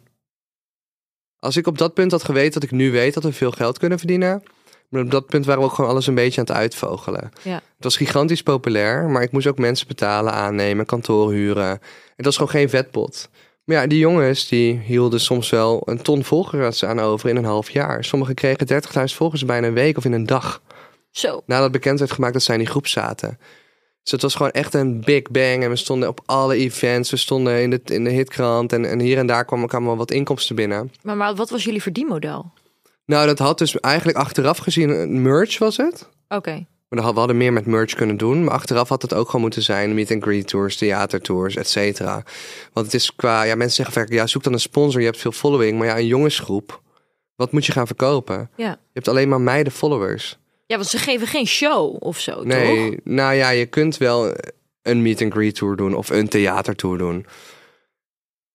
Als 1.39 1.57
ik 1.57 1.67
op 1.67 1.79
dat 1.79 1.95
punt 1.95 2.11
had 2.11 2.25
geweten 2.25 2.53
dat 2.53 2.63
ik 2.63 2.71
nu 2.71 2.91
weet 2.91 3.15
dat 3.15 3.23
we 3.23 3.33
veel 3.33 3.51
geld 3.51 3.79
kunnen 3.79 3.99
verdienen... 3.99 4.43
Maar 4.89 5.03
op 5.03 5.11
dat 5.11 5.27
punt 5.27 5.45
waren 5.47 5.61
we 5.61 5.67
ook 5.67 5.75
gewoon 5.75 5.91
alles 5.91 6.07
een 6.07 6.15
beetje 6.15 6.41
aan 6.41 6.47
het 6.47 6.57
uitvogelen. 6.57 7.31
Ja. 7.43 7.55
Het 7.55 7.85
was 7.85 7.97
gigantisch 7.97 8.43
populair, 8.43 9.09
maar 9.09 9.23
ik 9.23 9.33
moest 9.33 9.47
ook 9.47 9.59
mensen 9.59 9.87
betalen, 9.87 10.33
aannemen, 10.33 10.87
kantoor 10.87 11.33
huren. 11.33 11.81
Het 12.17 12.25
was 12.25 12.35
gewoon 12.37 12.51
geen 12.51 12.69
vetpot. 12.69 13.29
Maar 13.65 13.77
ja, 13.77 13.87
die 13.87 13.99
jongens 13.99 14.49
die 14.49 14.79
hielden 14.79 15.21
soms 15.21 15.51
wel 15.51 15.83
een 15.85 16.03
ton 16.03 16.25
volgers 16.25 16.85
aan 16.85 17.01
over 17.01 17.29
in 17.29 17.37
een 17.37 17.45
half 17.45 17.71
jaar. 17.71 18.05
Sommigen 18.05 18.35
kregen 18.35 18.67
30.000 18.69 18.83
volgers 19.05 19.45
bijna 19.45 19.67
een 19.67 19.75
week 19.75 19.97
of 19.97 20.05
in 20.05 20.13
een 20.13 20.27
dag. 20.27 20.63
Zo. 21.11 21.43
Nadat 21.47 21.73
bekend 21.73 21.99
werd 21.99 22.13
gemaakt 22.13 22.33
dat 22.33 22.43
zij 22.43 22.55
in 22.55 22.61
die 22.61 22.71
groep 22.71 22.87
zaten. 22.87 23.39
Dus 24.03 24.13
het 24.13 24.23
was 24.23 24.35
gewoon 24.35 24.51
echt 24.51 24.75
een 24.75 25.01
big 25.01 25.23
bang. 25.23 25.63
En 25.63 25.71
we 25.71 25.77
stonden 25.77 26.09
op 26.09 26.21
alle 26.27 26.57
events. 26.57 27.11
We 27.11 27.17
stonden 27.17 27.63
in 27.63 27.71
de, 27.71 27.81
in 27.85 28.05
de 28.05 28.11
hitkrant. 28.11 28.73
En, 28.73 28.85
en 28.85 29.01
hier 29.01 29.19
en 29.19 29.27
daar 29.27 29.45
kwamen, 29.45 29.69
kwamen 29.69 29.89
wel 29.89 29.97
wat 29.97 30.11
inkomsten 30.11 30.57
binnen. 30.57 30.93
Maar, 31.03 31.17
maar 31.17 31.35
wat 31.35 31.51
was 31.51 31.65
jullie 31.65 31.83
verdienmodel? 31.83 32.53
Nou, 33.07 33.27
dat 33.27 33.39
had 33.39 33.59
dus 33.59 33.81
eigenlijk 33.81 34.19
achteraf 34.19 34.59
gezien 34.59 34.89
een 34.89 35.23
merch 35.23 35.59
was 35.59 35.77
het. 35.77 36.09
Oké. 36.29 36.67
Maar 36.95 37.03
dan 37.03 37.13
hadden 37.13 37.35
we 37.35 37.43
hadden 37.43 37.55
meer 37.55 37.65
met 37.65 37.81
merch 37.81 37.95
kunnen 37.95 38.17
doen. 38.17 38.45
Maar 38.45 38.55
achteraf 38.55 38.89
had 38.89 39.03
het 39.03 39.15
ook 39.15 39.27
gewoon 39.27 39.41
moeten 39.41 39.63
zijn. 39.63 39.95
Meet 39.95 40.11
and 40.11 40.23
greet 40.23 40.47
tours, 40.47 40.77
theatertours, 40.77 41.57
et 41.57 41.69
cetera. 41.69 42.23
Want 42.73 42.87
het 42.87 42.95
is 42.95 43.15
qua... 43.15 43.43
Ja, 43.43 43.55
mensen 43.55 43.77
zeggen 43.77 43.95
vaak, 43.95 44.13
ja, 44.13 44.27
zoek 44.27 44.43
dan 44.43 44.53
een 44.53 44.61
sponsor. 44.61 45.01
Je 45.01 45.07
hebt 45.07 45.19
veel 45.19 45.33
following. 45.33 45.79
Maar 45.79 45.87
ja, 45.87 45.99
een 45.99 46.07
jongensgroep. 46.07 46.83
Wat 47.37 47.53
moet 47.53 47.67
je 47.67 47.73
gaan 47.73 47.87
verkopen? 47.87 48.51
Ja. 48.57 48.69
Je 48.71 48.91
hebt 48.93 49.09
alleen 49.09 49.29
maar 49.29 49.41
meiden 49.41 49.73
followers. 49.73 50.39
Ja, 50.67 50.77
want 50.77 50.89
ze 50.89 50.99
geven 50.99 51.27
geen 51.27 51.47
show 51.47 51.97
of 51.99 52.19
zo, 52.19 52.35
toch? 52.35 52.45
Nee, 52.45 53.01
nou 53.05 53.35
ja, 53.35 53.49
je 53.49 53.67
kunt 53.67 53.97
wel 53.97 54.35
een 54.83 55.03
meet 55.03 55.23
and 55.23 55.33
greet 55.33 55.55
tour 55.55 55.77
doen. 55.77 55.95
Of 55.95 56.11
een 56.11 56.29
theatertour 56.29 56.99
doen. 56.99 57.27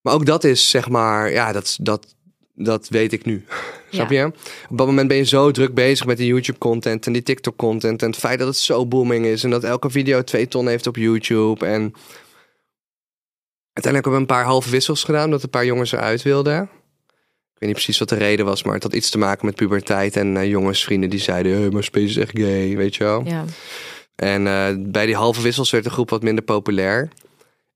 Maar 0.02 0.13
ook 0.13 0.25
dat 0.25 0.43
is, 0.43 0.69
zeg 0.69 0.89
maar... 0.89 1.32
Ja, 1.32 1.52
dat, 1.52 1.78
dat, 1.82 2.15
dat 2.56 2.88
weet 2.88 3.13
ik 3.13 3.25
nu. 3.25 3.45
Snap 3.89 4.10
je? 4.10 4.32
Op 4.69 4.78
dat 4.78 4.88
moment 4.88 5.08
ben 5.08 5.17
je 5.17 5.23
zo 5.23 5.52
druk 5.52 5.73
bezig 5.73 6.06
met 6.06 6.17
die 6.17 6.28
YouTube-content 6.28 7.06
en 7.06 7.13
die 7.13 7.23
TikTok-content. 7.23 8.02
En 8.02 8.10
het 8.10 8.19
feit 8.19 8.39
dat 8.39 8.47
het 8.47 8.58
zo 8.58 8.86
booming 8.86 9.25
is 9.25 9.43
en 9.43 9.49
dat 9.49 9.63
elke 9.63 9.89
video 9.89 10.23
twee 10.23 10.47
ton 10.47 10.67
heeft 10.67 10.88
op 10.88 10.95
YouTube. 10.95 11.65
En 11.65 11.93
uiteindelijk 13.73 13.84
hebben 13.84 14.12
we 14.12 14.17
een 14.17 14.25
paar 14.25 14.43
halve 14.43 14.69
wissels 14.69 15.04
gedaan, 15.04 15.25
omdat 15.25 15.43
een 15.43 15.49
paar 15.49 15.65
jongens 15.65 15.91
eruit 15.91 16.21
wilden. 16.21 16.62
Ik 16.62 17.65
weet 17.65 17.75
niet 17.75 17.84
precies 17.84 17.99
wat 17.99 18.10
de 18.10 18.25
reden 18.25 18.45
was, 18.45 18.63
maar 18.63 18.73
het 18.73 18.84
had 18.84 18.93
iets 18.93 19.10
te 19.10 19.17
maken 19.17 19.45
met 19.45 19.56
puberteit. 19.56 20.15
En 20.15 20.38
eh, 20.38 20.49
jongensvrienden 20.49 21.10
die 21.10 21.19
zeiden, 21.19 21.62
hey, 21.62 21.69
maar 21.69 21.84
Space 21.84 22.06
is 22.06 22.17
echt 22.17 22.39
gay, 22.39 22.75
weet 22.75 22.95
je 22.95 23.04
wel. 23.04 23.23
Ja. 23.25 23.45
En 24.15 24.47
eh, 24.47 24.75
bij 24.78 25.06
die 25.06 25.15
halve 25.15 25.41
wissels 25.41 25.71
werd 25.71 25.84
de 25.84 25.89
groep 25.89 26.10
wat 26.10 26.23
minder 26.23 26.43
populair. 26.43 27.10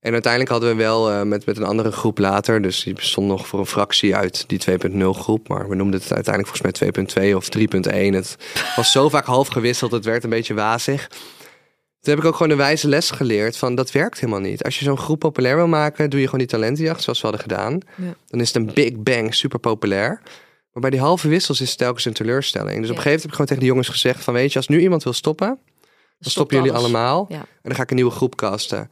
En 0.04 0.14
uiteindelijk 0.14 0.52
hadden 0.52 0.70
we 0.70 0.76
wel 0.76 1.12
eh, 1.12 1.22
met, 1.22 1.46
met 1.46 1.58
een 1.58 1.64
andere 1.64 1.92
groep 1.92 2.18
later, 2.18 2.62
dus 2.62 2.84
die 2.84 2.94
bestond 2.94 3.28
nog 3.28 3.48
voor 3.48 3.60
een 3.60 3.66
fractie 3.66 4.16
uit 4.16 4.44
die 4.48 4.62
2.0 4.70 4.98
groep, 5.10 5.48
maar 5.48 5.70
we 5.70 5.76
noemden 5.76 6.00
het 6.00 6.14
uiteindelijk 6.14 6.56
volgens 6.56 6.82
mij 7.16 7.30
2.2 7.32 7.36
of 7.36 7.48
3.1. 7.58 8.16
Het 8.16 8.38
was 8.76 8.92
zo 8.92 9.10
vaak 9.10 9.26
half 9.26 9.48
gewisseld, 9.48 9.92
het 9.92 10.06
werd 10.06 10.24
een 10.24 10.30
beetje 10.30 10.54
wazig. 10.54 11.08
Toen 12.00 12.14
heb 12.14 12.18
ik 12.18 12.26
ook 12.26 12.36
gewoon 12.36 12.52
de 12.58 12.64
wijze 12.64 12.88
les 12.88 13.12
geleerd 13.12 13.58
van 13.58 13.76
dat 13.76 13.92
werkt 13.92 14.20
helemaal 14.20 14.42
niet. 14.42 14.64
Als 14.64 14.80
je 14.80 14.86
zo'n 14.86 14.98
groep 14.98 15.20
populair 15.20 15.56
wil 15.56 15.68
maken, 15.68 16.10
doe 16.10 16.20
je 16.20 16.26
gewoon 16.26 16.40
die 16.40 16.50
talentenjacht 16.50 17.04
zoals 17.04 17.22
we 17.22 17.28
hadden 17.28 17.50
gedaan. 17.50 17.80
Ja. 17.96 18.16
Dan 18.28 18.40
is 18.40 18.48
het 18.48 18.56
een 18.56 18.74
big 18.74 18.94
bang, 18.96 19.36
super 19.36 19.60
populair. 19.60 20.22
Maar 20.72 20.82
bij 20.82 20.90
die 20.90 21.00
halve 21.00 21.28
wissels 21.28 21.62
is 21.62 21.70
het 21.70 21.78
telkens 21.78 22.06
een 22.06 22.14
teleurstelling. 22.14 22.80
Dus 22.82 22.90
op 22.90 22.96
een 22.96 23.02
gegeven 23.02 23.10
moment 23.10 23.22
heb 23.22 23.30
ik 23.30 23.36
gewoon 23.36 23.48
tegen 23.48 23.64
de 23.64 23.70
jongens 23.70 23.90
gezegd 23.90 24.24
van 24.24 24.34
weet 24.34 24.52
je, 24.52 24.58
als 24.58 24.68
nu 24.68 24.80
iemand 24.80 25.04
wil 25.04 25.14
stoppen, 25.14 25.60
dan 26.20 26.32
stoppen 26.32 26.58
jullie 26.58 26.74
allemaal. 26.74 27.26
Ja. 27.30 27.38
En 27.38 27.46
dan 27.62 27.76
ga 27.76 27.82
ik 27.82 27.90
een 27.90 27.96
nieuwe 27.96 28.12
groep 28.12 28.36
casten. 28.36 28.90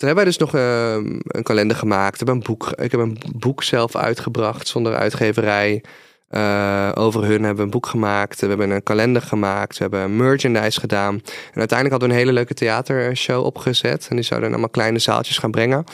Toen 0.00 0.08
hebben 0.08 0.24
wij 0.24 0.34
dus 0.34 0.36
nog 0.36 0.54
eh, 0.54 0.94
een 1.26 1.42
kalender 1.42 1.76
gemaakt. 1.76 2.20
Ik 2.20 2.26
heb 2.26 2.36
een 2.36 2.42
boek, 2.42 2.68
ik 2.68 2.90
heb 2.90 3.00
een 3.00 3.18
boek 3.36 3.62
zelf 3.62 3.96
uitgebracht 3.96 4.68
zonder 4.68 4.96
uitgeverij. 4.96 5.84
Eh, 6.28 6.92
over 6.94 7.22
hun 7.22 7.42
hebben 7.42 7.56
we 7.56 7.62
een 7.62 7.70
boek 7.70 7.86
gemaakt. 7.86 8.40
We 8.40 8.46
hebben 8.46 8.70
een 8.70 8.82
kalender 8.82 9.22
gemaakt. 9.22 9.78
We 9.78 9.82
hebben 9.82 10.16
merchandise 10.16 10.80
gedaan. 10.80 11.14
En 11.14 11.58
uiteindelijk 11.58 11.90
hadden 11.90 12.08
we 12.08 12.14
een 12.14 12.20
hele 12.20 12.32
leuke 12.32 12.54
theatershow 12.54 13.44
opgezet. 13.44 14.06
En 14.10 14.16
die 14.16 14.24
zouden 14.24 14.50
allemaal 14.50 14.68
kleine 14.68 14.98
zaaltjes 14.98 15.38
gaan 15.38 15.50
brengen. 15.50 15.84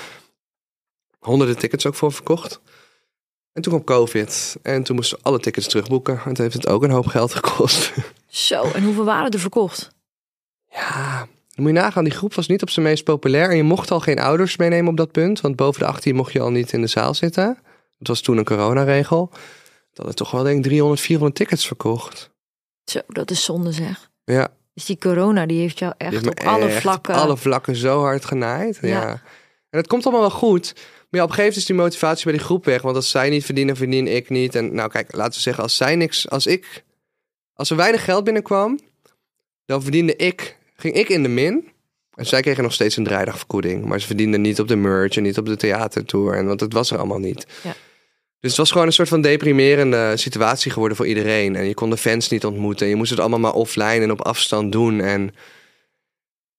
Honderden 1.19 1.59
tickets 1.59 1.87
ook 1.87 1.95
voor 1.95 2.13
verkocht. 2.13 2.61
En 3.53 3.63
toen 3.63 3.73
kwam 3.73 3.85
COVID. 3.85 4.57
En 4.63 4.83
toen 4.83 4.97
moesten 4.97 5.19
alle 5.23 5.41
tickets 5.41 5.69
terugboeken. 5.69 6.15
En 6.25 6.35
toen 6.35 6.45
heeft 6.45 6.55
het 6.55 6.69
ook 6.69 6.83
een 6.83 6.91
hoop 6.91 7.07
geld 7.07 7.35
gekost. 7.35 7.93
Zo, 8.29 8.63
en 8.75 8.85
hoeveel 8.85 9.05
waren 9.05 9.31
er 9.31 9.39
verkocht? 9.39 9.91
Ja, 10.71 11.27
dan 11.57 11.65
moet 11.65 11.75
je 11.75 11.81
nagaan, 11.81 12.05
die 12.05 12.13
groep 12.13 12.35
was 12.35 12.47
niet 12.47 12.63
op 12.63 12.71
zijn 12.71 12.87
meest 12.87 13.05
populair. 13.05 13.51
En 13.51 13.57
je 13.57 13.63
mocht 13.63 13.91
al 13.91 14.01
geen 14.01 14.19
ouders 14.19 14.57
meenemen 14.57 14.91
op 14.91 14.97
dat 14.97 15.13
punt. 15.13 15.41
Want 15.41 15.57
boven 15.57 15.81
de 15.81 15.87
18 15.87 16.15
mocht 16.15 16.33
je 16.33 16.41
al 16.41 16.51
niet 16.51 16.73
in 16.73 16.81
de 16.81 16.87
zaal 16.87 17.15
zitten. 17.15 17.59
Dat 17.99 18.09
was 18.09 18.21
toen 18.21 18.39
een 18.39 18.45
coronaregel. 18.45 19.29
Dat 19.31 19.97
hadden 19.97 20.15
toch 20.15 20.31
wel 20.31 20.43
denk 20.43 20.57
ik 20.57 20.63
300, 20.63 21.01
400 21.01 21.39
tickets 21.39 21.67
verkocht. 21.67 22.31
Zo, 22.85 23.01
dat 23.07 23.31
is 23.31 23.45
zonde 23.45 23.73
zeg. 23.73 24.11
Ja, 24.25 24.49
Dus 24.75 24.85
die 24.85 24.99
corona, 24.99 25.47
die 25.47 25.61
heeft 25.61 25.79
jou 25.79 25.93
echt 25.99 26.13
heeft 26.13 26.27
op 26.27 26.41
alle 26.41 26.67
echt 26.67 26.81
vlakken... 26.81 27.15
op 27.15 27.21
alle 27.21 27.37
vlakken 27.37 27.77
zo 27.77 28.01
hard 28.01 28.25
genaaid. 28.25 28.79
Ja. 28.81 28.89
Ja. 28.89 29.11
En 29.71 29.79
het 29.79 29.87
komt 29.87 30.05
allemaal 30.05 30.29
wel 30.29 30.39
goed. 30.39 30.73
Maar 30.75 30.85
ja, 31.21 31.23
op 31.23 31.29
een 31.29 31.35
gegeven 31.35 31.43
moment 31.43 31.57
is 31.57 31.65
die 31.67 31.77
motivatie 31.77 32.25
bij 32.25 32.33
die 32.33 32.43
groep 32.43 32.65
weg. 32.65 32.83
Want 32.83 32.97
als 32.97 33.11
zij 33.11 33.31
niet 33.31 33.45
verdienen, 33.45 33.77
verdien 33.77 34.07
ik 34.07 34.29
niet. 34.29 34.55
En 34.55 34.75
nou 34.75 34.91
kijk, 34.91 35.15
laten 35.15 35.35
we 35.35 35.41
zeggen, 35.41 35.63
als 35.63 35.77
zij 35.77 35.97
niks, 35.97 36.29
als 36.29 36.47
ik, 36.47 36.85
als 37.55 37.71
er 37.71 37.77
weinig 37.77 38.05
geld 38.05 38.25
binnenkwam, 38.25 38.79
dan 39.65 39.83
verdiende 39.83 40.17
ik, 40.17 40.56
ging 40.77 40.95
ik 40.95 41.09
in 41.09 41.23
de 41.23 41.29
min. 41.29 41.69
En 42.15 42.27
zij 42.27 42.41
kregen 42.41 42.63
nog 42.63 42.73
steeds 42.73 42.97
een 42.97 43.05
driedag 43.05 43.47
Maar 43.83 44.01
ze 44.01 44.07
verdienden 44.07 44.41
niet 44.41 44.61
op 44.61 44.69
de 44.69 44.77
merch 44.77 45.17
en 45.17 45.23
niet 45.23 45.39
op 45.39 45.47
de 45.47 45.57
theatertour. 45.57 46.35
En 46.35 46.47
want 46.47 46.61
het 46.61 46.73
was 46.73 46.91
er 46.91 46.99
allemaal 46.99 47.19
niet. 47.19 47.47
Ja. 47.63 47.75
Dus 48.41 48.51
het 48.51 48.57
was 48.57 48.71
gewoon 48.71 48.87
een 48.87 48.93
soort 48.93 49.09
van 49.09 49.21
deprimerende 49.21 50.17
situatie 50.17 50.71
geworden 50.71 50.97
voor 50.97 51.07
iedereen. 51.07 51.57
En 51.57 51.65
je 51.65 51.75
kon 51.75 51.91
de 51.91 51.97
fans 51.97 52.29
niet 52.29 52.45
ontmoeten. 52.45 52.87
Je 52.87 52.95
moest 52.95 53.11
het 53.11 53.21
allemaal 53.21 53.39
maar 53.39 53.53
offline 53.53 54.01
en 54.01 54.11
op 54.11 54.21
afstand 54.21 54.73
doen. 54.73 55.01
En 55.01 55.35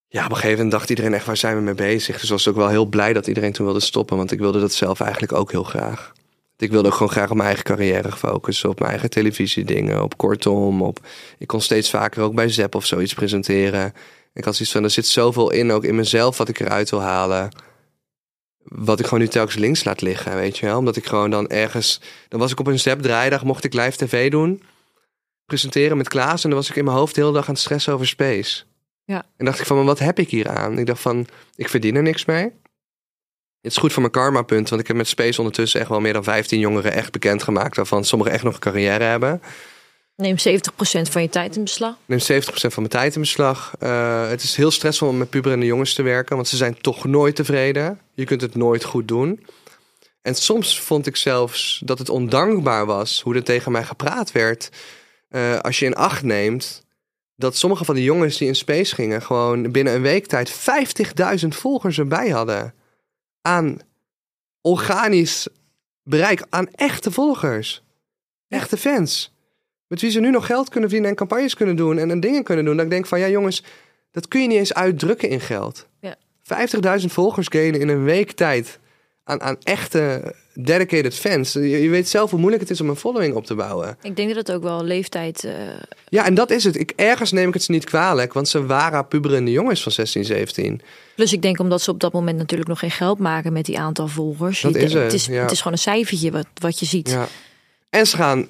ja, 0.08 0.24
op 0.24 0.30
een 0.30 0.36
gegeven 0.36 0.56
moment 0.56 0.72
dacht 0.72 0.90
iedereen 0.90 1.14
echt, 1.14 1.26
waar 1.26 1.38
zijn 1.38 1.56
we 1.56 1.62
mee 1.62 1.74
bezig? 1.74 2.20
Dus 2.20 2.30
was 2.30 2.46
ik 2.46 2.52
ook 2.52 2.58
wel 2.58 2.70
heel 2.70 2.86
blij 2.86 3.14
dat 3.14 3.28
iedereen 3.28 3.52
toen 3.52 3.66
wilde 3.66 3.80
stoppen. 3.80 4.18
Want 4.18 4.32
ik 4.32 4.40
wilde 4.40 4.60
dat 4.60 4.74
zelf 4.74 5.00
eigenlijk 5.00 5.34
ook 5.34 5.52
heel 5.52 5.64
graag. 5.64 6.14
Ik 6.58 6.72
wilde 6.72 6.88
ook 6.88 6.94
gewoon 6.94 7.12
graag 7.12 7.30
op 7.30 7.36
mijn 7.36 7.48
eigen 7.48 7.66
carrière 7.66 8.12
focussen. 8.12 8.70
Op 8.70 8.80
mijn 8.80 8.92
eigen 8.92 9.10
televisiedingen, 9.10 10.04
op 10.04 10.18
kortom. 10.18 10.82
Op... 10.82 11.00
Ik 11.38 11.48
kon 11.48 11.62
steeds 11.62 11.90
vaker 11.90 12.22
ook 12.22 12.36
bij 12.36 12.50
Zep 12.50 12.76
of 12.76 12.86
zoiets 12.86 13.14
presenteren. 13.14 13.94
Ik 14.34 14.44
had 14.44 14.56
zoiets 14.56 14.74
van, 14.74 14.84
er 14.84 14.90
zit 14.90 15.08
zoveel 15.08 15.52
in, 15.52 15.72
ook 15.72 15.84
in 15.84 15.96
mezelf, 15.96 16.38
wat 16.38 16.50
ik 16.50 16.60
eruit 16.60 16.90
wil 16.90 17.02
halen. 17.02 17.50
Wat 18.64 19.00
ik 19.00 19.06
gewoon 19.06 19.20
nu 19.20 19.28
telkens 19.28 19.56
links 19.56 19.84
laat 19.84 20.02
liggen, 20.02 20.36
weet 20.36 20.58
je 20.58 20.66
wel. 20.66 20.78
Omdat 20.78 20.96
ik 20.96 21.06
gewoon 21.06 21.30
dan 21.30 21.48
ergens... 21.48 22.02
Dan 22.28 22.40
was 22.40 22.52
ik 22.52 22.60
op 22.60 22.68
een 22.68 22.80
Zep 22.80 23.02
draaidag, 23.02 23.44
mocht 23.44 23.64
ik 23.64 23.74
live 23.74 23.98
tv 23.98 24.32
doen. 24.32 24.64
Presenteren 25.46 25.98
met 25.98 26.08
Klaas. 26.08 26.44
En 26.44 26.50
dan 26.50 26.60
was 26.60 26.70
ik 26.70 26.76
in 26.76 26.86
mijn 26.86 26.98
hoofd 26.98 27.16
de 27.16 27.22
hele 27.22 27.34
dag 27.34 27.48
aan 27.48 27.54
het 27.54 27.64
stressen 27.64 27.94
over 27.94 28.08
space. 28.08 28.64
Ja. 29.04 29.26
En 29.38 29.46
dacht 29.46 29.60
ik 29.60 29.66
van, 29.66 29.76
maar 29.78 29.86
wat 29.86 30.00
heb 30.00 30.20
ik 30.20 30.30
hier 30.30 30.50
aan? 30.50 30.78
Ik 30.78 30.86
dacht 30.86 31.02
van, 31.02 31.28
ik 31.56 31.70
verdien 31.70 31.96
er 31.96 32.02
niks 32.02 32.26
mee. 32.26 32.52
Het 33.62 33.72
is 33.72 33.78
goed 33.78 33.94
voor 33.94 34.02
mijn 34.02 34.14
karma-punt, 34.14 34.70
want 34.70 34.82
ik 34.82 34.88
heb 34.88 34.96
met 34.96 35.08
Space 35.08 35.40
ondertussen 35.40 35.80
echt 35.80 35.90
wel 35.90 36.00
meer 36.00 36.14
dan 36.14 36.24
15 36.24 36.60
jongeren 36.60 36.94
echt 36.94 37.12
bekend 37.12 37.44
gemaakt, 37.44 37.76
waarvan 37.76 38.06
sommigen 38.06 38.34
echt 38.34 38.44
nog 38.44 38.54
een 38.54 38.60
carrière 38.60 39.04
hebben. 39.04 39.42
Neem 40.16 40.36
70% 40.36 40.42
van 41.10 41.22
je 41.22 41.30
tijd 41.30 41.56
in 41.56 41.64
beslag. 41.64 41.96
Neem 42.06 42.20
70% 42.20 42.24
van 42.52 42.72
mijn 42.76 42.88
tijd 42.88 43.16
in 43.16 43.22
beslag. 43.22 43.74
Eh, 43.80 44.30
het 44.30 44.44
is 44.44 44.56
heel 44.56 44.72
stressvol 44.72 45.08
om 45.08 45.18
met 45.18 45.30
puberende 45.30 45.66
jongens 45.66 45.94
te 45.94 46.02
werken, 46.02 46.36
want 46.36 46.48
ze 46.48 46.58
zijn 46.58 46.82
toch 46.82 47.06
nooit 47.06 47.36
tevreden. 47.36 48.00
Je 48.14 48.24
kunt 48.24 48.42
het 48.42 48.56
nooit 48.56 48.84
goed 48.84 49.08
doen. 49.08 49.46
En 50.22 50.36
soms 50.36 50.80
vond 50.80 51.08
ik 51.08 51.16
zelfs 51.16 51.82
dat 51.86 52.00
het 52.00 52.10
ondankbaar 52.10 52.86
was 52.86 53.22
hoe 53.22 53.36
er 53.36 53.44
tegen 53.44 53.72
mij 53.72 53.84
gepraat 53.84 54.32
werd. 54.32 54.70
Eh, 55.30 55.60
als 55.60 55.80
je 55.80 55.86
in 55.86 55.96
acht 55.96 56.24
neemt 56.24 56.86
dat 57.36 57.58
sommige 57.58 57.86
van 57.86 57.96
die 57.96 58.04
jongens 58.04 58.38
die 58.38 58.48
in 58.48 58.56
space 58.56 58.96
gingen, 58.96 59.22
gewoon 59.22 59.72
binnen 59.72 59.94
een 59.94 60.02
week 60.02 60.26
tijd 60.28 60.52
50.000 60.52 61.48
volgers 61.56 62.00
erbij 62.00 62.30
hadden. 62.30 62.74
Aan 63.48 63.80
organisch 64.62 65.48
bereik, 66.04 66.46
aan 66.50 66.68
echte 66.72 67.12
volgers. 67.12 67.84
Echte 68.48 68.78
fans. 68.78 69.34
Met 69.88 70.02
wie 70.02 70.12
ze 70.12 70.20
nu 70.20 70.30
nog 70.30 70.46
geld 70.46 70.70
kunnen 70.70 70.90
verdienen 70.90 71.10
en 71.10 71.16
campagnes 71.16 71.56
kunnen 71.56 71.76
doen 71.76 71.98
en, 71.98 72.12
en 72.12 72.20
dingen 72.20 72.44
kunnen 72.44 72.66
doen. 72.66 72.76
Dat 72.76 72.86
ik 72.86 72.92
denk 72.92 73.06
van 73.06 73.20
ja 73.20 73.28
jongens, 73.28 73.64
dat 74.12 74.28
kun 74.28 74.42
je 74.42 74.48
niet 74.48 74.58
eens 74.58 74.74
uitdrukken 74.74 75.30
in 75.30 75.40
geld. 75.40 75.88
Ja. 76.00 76.18
50.000 77.00 77.06
volgers 77.06 77.48
gainen 77.48 77.80
in 77.80 77.88
een 77.88 78.04
week 78.04 78.32
tijd 78.32 78.80
aan, 79.28 79.42
aan 79.42 79.58
echte 79.64 80.34
dedicated 80.54 81.16
fans. 81.16 81.54
Je, 81.54 81.68
je 81.82 81.90
weet 81.90 82.10
zelf 82.10 82.30
hoe 82.30 82.40
moeilijk 82.40 82.62
het 82.64 82.72
is 82.72 82.82
om 82.82 82.90
een 82.90 82.96
following 82.96 83.36
op 83.36 83.46
te 83.46 83.56
bouwen. 83.56 83.98
Ik 84.02 84.16
denk 84.16 84.28
dat 84.28 84.38
het 84.38 84.52
ook 84.52 84.64
wel 84.64 84.84
leeftijd... 84.84 85.44
eh, 85.44 85.54
Ja, 86.10 86.26
en 86.26 86.34
dat 86.34 86.50
is 86.52 86.64
het. 86.64 86.76
Ik, 86.80 86.94
ergens 86.96 87.32
neem 87.32 87.48
ik 87.48 87.54
het 87.54 87.64
ze 87.64 87.72
niet 87.72 87.84
kwalijk, 87.86 88.34
want 88.34 88.48
ze 88.48 88.66
waren 88.66 89.08
puberende 89.08 89.52
jongens 89.52 89.84
van 89.84 89.92
16, 89.92 90.26
17. 90.26 90.82
Plus 91.16 91.34
ik 91.34 91.42
denk 91.42 91.60
omdat 91.60 91.82
ze 91.82 91.92
op 91.92 92.00
dat 92.00 92.14
moment 92.14 92.38
natuurlijk 92.38 92.70
nog 92.70 92.80
geen 92.80 92.92
geld 92.92 93.20
maken 93.20 93.54
met 93.54 93.66
die 93.66 93.80
aantal 93.80 94.08
volgers. 94.08 94.62
Dat 94.62 94.74
Je 94.74 94.80
is 94.80 94.94
het, 94.94 95.04
het, 95.04 95.14
is, 95.14 95.26
ja. 95.26 95.42
het 95.42 95.52
is 95.52 95.58
gewoon 95.58 95.74
een 95.74 95.80
cijfertje 95.80 96.32
wat, 96.32 96.48
wat 96.62 96.80
je 96.80 96.86
ziet. 96.86 97.10
Ja. 97.10 97.28
En 97.90 98.08
ze 98.08 98.16
gaan 98.18 98.48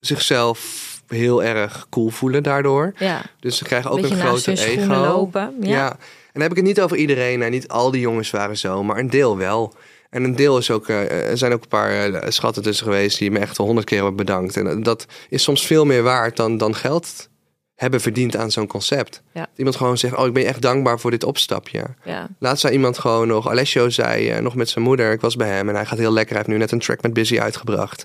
zichzelf 0.00 0.84
heel 1.08 1.42
erg 1.44 1.86
cool 1.90 2.08
voelen 2.08 2.42
daardoor. 2.42 2.92
Ja, 2.98 3.22
Dus 3.40 3.56
ze 3.56 3.64
krijgen 3.64 3.90
ook 3.90 3.98
een, 3.98 4.16
groter 4.16 4.58
ego. 4.58 4.94
lopen. 4.94 5.54
Ja. 5.60 5.68
Ja. 5.68 5.96
En 6.36 6.42
dan 6.42 6.50
heb 6.50 6.58
ik 6.58 6.64
het 6.64 6.74
niet 6.76 6.84
over 6.84 6.96
iedereen. 6.96 7.42
En 7.42 7.50
niet 7.50 7.68
al 7.68 7.90
die 7.90 8.00
jongens 8.00 8.30
waren 8.30 8.56
zo, 8.56 8.82
maar 8.82 8.98
een 8.98 9.10
deel 9.10 9.36
wel. 9.36 9.74
En 10.10 10.24
een 10.24 10.36
deel 10.36 10.58
is 10.58 10.70
ook, 10.70 10.88
eh, 10.88 11.30
er 11.30 11.38
zijn 11.38 11.52
ook 11.52 11.62
een 11.62 11.68
paar 11.68 12.12
eh, 12.12 12.30
schatten 12.30 12.62
tussen 12.62 12.86
geweest 12.86 13.18
die 13.18 13.30
me 13.30 13.38
echt 13.38 13.58
al 13.58 13.66
honderd 13.66 13.86
keer 13.86 13.96
hebben 13.96 14.16
bedankt. 14.16 14.56
En 14.56 14.82
dat 14.82 15.06
is 15.28 15.42
soms 15.42 15.66
veel 15.66 15.84
meer 15.84 16.02
waard 16.02 16.36
dan, 16.36 16.58
dan 16.58 16.74
geld 16.74 17.28
hebben 17.74 18.00
verdiend 18.00 18.36
aan 18.36 18.50
zo'n 18.50 18.66
concept. 18.66 19.22
Ja. 19.32 19.46
Iemand 19.56 19.76
gewoon 19.76 19.98
zegt, 19.98 20.16
oh 20.16 20.26
ik 20.26 20.32
ben 20.32 20.42
je 20.42 20.48
echt 20.48 20.62
dankbaar 20.62 21.00
voor 21.00 21.10
dit 21.10 21.24
opstapje. 21.24 21.84
ja. 22.04 22.28
Laatst 22.38 22.60
zei 22.60 22.72
iemand 22.72 22.98
gewoon 22.98 23.28
nog, 23.28 23.48
Alessio 23.48 23.88
zei 23.88 24.28
eh, 24.28 24.42
nog 24.42 24.54
met 24.54 24.68
zijn 24.68 24.84
moeder, 24.84 25.12
ik 25.12 25.20
was 25.20 25.36
bij 25.36 25.48
hem 25.48 25.68
en 25.68 25.74
hij 25.74 25.86
gaat 25.86 25.98
heel 25.98 26.12
lekker. 26.12 26.34
Hij 26.34 26.44
heeft 26.44 26.56
nu 26.56 26.62
net 26.62 26.72
een 26.72 26.78
track 26.78 27.02
met 27.02 27.12
Busy 27.12 27.40
uitgebracht. 27.40 28.04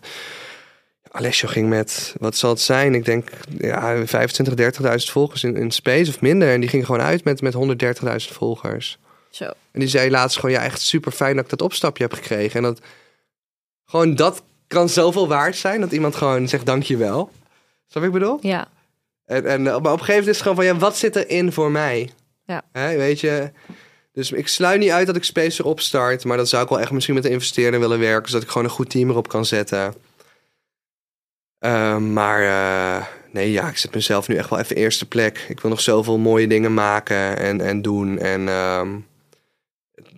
Alessio 1.12 1.48
ging 1.48 1.70
met, 1.70 2.16
wat 2.20 2.36
zal 2.36 2.50
het 2.50 2.60
zijn? 2.60 2.96
Ik 2.96 3.06
denk 3.06 3.30
ja, 3.58 4.06
25, 4.06 4.82
30.000 4.82 5.12
volgers 5.12 5.44
in, 5.44 5.56
in 5.56 5.72
Space 5.72 6.10
of 6.10 6.22
minder. 6.22 6.52
En 6.52 6.60
die 6.60 6.70
ging 6.70 6.86
gewoon 6.86 7.02
uit 7.02 7.24
met, 7.24 7.42
met 7.42 7.54
130.000 7.54 8.34
volgers. 8.34 8.98
Zo. 9.30 9.46
En 9.46 9.80
die 9.80 9.88
zei 9.88 10.10
laatst 10.10 10.40
gewoon, 10.40 10.56
ja 10.56 10.64
echt 10.64 10.82
super 10.82 11.12
fijn 11.12 11.36
dat 11.36 11.44
ik 11.44 11.50
dat 11.50 11.62
opstapje 11.62 12.04
heb 12.04 12.14
gekregen. 12.14 12.56
En 12.56 12.64
dat, 12.64 12.80
gewoon 13.86 14.16
dat 14.16 14.44
kan 14.68 14.90
zoveel 14.90 15.28
waard 15.28 15.56
zijn, 15.56 15.82
dat 15.82 15.92
iemand 15.92 16.16
gewoon 16.16 16.48
zegt 16.48 16.66
dankjewel. 16.66 17.32
Snap 17.88 18.04
ik 18.04 18.12
bedoel? 18.12 18.38
Ja. 18.42 18.68
En, 19.26 19.46
en, 19.46 19.62
maar 19.62 19.76
op 19.76 19.84
een 19.84 19.90
gegeven 19.90 20.14
moment 20.14 20.28
is 20.28 20.36
het 20.36 20.42
gewoon 20.42 20.56
van, 20.56 20.66
ja, 20.66 20.76
wat 20.76 20.98
zit 20.98 21.16
erin 21.16 21.52
voor 21.52 21.72
mij? 21.72 22.10
Ja. 22.46 22.64
Hè, 22.72 22.98
weet 22.98 23.20
je? 23.20 23.52
Dus 24.14 24.32
ik 24.32 24.48
sluit 24.48 24.80
niet 24.80 24.90
uit 24.90 25.08
dat 25.08 25.16
ik 25.16 25.24
Space 25.24 25.62
erop 25.62 25.80
start. 25.80 26.24
Maar 26.24 26.38
dan 26.38 26.48
zou 26.48 26.64
ik 26.64 26.70
wel 26.70 26.80
echt 26.80 26.92
misschien 26.92 27.16
met 27.16 27.26
een 27.26 27.32
investeerder 27.32 27.80
willen 27.80 28.00
werken. 28.00 28.30
Zodat 28.30 28.44
ik 28.44 28.50
gewoon 28.50 28.68
een 28.68 28.74
goed 28.74 28.90
team 28.90 29.10
erop 29.10 29.28
kan 29.28 29.46
zetten. 29.46 29.94
Ehm, 31.62 32.14
maar 32.14 32.42
eh, 32.44 33.06
nee, 33.32 33.52
ja, 33.52 33.68
ik 33.68 33.78
zet 33.78 33.94
mezelf 33.94 34.28
nu 34.28 34.36
echt 34.36 34.50
wel 34.50 34.60
even 34.60 34.76
eerste 34.76 35.08
plek. 35.08 35.46
Ik 35.50 35.60
wil 35.60 35.70
nog 35.70 35.82
zoveel 35.82 36.18
mooie 36.18 36.48
dingen 36.48 36.74
maken 36.74 37.38
en, 37.38 37.62
en 37.62 37.82
doen. 37.82 38.18
En 38.18 38.48
ehm, 38.48 38.90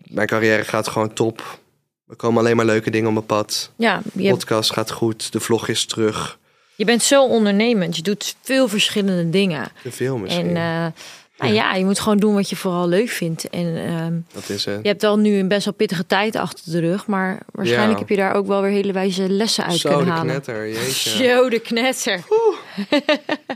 mijn 0.03 0.27
carrière 0.27 0.63
gaat 0.63 0.87
gewoon 0.87 1.13
top. 1.13 1.59
Er 2.07 2.15
komen 2.15 2.39
alleen 2.39 2.55
maar 2.55 2.65
leuke 2.65 2.89
dingen 2.89 3.07
op 3.07 3.13
mijn 3.13 3.25
pad. 3.25 3.71
Ja, 3.75 4.01
je, 4.13 4.29
podcast 4.29 4.71
gaat 4.73 4.91
goed. 4.91 5.31
De 5.31 5.39
vlog 5.39 5.67
is 5.67 5.85
terug. 5.85 6.39
je 6.75 6.85
bent 6.85 7.03
zo 7.03 7.25
ondernemend. 7.25 7.95
Je 7.95 8.01
doet 8.01 8.35
veel 8.41 8.67
verschillende 8.67 9.29
dingen. 9.29 9.71
Te 9.81 9.91
veel 9.91 10.17
misschien. 10.17 10.55
En 10.57 10.85
eh, 10.85 11.01
nou 11.43 11.53
ja, 11.55 11.73
je 11.75 11.85
moet 11.85 11.99
gewoon 11.99 12.17
doen 12.17 12.33
wat 12.33 12.49
je 12.49 12.55
vooral 12.55 12.87
leuk 12.87 13.09
vindt. 13.09 13.49
En 13.49 13.75
ehm, 13.85 14.13
dat 14.33 14.49
is 14.49 14.65
het. 14.65 14.79
je 14.81 14.87
hebt 14.87 15.01
wel 15.01 15.17
nu 15.17 15.35
een 15.37 15.47
best 15.47 15.65
wel 15.65 15.73
pittige 15.73 16.05
tijd 16.05 16.35
achter 16.35 16.71
de 16.71 16.79
rug. 16.79 17.07
Maar 17.07 17.39
waarschijnlijk 17.51 17.91
Ja. 17.93 17.99
heb 17.99 18.09
je 18.09 18.15
daar 18.15 18.35
ook 18.35 18.47
wel 18.47 18.61
weer 18.61 18.71
hele 18.71 18.93
wijze 18.93 19.29
lessen 19.29 19.65
uit 19.65 19.77
Zo, 19.77 19.89
kunnen 19.89 20.05
de 20.05 20.11
halen. 20.11 20.27
knetter. 20.31 20.67
Jeetje. 20.69 21.09
Zo, 21.23 21.49
de 21.49 21.59
knetter. 21.59 22.19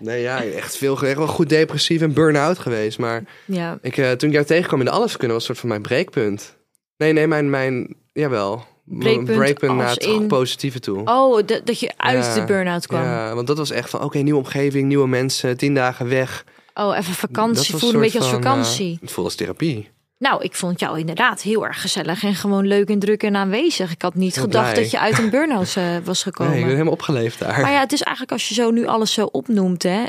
Nee, 0.02 0.22
ja, 0.22 0.44
echt 0.44 0.78
veel, 0.78 1.02
echt 1.02 1.18
wel 1.18 1.28
goed 1.28 1.50
depressief 1.50 2.02
en 2.02 2.14
burn-out 2.14 2.60
geweest. 2.60 2.98
Maar 2.98 3.24
Ja, 3.46 3.78
ik, 3.82 3.98
eh, 3.98 4.12
toen 4.12 4.28
ik 4.30 4.36
jou 4.36 4.46
tegenkwam 4.48 4.80
in 4.80 4.86
de 4.86 4.92
alleskunde 4.92 5.34
was 5.34 5.42
een 5.42 5.48
soort 5.48 5.60
van 5.60 5.70
mijn 5.70 5.82
breekpunt. 5.82 6.56
Nee, 6.98 7.14
nee, 7.14 7.28
mijn, 7.28 7.50
mijn 7.50 7.96
jawel. 8.14 8.66
Breekpunt 8.86 9.38
Breakpunt 9.38 9.76
naar 9.76 9.90
het 9.90 10.04
in- 10.04 10.28
positieve 10.28 10.80
toe. 10.80 11.02
Oh, 11.06 11.36
dat, 11.46 11.62
dat 11.66 11.80
je 11.80 11.92
uit 11.98 12.26
Ja, 12.26 12.34
de 12.34 12.44
burn-out 12.44 12.88
kwam. 12.88 13.04
Ja, 13.04 13.36
want 13.36 13.48
dat 13.48 13.58
was 13.58 13.70
echt 13.72 13.90
van, 13.90 14.02
oké, 14.04 14.18
nieuwe 14.18 14.40
omgeving, 14.40 14.88
nieuwe 14.88 15.08
mensen, 15.08 15.58
tien 15.58 15.74
dagen 15.74 16.10
weg. 16.10 16.44
Oh, 16.80 16.98
even 16.98 17.14
vakantie. 17.14 17.76
Voelde 17.76 17.96
een 17.96 18.02
beetje 18.02 18.20
als 18.20 18.28
van, 18.30 18.44
vakantie. 18.44 18.94
eh, 18.94 19.02
het 19.02 19.12
voelde 19.12 19.30
als 19.30 19.36
therapie. 19.36 19.90
Nou, 20.20 20.44
ik 20.44 20.56
vond 20.56 20.80
jou 20.80 21.00
inderdaad 21.00 21.42
heel 21.42 21.66
erg 21.66 21.82
gezellig 21.82 22.24
en 22.24 22.36
gewoon 22.36 22.68
leuk 22.68 22.90
en 22.90 23.00
druk 23.00 23.24
en 23.24 23.36
aanwezig. 23.36 23.92
Ik 23.92 24.02
had 24.02 24.16
niet 24.16 24.36
Heel 24.36 24.44
gedacht 24.44 24.72
blij. 24.72 24.82
dat 24.82 24.92
je 24.92 25.00
uit 25.00 25.18
een 25.18 25.30
burn-out 25.30 25.76
eh, 25.76 25.84
was 26.04 26.24
gekomen. 26.24 26.52
Nee, 26.52 26.60
ik 26.62 26.66
ben 26.66 26.76
helemaal 26.76 26.94
opgeleefd 26.98 27.40
daar. 27.40 27.62
Maar 27.62 27.72
ja, 27.72 27.80
het 27.80 27.92
is 27.92 28.02
eigenlijk 28.02 28.32
als 28.32 28.48
je 28.48 28.54
zo 28.54 28.72
nu 28.72 28.86
alles 28.88 29.14
zo 29.14 29.26
opnoemt, 29.32 29.84
hè. 29.84 30.04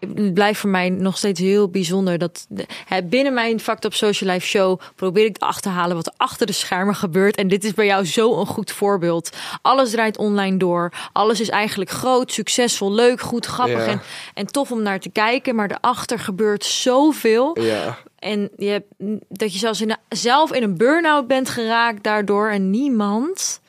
Het 0.00 0.34
blijft 0.34 0.60
voor 0.60 0.70
mij 0.70 0.88
nog 0.88 1.16
steeds 1.16 1.40
heel 1.40 1.68
bijzonder 1.68 2.18
dat 2.18 2.46
hè, 2.86 3.02
binnen 3.02 3.34
mijn 3.34 3.60
Fact 3.60 3.84
Up 3.84 3.94
Social 3.94 4.32
Life 4.32 4.46
show 4.46 4.80
probeer 4.94 5.24
ik 5.24 5.38
te 5.38 5.44
achterhalen 5.46 5.96
wat 5.96 6.06
er 6.06 6.12
achter 6.16 6.46
de 6.46 6.52
schermen 6.52 6.94
gebeurt. 6.94 7.36
En 7.36 7.48
dit 7.48 7.64
is 7.64 7.74
bij 7.74 7.86
jou 7.86 8.04
zo 8.06 8.40
een 8.40 8.46
goed 8.46 8.72
voorbeeld. 8.72 9.36
Alles 9.62 9.90
draait 9.90 10.18
online 10.18 10.56
door. 10.56 10.92
Alles 11.12 11.40
is 11.40 11.48
eigenlijk 11.48 11.90
groot, 11.90 12.32
succesvol, 12.32 12.92
leuk, 12.92 13.20
goed, 13.20 13.46
grappig 13.46 13.84
Ja. 13.86 13.90
en, 13.90 14.00
en 14.34 14.46
tof 14.46 14.72
om 14.72 14.82
naar 14.82 15.00
te 15.00 15.10
kijken. 15.10 15.54
Maar 15.54 15.68
daarachter 15.68 16.18
gebeurt 16.18 16.64
zoveel. 16.64 17.60
Ja. 17.60 17.98
En 18.18 18.50
je 18.56 18.68
hebt, 18.68 18.86
dat 19.28 19.52
je 19.52 19.58
zelfs 19.58 19.80
in, 19.80 19.96
zelf 20.08 20.52
in 20.52 20.62
een 20.62 20.76
burn-out 20.76 21.26
bent 21.26 21.48
geraakt 21.48 22.02
daardoor. 22.02 22.48
En 22.50 22.70
niemand 22.70 23.60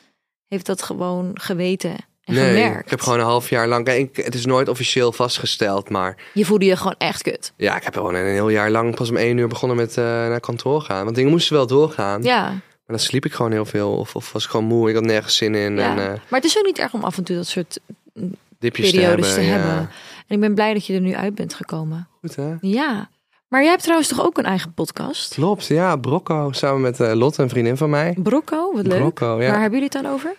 heeft 0.48 0.66
dat 0.66 0.82
gewoon 0.84 1.32
geweten 1.34 1.96
en 2.24 2.34
Nee, 2.34 2.62
gemerkt. 2.64 2.84
ik 2.86 2.90
heb 2.90 3.02
gewoon 3.02 3.20
een 3.20 3.26
half 3.26 3.50
jaar 3.50 3.68
lang... 3.68 3.86
Kijk, 3.86 4.16
het 4.18 4.36
is 4.36 4.46
nooit 4.46 4.68
officieel 4.70 5.12
vastgesteld, 5.12 5.90
maar... 5.90 6.18
Je 6.34 6.46
voelde 6.46 6.66
je 6.66 6.76
gewoon 6.76 6.96
echt 6.98 7.22
kut. 7.22 7.54
Ja, 7.58 7.76
ik 7.76 7.84
heb 7.84 7.94
gewoon 7.94 8.16
een 8.16 8.26
heel 8.26 8.50
jaar 8.50 8.72
lang 8.72 8.96
pas 8.96 9.10
om 9.10 9.18
één 9.18 9.38
uur 9.38 9.48
begonnen 9.48 9.78
met 9.78 9.98
eh, 9.98 10.04
naar 10.04 10.40
kantoor 10.40 10.82
gaan. 10.82 11.04
Want 11.04 11.16
dingen 11.16 11.32
moesten 11.32 11.56
wel 11.56 11.68
doorgaan. 11.68 12.24
Ja, 12.24 12.44
Maar 12.50 12.60
dan 12.86 13.00
sliep 13.00 13.26
ik 13.26 13.34
gewoon 13.34 13.52
heel 13.52 13.66
veel. 13.66 13.92
Of, 13.92 14.16
of 14.16 14.32
was 14.32 14.44
ik 14.44 14.50
gewoon 14.50 14.66
moe. 14.66 14.90
Ik 14.90 14.96
had 14.96 15.04
nergens 15.04 15.36
zin 15.36 15.56
in. 15.56 15.76
ja. 15.76 15.92
En 15.92 15.98
uh, 15.98 16.06
maar 16.06 16.40
het 16.40 16.44
is 16.44 16.58
ook 16.58 16.66
niet 16.66 16.80
erg 16.80 16.94
om 16.94 17.04
af 17.04 17.18
en 17.18 17.24
toe 17.24 17.36
dat 17.36 17.48
soort 17.48 17.80
dipjes 18.60 18.92
periodes 18.92 19.28
te 19.28 19.34
te 19.34 19.42
hebben. 19.42 19.68
hebben. 19.68 19.90
ja. 19.90 19.96
En 20.28 20.36
ik 20.36 20.40
ben 20.40 20.54
blij 20.56 20.74
dat 20.74 20.86
je 20.86 20.94
er 20.94 21.02
nu 21.02 21.14
uit 21.16 21.36
bent 21.36 21.54
gekomen. 21.54 22.08
Goed 22.20 22.36
hè? 22.36 22.54
Ja. 22.62 23.10
Maar 23.48 23.62
jij 23.62 23.70
hebt 23.70 23.82
trouwens 23.82 24.10
toch 24.10 24.26
ook 24.26 24.38
een 24.38 24.46
eigen 24.46 24.74
podcast? 24.74 25.34
Klopt, 25.34 25.66
ja. 25.66 25.96
Brocco. 25.96 26.52
Samen 26.52 26.82
met 26.82 27.00
eh, 27.00 27.14
Lotte, 27.14 27.42
een 27.42 27.50
vriendin 27.50 27.78
van 27.78 27.90
mij. 27.90 28.16
Brocco, 28.24 28.74
wat 28.74 28.88
leuk. 28.88 28.98
Brocco, 29.00 29.26
ja. 29.42 29.50
Waar 29.52 29.62
hebben 29.62 29.80
jullie 29.80 29.90
het 29.94 30.04
dan 30.04 30.12
over? 30.14 30.36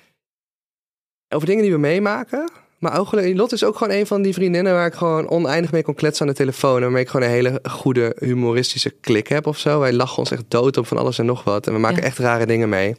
Over 1.34 1.46
dingen 1.46 1.62
die 1.62 1.72
we 1.72 1.78
meemaken. 1.78 2.50
Maar 2.78 2.98
ook, 2.98 3.12
Lotte 3.12 3.54
is 3.54 3.64
ook 3.64 3.76
gewoon 3.76 3.96
een 3.96 4.06
van 4.06 4.22
die 4.22 4.32
vriendinnen 4.34 4.72
waar 4.72 4.86
ik 4.86 4.94
gewoon 4.94 5.28
oneindig 5.30 5.72
mee 5.72 5.82
kon 5.82 5.94
kletsen 5.94 6.26
aan 6.26 6.32
de 6.32 6.38
telefoon. 6.38 6.76
En 6.76 6.82
waarmee 6.82 7.02
ik 7.02 7.08
gewoon 7.08 7.26
een 7.26 7.32
hele 7.32 7.60
goede 7.70 8.16
humoristische 8.18 8.90
klik 8.90 9.26
heb 9.28 9.46
of 9.46 9.58
zo. 9.58 9.80
Wij 9.80 9.92
lachen 9.92 10.18
ons 10.18 10.30
echt 10.30 10.44
dood 10.48 10.76
op 10.76 10.86
van 10.86 10.96
alles 10.98 11.18
en 11.18 11.26
nog 11.26 11.44
wat. 11.44 11.66
En 11.66 11.72
we 11.72 11.78
maken 11.78 11.96
Ja. 12.00 12.02
echt 12.02 12.18
rare 12.18 12.46
dingen 12.46 12.68
mee. 12.68 12.96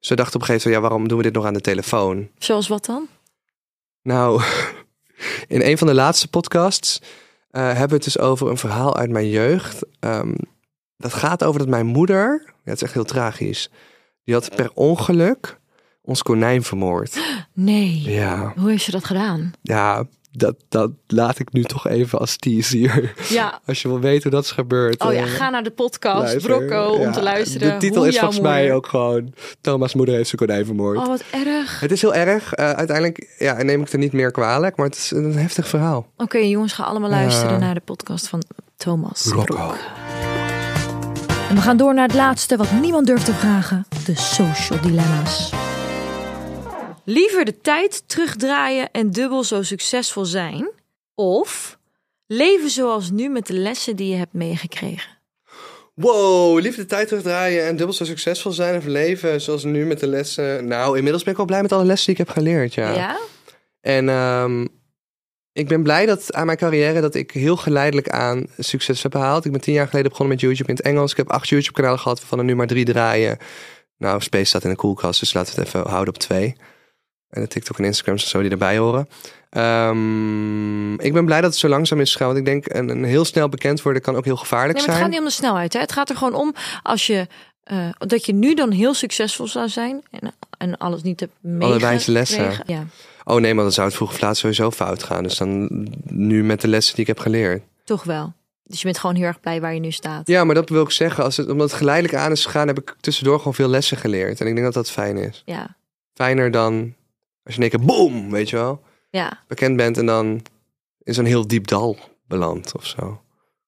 Dus 0.00 0.08
we 0.08 0.14
dachten 0.14 0.34
op 0.34 0.40
een 0.40 0.46
gegeven 0.46 0.70
moment, 0.70 0.74
ja, 0.74 0.80
waarom 0.80 1.08
doen 1.08 1.16
we 1.18 1.22
dit 1.24 1.32
nog 1.34 1.44
aan 1.44 1.54
de 1.54 1.60
telefoon? 1.60 2.28
Zoals 2.38 2.68
wat 2.68 2.84
dan? 2.84 3.08
Nou, 4.02 4.42
in 5.48 5.62
een 5.62 5.78
van 5.78 5.86
de 5.86 5.94
laatste 5.94 6.28
podcasts 6.28 7.00
eh, 7.50 7.62
hebben 7.66 7.88
we 7.88 7.94
het 7.94 8.04
dus 8.04 8.18
over 8.18 8.48
een 8.48 8.56
verhaal 8.58 8.96
uit 8.96 9.10
mijn 9.10 9.28
jeugd. 9.28 9.82
Ehm, 10.00 10.34
dat 10.96 11.14
gaat 11.14 11.44
over 11.44 11.58
dat 11.58 11.68
mijn 11.68 11.86
moeder, 11.86 12.42
ja, 12.46 12.52
het 12.70 12.76
is 12.76 12.82
echt 12.82 12.94
heel 12.94 13.04
tragisch, 13.04 13.70
die 14.24 14.34
had 14.34 14.54
per 14.56 14.70
ongeluk 14.74 15.58
ons 16.06 16.22
konijn 16.22 16.62
vermoord. 16.62 17.18
Nee. 17.52 18.02
Ja, 18.02 18.52
Hoe 18.56 18.70
heeft 18.70 18.84
ze 18.84 18.90
dat 18.90 19.04
gedaan? 19.04 19.52
ja 19.62 20.06
dat, 20.36 20.54
dat 20.68 20.90
laat 21.06 21.38
ik 21.38 21.52
nu 21.52 21.64
toch 21.64 21.88
even 21.88 22.18
als 22.18 22.36
tease 22.36 22.76
hier. 22.76 23.12
Ja. 23.28 23.60
Als 23.66 23.82
je 23.82 23.88
wil 23.88 24.00
weten 24.00 24.22
hoe 24.22 24.30
dat 24.30 24.44
is 24.44 24.50
gebeurd. 24.50 25.02
Oh 25.02 25.12
ja, 25.12 25.22
eh, 25.22 25.26
ga 25.26 25.50
naar 25.50 25.62
de 25.62 25.70
podcast 25.70 26.22
luister. 26.22 26.40
Brocco 26.56 26.88
om 26.88 27.12
te 27.12 27.22
luisteren. 27.22 27.72
De 27.72 27.76
titel 27.76 27.98
hoe 27.98 28.08
is 28.08 28.18
volgens 28.18 28.40
mij 28.40 28.72
ook 28.72 28.86
gewoon 28.86 29.34
Thomas' 29.60 29.94
moeder 29.94 30.14
heeft 30.14 30.28
zijn 30.28 30.40
konijn 30.46 30.64
vermoord. 30.64 30.98
Oh, 30.98 31.06
wat 31.06 31.22
erg. 31.30 31.80
Het 31.80 31.90
is 31.90 32.00
heel 32.00 32.14
erg. 32.14 32.52
Eh, 32.52 32.70
uiteindelijk 32.70 33.34
ja, 33.38 33.62
neem 33.62 33.78
ik 33.78 33.84
het 33.84 33.92
er 33.92 33.98
niet 33.98 34.12
meer 34.12 34.30
kwalijk, 34.30 34.76
maar 34.76 34.86
het 34.86 34.96
is 34.96 35.10
een 35.10 35.36
heftig 35.36 35.68
verhaal. 35.68 36.06
Oké, 36.16 36.38
jongens, 36.38 36.72
ga 36.72 36.82
allemaal 36.82 37.10
luisteren 37.10 37.60
naar 37.60 37.74
de 37.74 37.80
podcast 37.80 38.28
van 38.28 38.42
Thomas 38.76 39.24
Rocco. 39.24 39.54
Broek. 39.54 39.76
En 41.48 41.54
we 41.54 41.60
gaan 41.60 41.76
door 41.76 41.94
naar 41.94 42.06
het 42.06 42.16
laatste 42.16 42.56
wat 42.56 42.72
niemand 42.72 43.06
durft 43.06 43.24
te 43.24 43.34
vragen: 43.34 43.86
de 44.04 44.14
social 44.14 44.80
dilemma's. 44.80 45.52
Liever 47.08 47.44
de 47.44 47.60
tijd 47.60 48.02
terugdraaien 48.06 48.88
en 48.92 49.10
dubbel 49.10 49.44
zo 49.44 49.62
succesvol 49.62 50.24
zijn, 50.24 50.70
of 51.14 51.78
leven 52.26 52.70
zoals 52.70 53.10
nu 53.10 53.28
met 53.28 53.46
de 53.46 53.52
lessen 53.52 53.96
die 53.96 54.10
je 54.10 54.16
hebt 54.16 54.32
meegekregen. 54.32 55.10
Wow, 55.94 56.60
liefde 56.60 56.84
tijd 56.84 57.08
terugdraaien 57.08 57.66
en 57.66 57.76
dubbel 57.76 57.94
zo 57.94 58.04
succesvol 58.04 58.52
zijn 58.52 58.76
of 58.76 58.84
leven 58.84 59.40
zoals 59.40 59.64
nu 59.64 59.86
met 59.86 60.00
de 60.00 60.06
lessen. 60.06 60.68
Nou, 60.68 60.96
inmiddels 60.96 61.22
ben 61.22 61.32
ik 61.32 61.38
wel 61.38 61.46
blij 61.46 61.62
met 61.62 61.72
alle 61.72 61.84
lessen 61.84 62.06
die 62.06 62.22
ik 62.22 62.26
heb 62.26 62.36
geleerd, 62.36 62.74
ja. 62.74 62.92
Ja? 62.94 63.18
En 63.80 64.08
ehm, 64.08 64.66
ik 65.52 65.68
ben 65.68 65.82
blij 65.82 66.06
dat 66.06 66.34
aan 66.34 66.46
mijn 66.46 66.58
carrière 66.58 67.00
dat 67.00 67.14
ik 67.14 67.30
heel 67.30 67.56
geleidelijk 67.56 68.08
aan 68.08 68.46
succes 68.58 69.02
heb 69.02 69.12
behaald. 69.12 69.44
Ik 69.44 69.52
ben 69.52 69.60
tien 69.60 69.74
jaar 69.74 69.88
geleden 69.88 70.10
begonnen 70.10 70.34
met 70.34 70.44
YouTube 70.44 70.68
in 70.68 70.76
het 70.76 70.84
Engels. 70.84 71.10
Ik 71.10 71.16
heb 71.16 71.30
acht 71.30 71.48
YouTube 71.48 71.76
kanalen 71.76 71.98
gehad, 71.98 72.18
waarvan 72.18 72.38
er 72.38 72.44
nu 72.44 72.54
maar 72.54 72.66
drie 72.66 72.84
draaien. 72.84 73.38
Nou, 73.98 74.20
Space 74.20 74.44
staat 74.44 74.64
in 74.64 74.70
de 74.70 74.76
koelkast, 74.76 75.20
dus 75.20 75.34
laten 75.34 75.54
we 75.54 75.60
het 75.60 75.68
even 75.68 75.90
houden 75.90 76.14
op 76.14 76.20
twee. 76.20 76.56
En 77.36 77.42
de 77.42 77.48
TikTok 77.48 77.78
en 77.78 77.84
Instagram 77.84 78.14
en 78.14 78.20
zo 78.20 78.40
die 78.40 78.50
erbij 78.50 78.78
horen. 78.78 79.08
Ehm, 79.50 80.94
ik 80.94 81.12
ben 81.12 81.24
blij 81.24 81.40
dat 81.40 81.50
het 81.50 81.58
zo 81.58 81.68
langzaam 81.68 82.00
is 82.00 82.12
gegaan. 82.12 82.26
Want 82.26 82.38
ik 82.38 82.44
denk, 82.44 82.64
een, 82.74 82.88
een 82.88 83.04
heel 83.04 83.24
snel 83.24 83.48
bekend 83.48 83.82
worden 83.82 84.02
kan 84.02 84.16
ook 84.16 84.24
heel 84.24 84.36
gevaarlijk 84.36 84.78
Nee, 84.78 84.86
maar 84.86 84.94
het 84.94 85.04
zijn. 85.04 85.12
gaat 85.12 85.20
niet 85.22 85.32
om 85.32 85.36
de 85.36 85.42
snelheid. 85.46 85.72
Hè? 85.72 85.80
Het 85.80 85.92
gaat 85.92 86.10
er 86.10 86.16
gewoon 86.16 86.34
om 86.34 86.54
als 86.82 87.06
je, 87.06 87.26
eh, 87.62 87.88
dat 87.98 88.26
je 88.26 88.32
nu 88.32 88.54
dan 88.54 88.70
heel 88.70 88.94
succesvol 88.94 89.46
zou 89.46 89.68
zijn 89.68 90.02
en, 90.10 90.34
en 90.58 90.76
alles 90.76 91.02
niet 91.02 91.20
hebt 91.20 91.32
meegekregen. 91.40 91.80
wijze 91.80 92.10
lessen. 92.12 92.62
Ja, 92.66 92.84
Oh 93.24 93.40
nee, 93.40 93.54
maar 93.54 93.62
dan 93.64 93.72
zou 93.72 93.86
het 93.86 93.96
vroeg 93.96 94.10
of 94.10 94.20
laat 94.20 94.36
sowieso 94.36 94.70
fout 94.70 95.02
gaan. 95.02 95.22
Dus 95.22 95.36
dan 95.38 95.68
nu 96.04 96.44
met 96.44 96.60
de 96.60 96.68
lessen 96.68 96.92
die 96.94 97.02
ik 97.02 97.08
heb 97.08 97.18
geleerd. 97.18 97.62
toch 97.84 98.04
wel. 98.04 98.32
Dus 98.64 98.78
je 98.78 98.84
bent 98.84 98.98
gewoon 98.98 99.16
heel 99.16 99.24
erg 99.24 99.40
blij 99.40 99.60
waar 99.60 99.74
je 99.74 99.80
nu 99.80 99.90
staat. 99.90 100.26
Ja, 100.26 100.44
maar 100.44 100.54
dat 100.54 100.68
wil 100.68 100.82
ik 100.82 100.90
zeggen. 100.90 101.24
Als 101.24 101.36
het, 101.36 101.48
omdat 101.50 101.68
het 101.70 101.78
geleidelijk 101.78 102.14
aan 102.14 102.30
is 102.30 102.44
gegaan, 102.44 102.66
heb 102.66 102.78
ik 102.78 102.94
tussendoor 103.00 103.38
gewoon 103.38 103.54
veel 103.54 103.68
lessen 103.68 103.96
geleerd. 103.96 104.40
En 104.40 104.46
ik 104.46 104.52
denk 104.52 104.64
dat 104.66 104.74
dat 104.74 104.90
fijn 104.90 105.16
is. 105.16 105.42
Ja, 105.44 105.76
Fijner 106.14 106.50
dan 106.50 106.94
als 107.46 107.54
je 107.54 107.62
in 107.62 107.70
één 107.70 107.70
keer 107.70 107.86
boom, 107.86 108.30
weet 108.30 108.50
je 108.50 108.56
wel, 108.56 108.82
ja. 109.10 109.44
bekend 109.48 109.76
bent 109.76 109.98
en 109.98 110.06
dan 110.06 110.42
in 111.02 111.14
zo'n 111.14 111.24
heel 111.24 111.46
diep 111.46 111.66
dal 111.66 111.98
belandt 112.28 112.74
of 112.74 112.86
zo. 112.86 113.20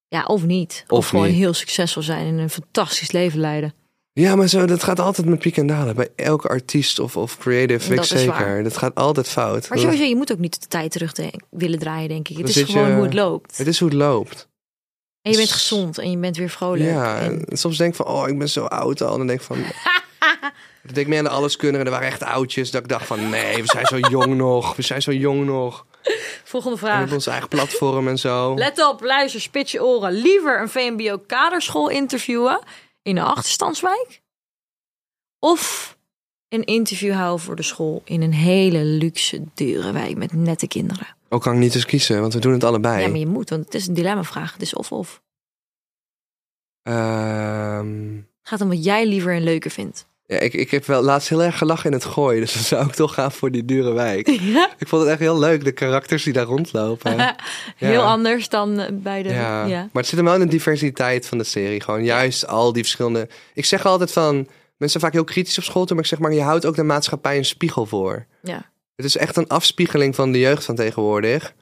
ja 0.07 0.23
of 0.25 0.43
niet. 0.45 0.83
Of, 0.87 0.97
Of 0.97 1.07
gewoon 1.07 1.25
niet. 1.27 1.35
heel 1.35 1.53
succesvol 1.53 2.01
zijn 2.01 2.27
en 2.27 2.37
een 2.37 2.49
fantastisch 2.49 3.11
leven 3.11 3.39
leiden. 3.39 3.73
Ja, 4.13 4.35
maar 4.35 4.47
zo, 4.47 4.65
dat 4.65 4.83
gaat 4.83 4.99
altijd 4.99 5.27
met 5.27 5.39
pieken 5.39 5.61
en 5.61 5.67
dalen. 5.67 5.95
Bij 5.95 6.09
elke 6.15 6.47
artiest 6.47 6.99
of, 6.99 7.17
of 7.17 7.37
creative, 7.37 7.89
Dat 7.95 7.97
ik 8.11 8.17
zeker. 8.17 8.27
waar. 8.33 8.63
Dat 8.63 8.77
gaat 8.77 8.95
altijd 8.95 9.27
fout. 9.27 9.69
Maar 9.69 9.77
sowieso, 9.79 10.03
je 10.03 10.15
moet 10.15 10.31
ook 10.31 10.37
niet 10.37 10.61
de 10.61 10.67
tijd 10.67 10.91
terug 10.91 11.11
te- 11.13 11.33
willen 11.49 11.79
draaien, 11.79 12.09
denk 12.09 12.27
ik. 12.29 12.37
Het 12.37 12.45
Dan 12.45 12.55
is 12.63 12.67
je- 12.69 12.77
gewoon 12.77 12.93
hoe 12.93 13.03
het 13.03 13.13
loopt. 13.13 13.57
Het 13.57 13.67
is 13.67 13.79
hoe 13.79 13.89
het 13.89 13.97
loopt. 13.97 14.47
En 15.21 15.31
je 15.31 15.37
bent 15.37 15.51
gezond 15.51 15.97
en 15.97 16.11
je 16.11 16.17
bent 16.17 16.37
weer 16.37 16.49
vrolijk. 16.49 16.83
Ja, 16.89 17.19
En- 17.19 17.45
en 17.45 17.57
soms 17.57 17.77
denk 17.77 17.89
ik 17.89 17.95
van, 17.95 18.05
oh, 18.05 18.27
ik 18.27 18.37
ben 18.37 18.49
zo 18.49 18.65
oud 18.65 19.01
al. 19.01 19.11
En 19.11 19.17
dan 19.17 19.27
denk 19.27 19.39
ik 19.39 19.45
van... 19.45 19.57
dan 20.83 20.93
denk 20.93 20.97
ik 20.97 21.07
meer 21.07 21.17
aan 21.17 21.23
de 21.23 21.29
alleskunner. 21.29 21.79
En 21.79 21.85
er 21.85 21.91
waren 21.91 22.07
echt 22.07 22.23
oudjes. 22.23 22.71
Dat 22.71 22.81
ik 22.81 22.87
dacht 22.87 23.05
van, 23.07 23.29
nee, 23.29 23.55
we 23.61 23.67
zijn 23.67 23.85
zo 23.85 23.97
jong 23.97 24.35
nog. 24.35 24.75
We 24.75 24.81
zijn 24.81 25.01
zo 25.01 25.11
jong 25.11 25.45
nog. 25.45 25.85
Volgende 26.43 26.77
vraag. 26.77 26.97
hebben 26.97 27.15
ons 27.15 27.27
eigen 27.27 27.47
platform 27.47 28.07
en 28.07 28.17
zo. 28.19 28.55
Let 28.55 28.87
op, 28.87 29.01
luister, 29.01 29.41
spits 29.41 29.71
je 29.71 29.83
oren. 29.83 30.11
Liever 30.11 30.61
een 30.61 30.69
VMBO-kaderschool 30.69 31.89
interviewen 31.89 32.59
in 33.01 33.17
een 33.17 33.23
achterstandswijk? 33.23 34.21
Of 35.39 35.97
een 36.49 36.63
interview 36.63 37.13
houden 37.13 37.45
voor 37.45 37.55
de 37.55 37.61
school 37.63 38.01
in 38.05 38.21
een 38.21 38.33
hele 38.33 38.83
luxe, 38.83 39.41
dure 39.53 39.91
wijk 39.91 40.15
met 40.17 40.33
nette 40.33 40.67
kinderen? 40.67 41.07
Ook 41.29 41.41
kan 41.41 41.53
ik 41.53 41.59
niet 41.59 41.75
eens 41.75 41.85
kiezen, 41.85 42.21
want 42.21 42.33
we 42.33 42.39
doen 42.39 42.53
het 42.53 42.63
allebei. 42.63 43.01
Ja, 43.01 43.07
maar 43.09 43.19
je 43.19 43.27
moet, 43.27 43.49
want 43.49 43.65
het 43.65 43.73
is 43.73 43.87
een 43.87 43.93
dilemma-vraag. 43.93 44.53
Het 44.53 44.61
is 44.61 44.73
of-of. 44.73 45.21
Ehm, 46.81 48.15
Het 48.15 48.47
gaat 48.57 48.61
om 48.61 48.69
wat 48.69 48.83
jij 48.83 49.05
liever 49.05 49.33
en 49.33 49.43
leuker 49.43 49.71
vindt. 49.71 50.07
Ja, 50.29 50.39
ik, 50.39 50.53
ik 50.53 50.71
heb 50.71 50.85
wel 50.85 51.01
laatst 51.01 51.29
heel 51.29 51.43
erg 51.43 51.57
gelachen 51.57 51.85
in 51.85 51.93
het 51.97 52.05
gooien. 52.05 52.41
Dus 52.41 52.53
dan 52.53 52.63
zou 52.63 52.85
ik 52.85 52.93
toch 52.93 53.13
gaan 53.13 53.31
voor 53.31 53.51
die 53.51 53.65
dure 53.65 53.93
wijk. 53.93 54.27
Ja. 54.41 54.69
ik 54.77 54.87
vond 54.87 55.01
het 55.01 55.11
echt 55.11 55.19
heel 55.19 55.39
leuk, 55.39 55.63
de 55.63 55.71
karakters 55.71 56.23
die 56.23 56.33
daar 56.33 56.45
rondlopen. 56.45 57.35
Heel 57.75 58.01
anders 58.01 58.49
dan 58.49 58.79
eh, 58.79 58.87
bij 58.93 59.23
de... 59.23 59.29
Ja. 59.29 59.65
Maar 59.65 59.89
het 59.93 60.05
zit 60.05 60.15
hem 60.15 60.25
wel 60.25 60.33
in 60.33 60.39
de 60.39 60.47
diversiteit 60.47 61.25
van 61.25 61.37
de 61.37 61.43
serie. 61.43 61.81
Gewoon 61.81 62.03
juist 62.03 62.47
al 62.47 62.73
die 62.73 62.83
verschillende... 62.83 63.27
Ik 63.53 63.65
zeg 63.65 63.85
altijd 63.85 64.11
van... 64.11 64.35
Mensen 64.35 64.99
zijn 64.99 65.03
vaak 65.03 65.13
heel 65.13 65.23
kritisch 65.23 65.57
op 65.57 65.63
school, 65.63 65.85
toe, 65.85 65.95
maar 65.95 66.03
ik 66.03 66.09
zeg 66.09 66.19
maar... 66.19 66.33
Je 66.33 66.41
houdt 66.41 66.65
ook 66.65 66.75
de 66.75 66.83
maatschappij 66.83 67.37
een 67.37 67.45
spiegel 67.45 67.85
voor. 67.85 68.25
ja. 68.41 68.69
Het 68.95 69.05
is 69.05 69.17
echt 69.17 69.35
een 69.35 69.47
afspiegeling 69.47 70.15
van 70.15 70.31
de 70.31 70.39
jeugd 70.39 70.65
van 70.65 70.75
tegenwoordig. 70.75 71.53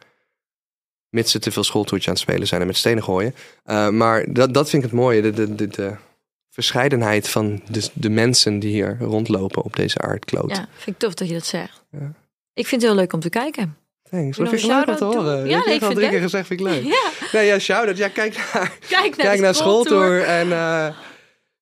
Mits 1.10 1.32
ze 1.32 1.40
te 1.40 1.52
veel 1.52 1.64
schooltoertje 1.64 2.08
aan 2.10 2.14
het 2.14 2.24
spelen 2.24 2.48
zijn 2.48 2.62
en 2.62 2.68
met 2.68 2.78
stenen 2.78 3.04
gooien. 3.04 3.36
Uh, 3.66 3.90
maar 3.90 4.26
dat, 4.34 4.54
dat 4.54 4.70
vind 4.70 4.84
ik 4.84 4.90
het 4.90 5.00
mooie. 5.00 5.22
De, 5.22 5.32
de, 5.32 5.56
de, 5.56 5.68
de 5.68 5.96
verscheidenheid 6.58 7.30
van 7.30 7.62
de, 7.70 7.90
de 7.94 8.10
mensen 8.10 8.60
die 8.60 8.72
hier 8.72 8.98
rondlopen 9.00 9.64
op 9.64 9.76
deze 9.76 10.00
aardkloot. 10.00 10.50
Ja, 10.50 10.68
vind 10.76 10.96
ik 10.96 10.98
tof 10.98 11.14
dat 11.14 11.28
je 11.28 11.34
dat 11.34 11.46
zegt. 11.46 11.84
Ja. 11.92 12.14
Ik 12.54 12.68
vind 12.68 12.82
het 12.82 12.92
heel 12.92 13.00
leuk 13.00 13.14
om 13.14 13.20
te 13.20 13.30
kijken. 13.30 13.78
Thanks. 14.10 14.38
Dat 14.38 14.50
je 14.50 14.58
vind 14.58 14.72
ik 14.72 14.78
nog 14.78 14.86
leuk 14.86 15.02
om 15.02 15.12
te 15.12 15.18
horen. 15.18 15.38
Ja, 15.38 15.46
Ja, 15.46 15.58
ik 15.58 15.66
ik 15.66 15.72
heb 15.72 15.82
al 15.84 15.90
drie 15.90 16.02
het 16.02 16.10
keer 16.14 16.22
gezegd, 16.22 16.48
vind 16.48 16.60
ik 16.60 16.66
leuk. 16.66 16.84
Ja, 16.96 17.10
Nee, 17.32 17.46
ja, 17.46 17.60
shout-out. 17.60 17.98
Ja, 17.98 18.08
kijk 18.08 18.36
naar, 18.54 18.78
kijk 18.90 19.18
naar 19.18 19.26
kijk 19.26 19.40
naar 19.40 19.56
schooltour. 19.56 20.22
schooltour. 20.22 20.24
En 20.40 20.52
eh, 20.52 20.96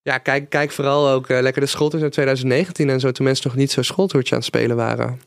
Ja, 0.02 0.18
kijk, 0.18 0.50
kijk 0.50 0.72
vooral 0.72 1.10
ook 1.10 1.30
eh, 1.30 1.42
lekker 1.42 1.62
de 1.62 1.68
schooltours 1.68 2.04
uit 2.04 2.12
2019 2.12 2.90
en 2.90 3.00
zo. 3.00 3.12
Toen 3.12 3.26
mensen 3.26 3.48
nog 3.48 3.58
niet 3.58 3.72
zo 3.72 3.82
schooltoertje 3.82 4.32
aan 4.32 4.40
het 4.40 4.48
spelen 4.48 4.76
waren. 4.76 5.22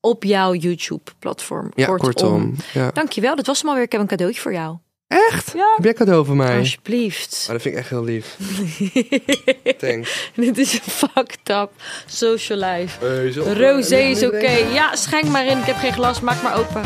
Op 0.00 0.24
jouw 0.24 0.54
YouTube-platform. 0.54 1.72
Ja, 1.74 1.86
kortom. 1.86 2.06
kortom. 2.12 2.54
Ja. 2.72 2.90
Dankjewel, 2.90 3.36
dat 3.36 3.46
was 3.46 3.60
hem 3.60 3.68
alweer. 3.68 3.84
Ik 3.84 3.92
heb 3.92 4.00
een 4.00 4.06
cadeautje 4.06 4.40
voor 4.40 4.52
jou. 4.52 4.76
Echt? 5.08 5.52
Ja. 5.54 5.72
Heb 5.76 5.84
jij 5.84 5.92
cadeau 5.94 6.24
voor 6.26 6.36
mij? 6.36 6.58
Alsjeblieft. 6.58 7.44
Oh, 7.46 7.52
dat 7.52 7.62
vind 7.62 7.74
ik 7.74 7.80
echt 7.80 7.90
heel 7.90 8.04
lief. 8.04 8.36
Thanks. 9.78 10.30
Dit 10.34 10.58
is 10.58 10.72
een 10.72 10.80
fucked 10.80 11.48
up 11.50 11.70
social 12.06 12.58
life. 12.58 13.04
Hey, 13.06 13.32
zo- 13.32 13.42
Rosé 13.42 13.96
is 13.96 14.24
oké. 14.24 14.50
Ja, 14.72 14.96
schenk 14.96 15.24
maar 15.24 15.46
in. 15.46 15.58
Ik 15.58 15.64
heb 15.64 15.76
geen 15.76 15.92
glas. 15.92 16.20
Maak 16.20 16.42
maar 16.42 16.56
open. 16.58 16.82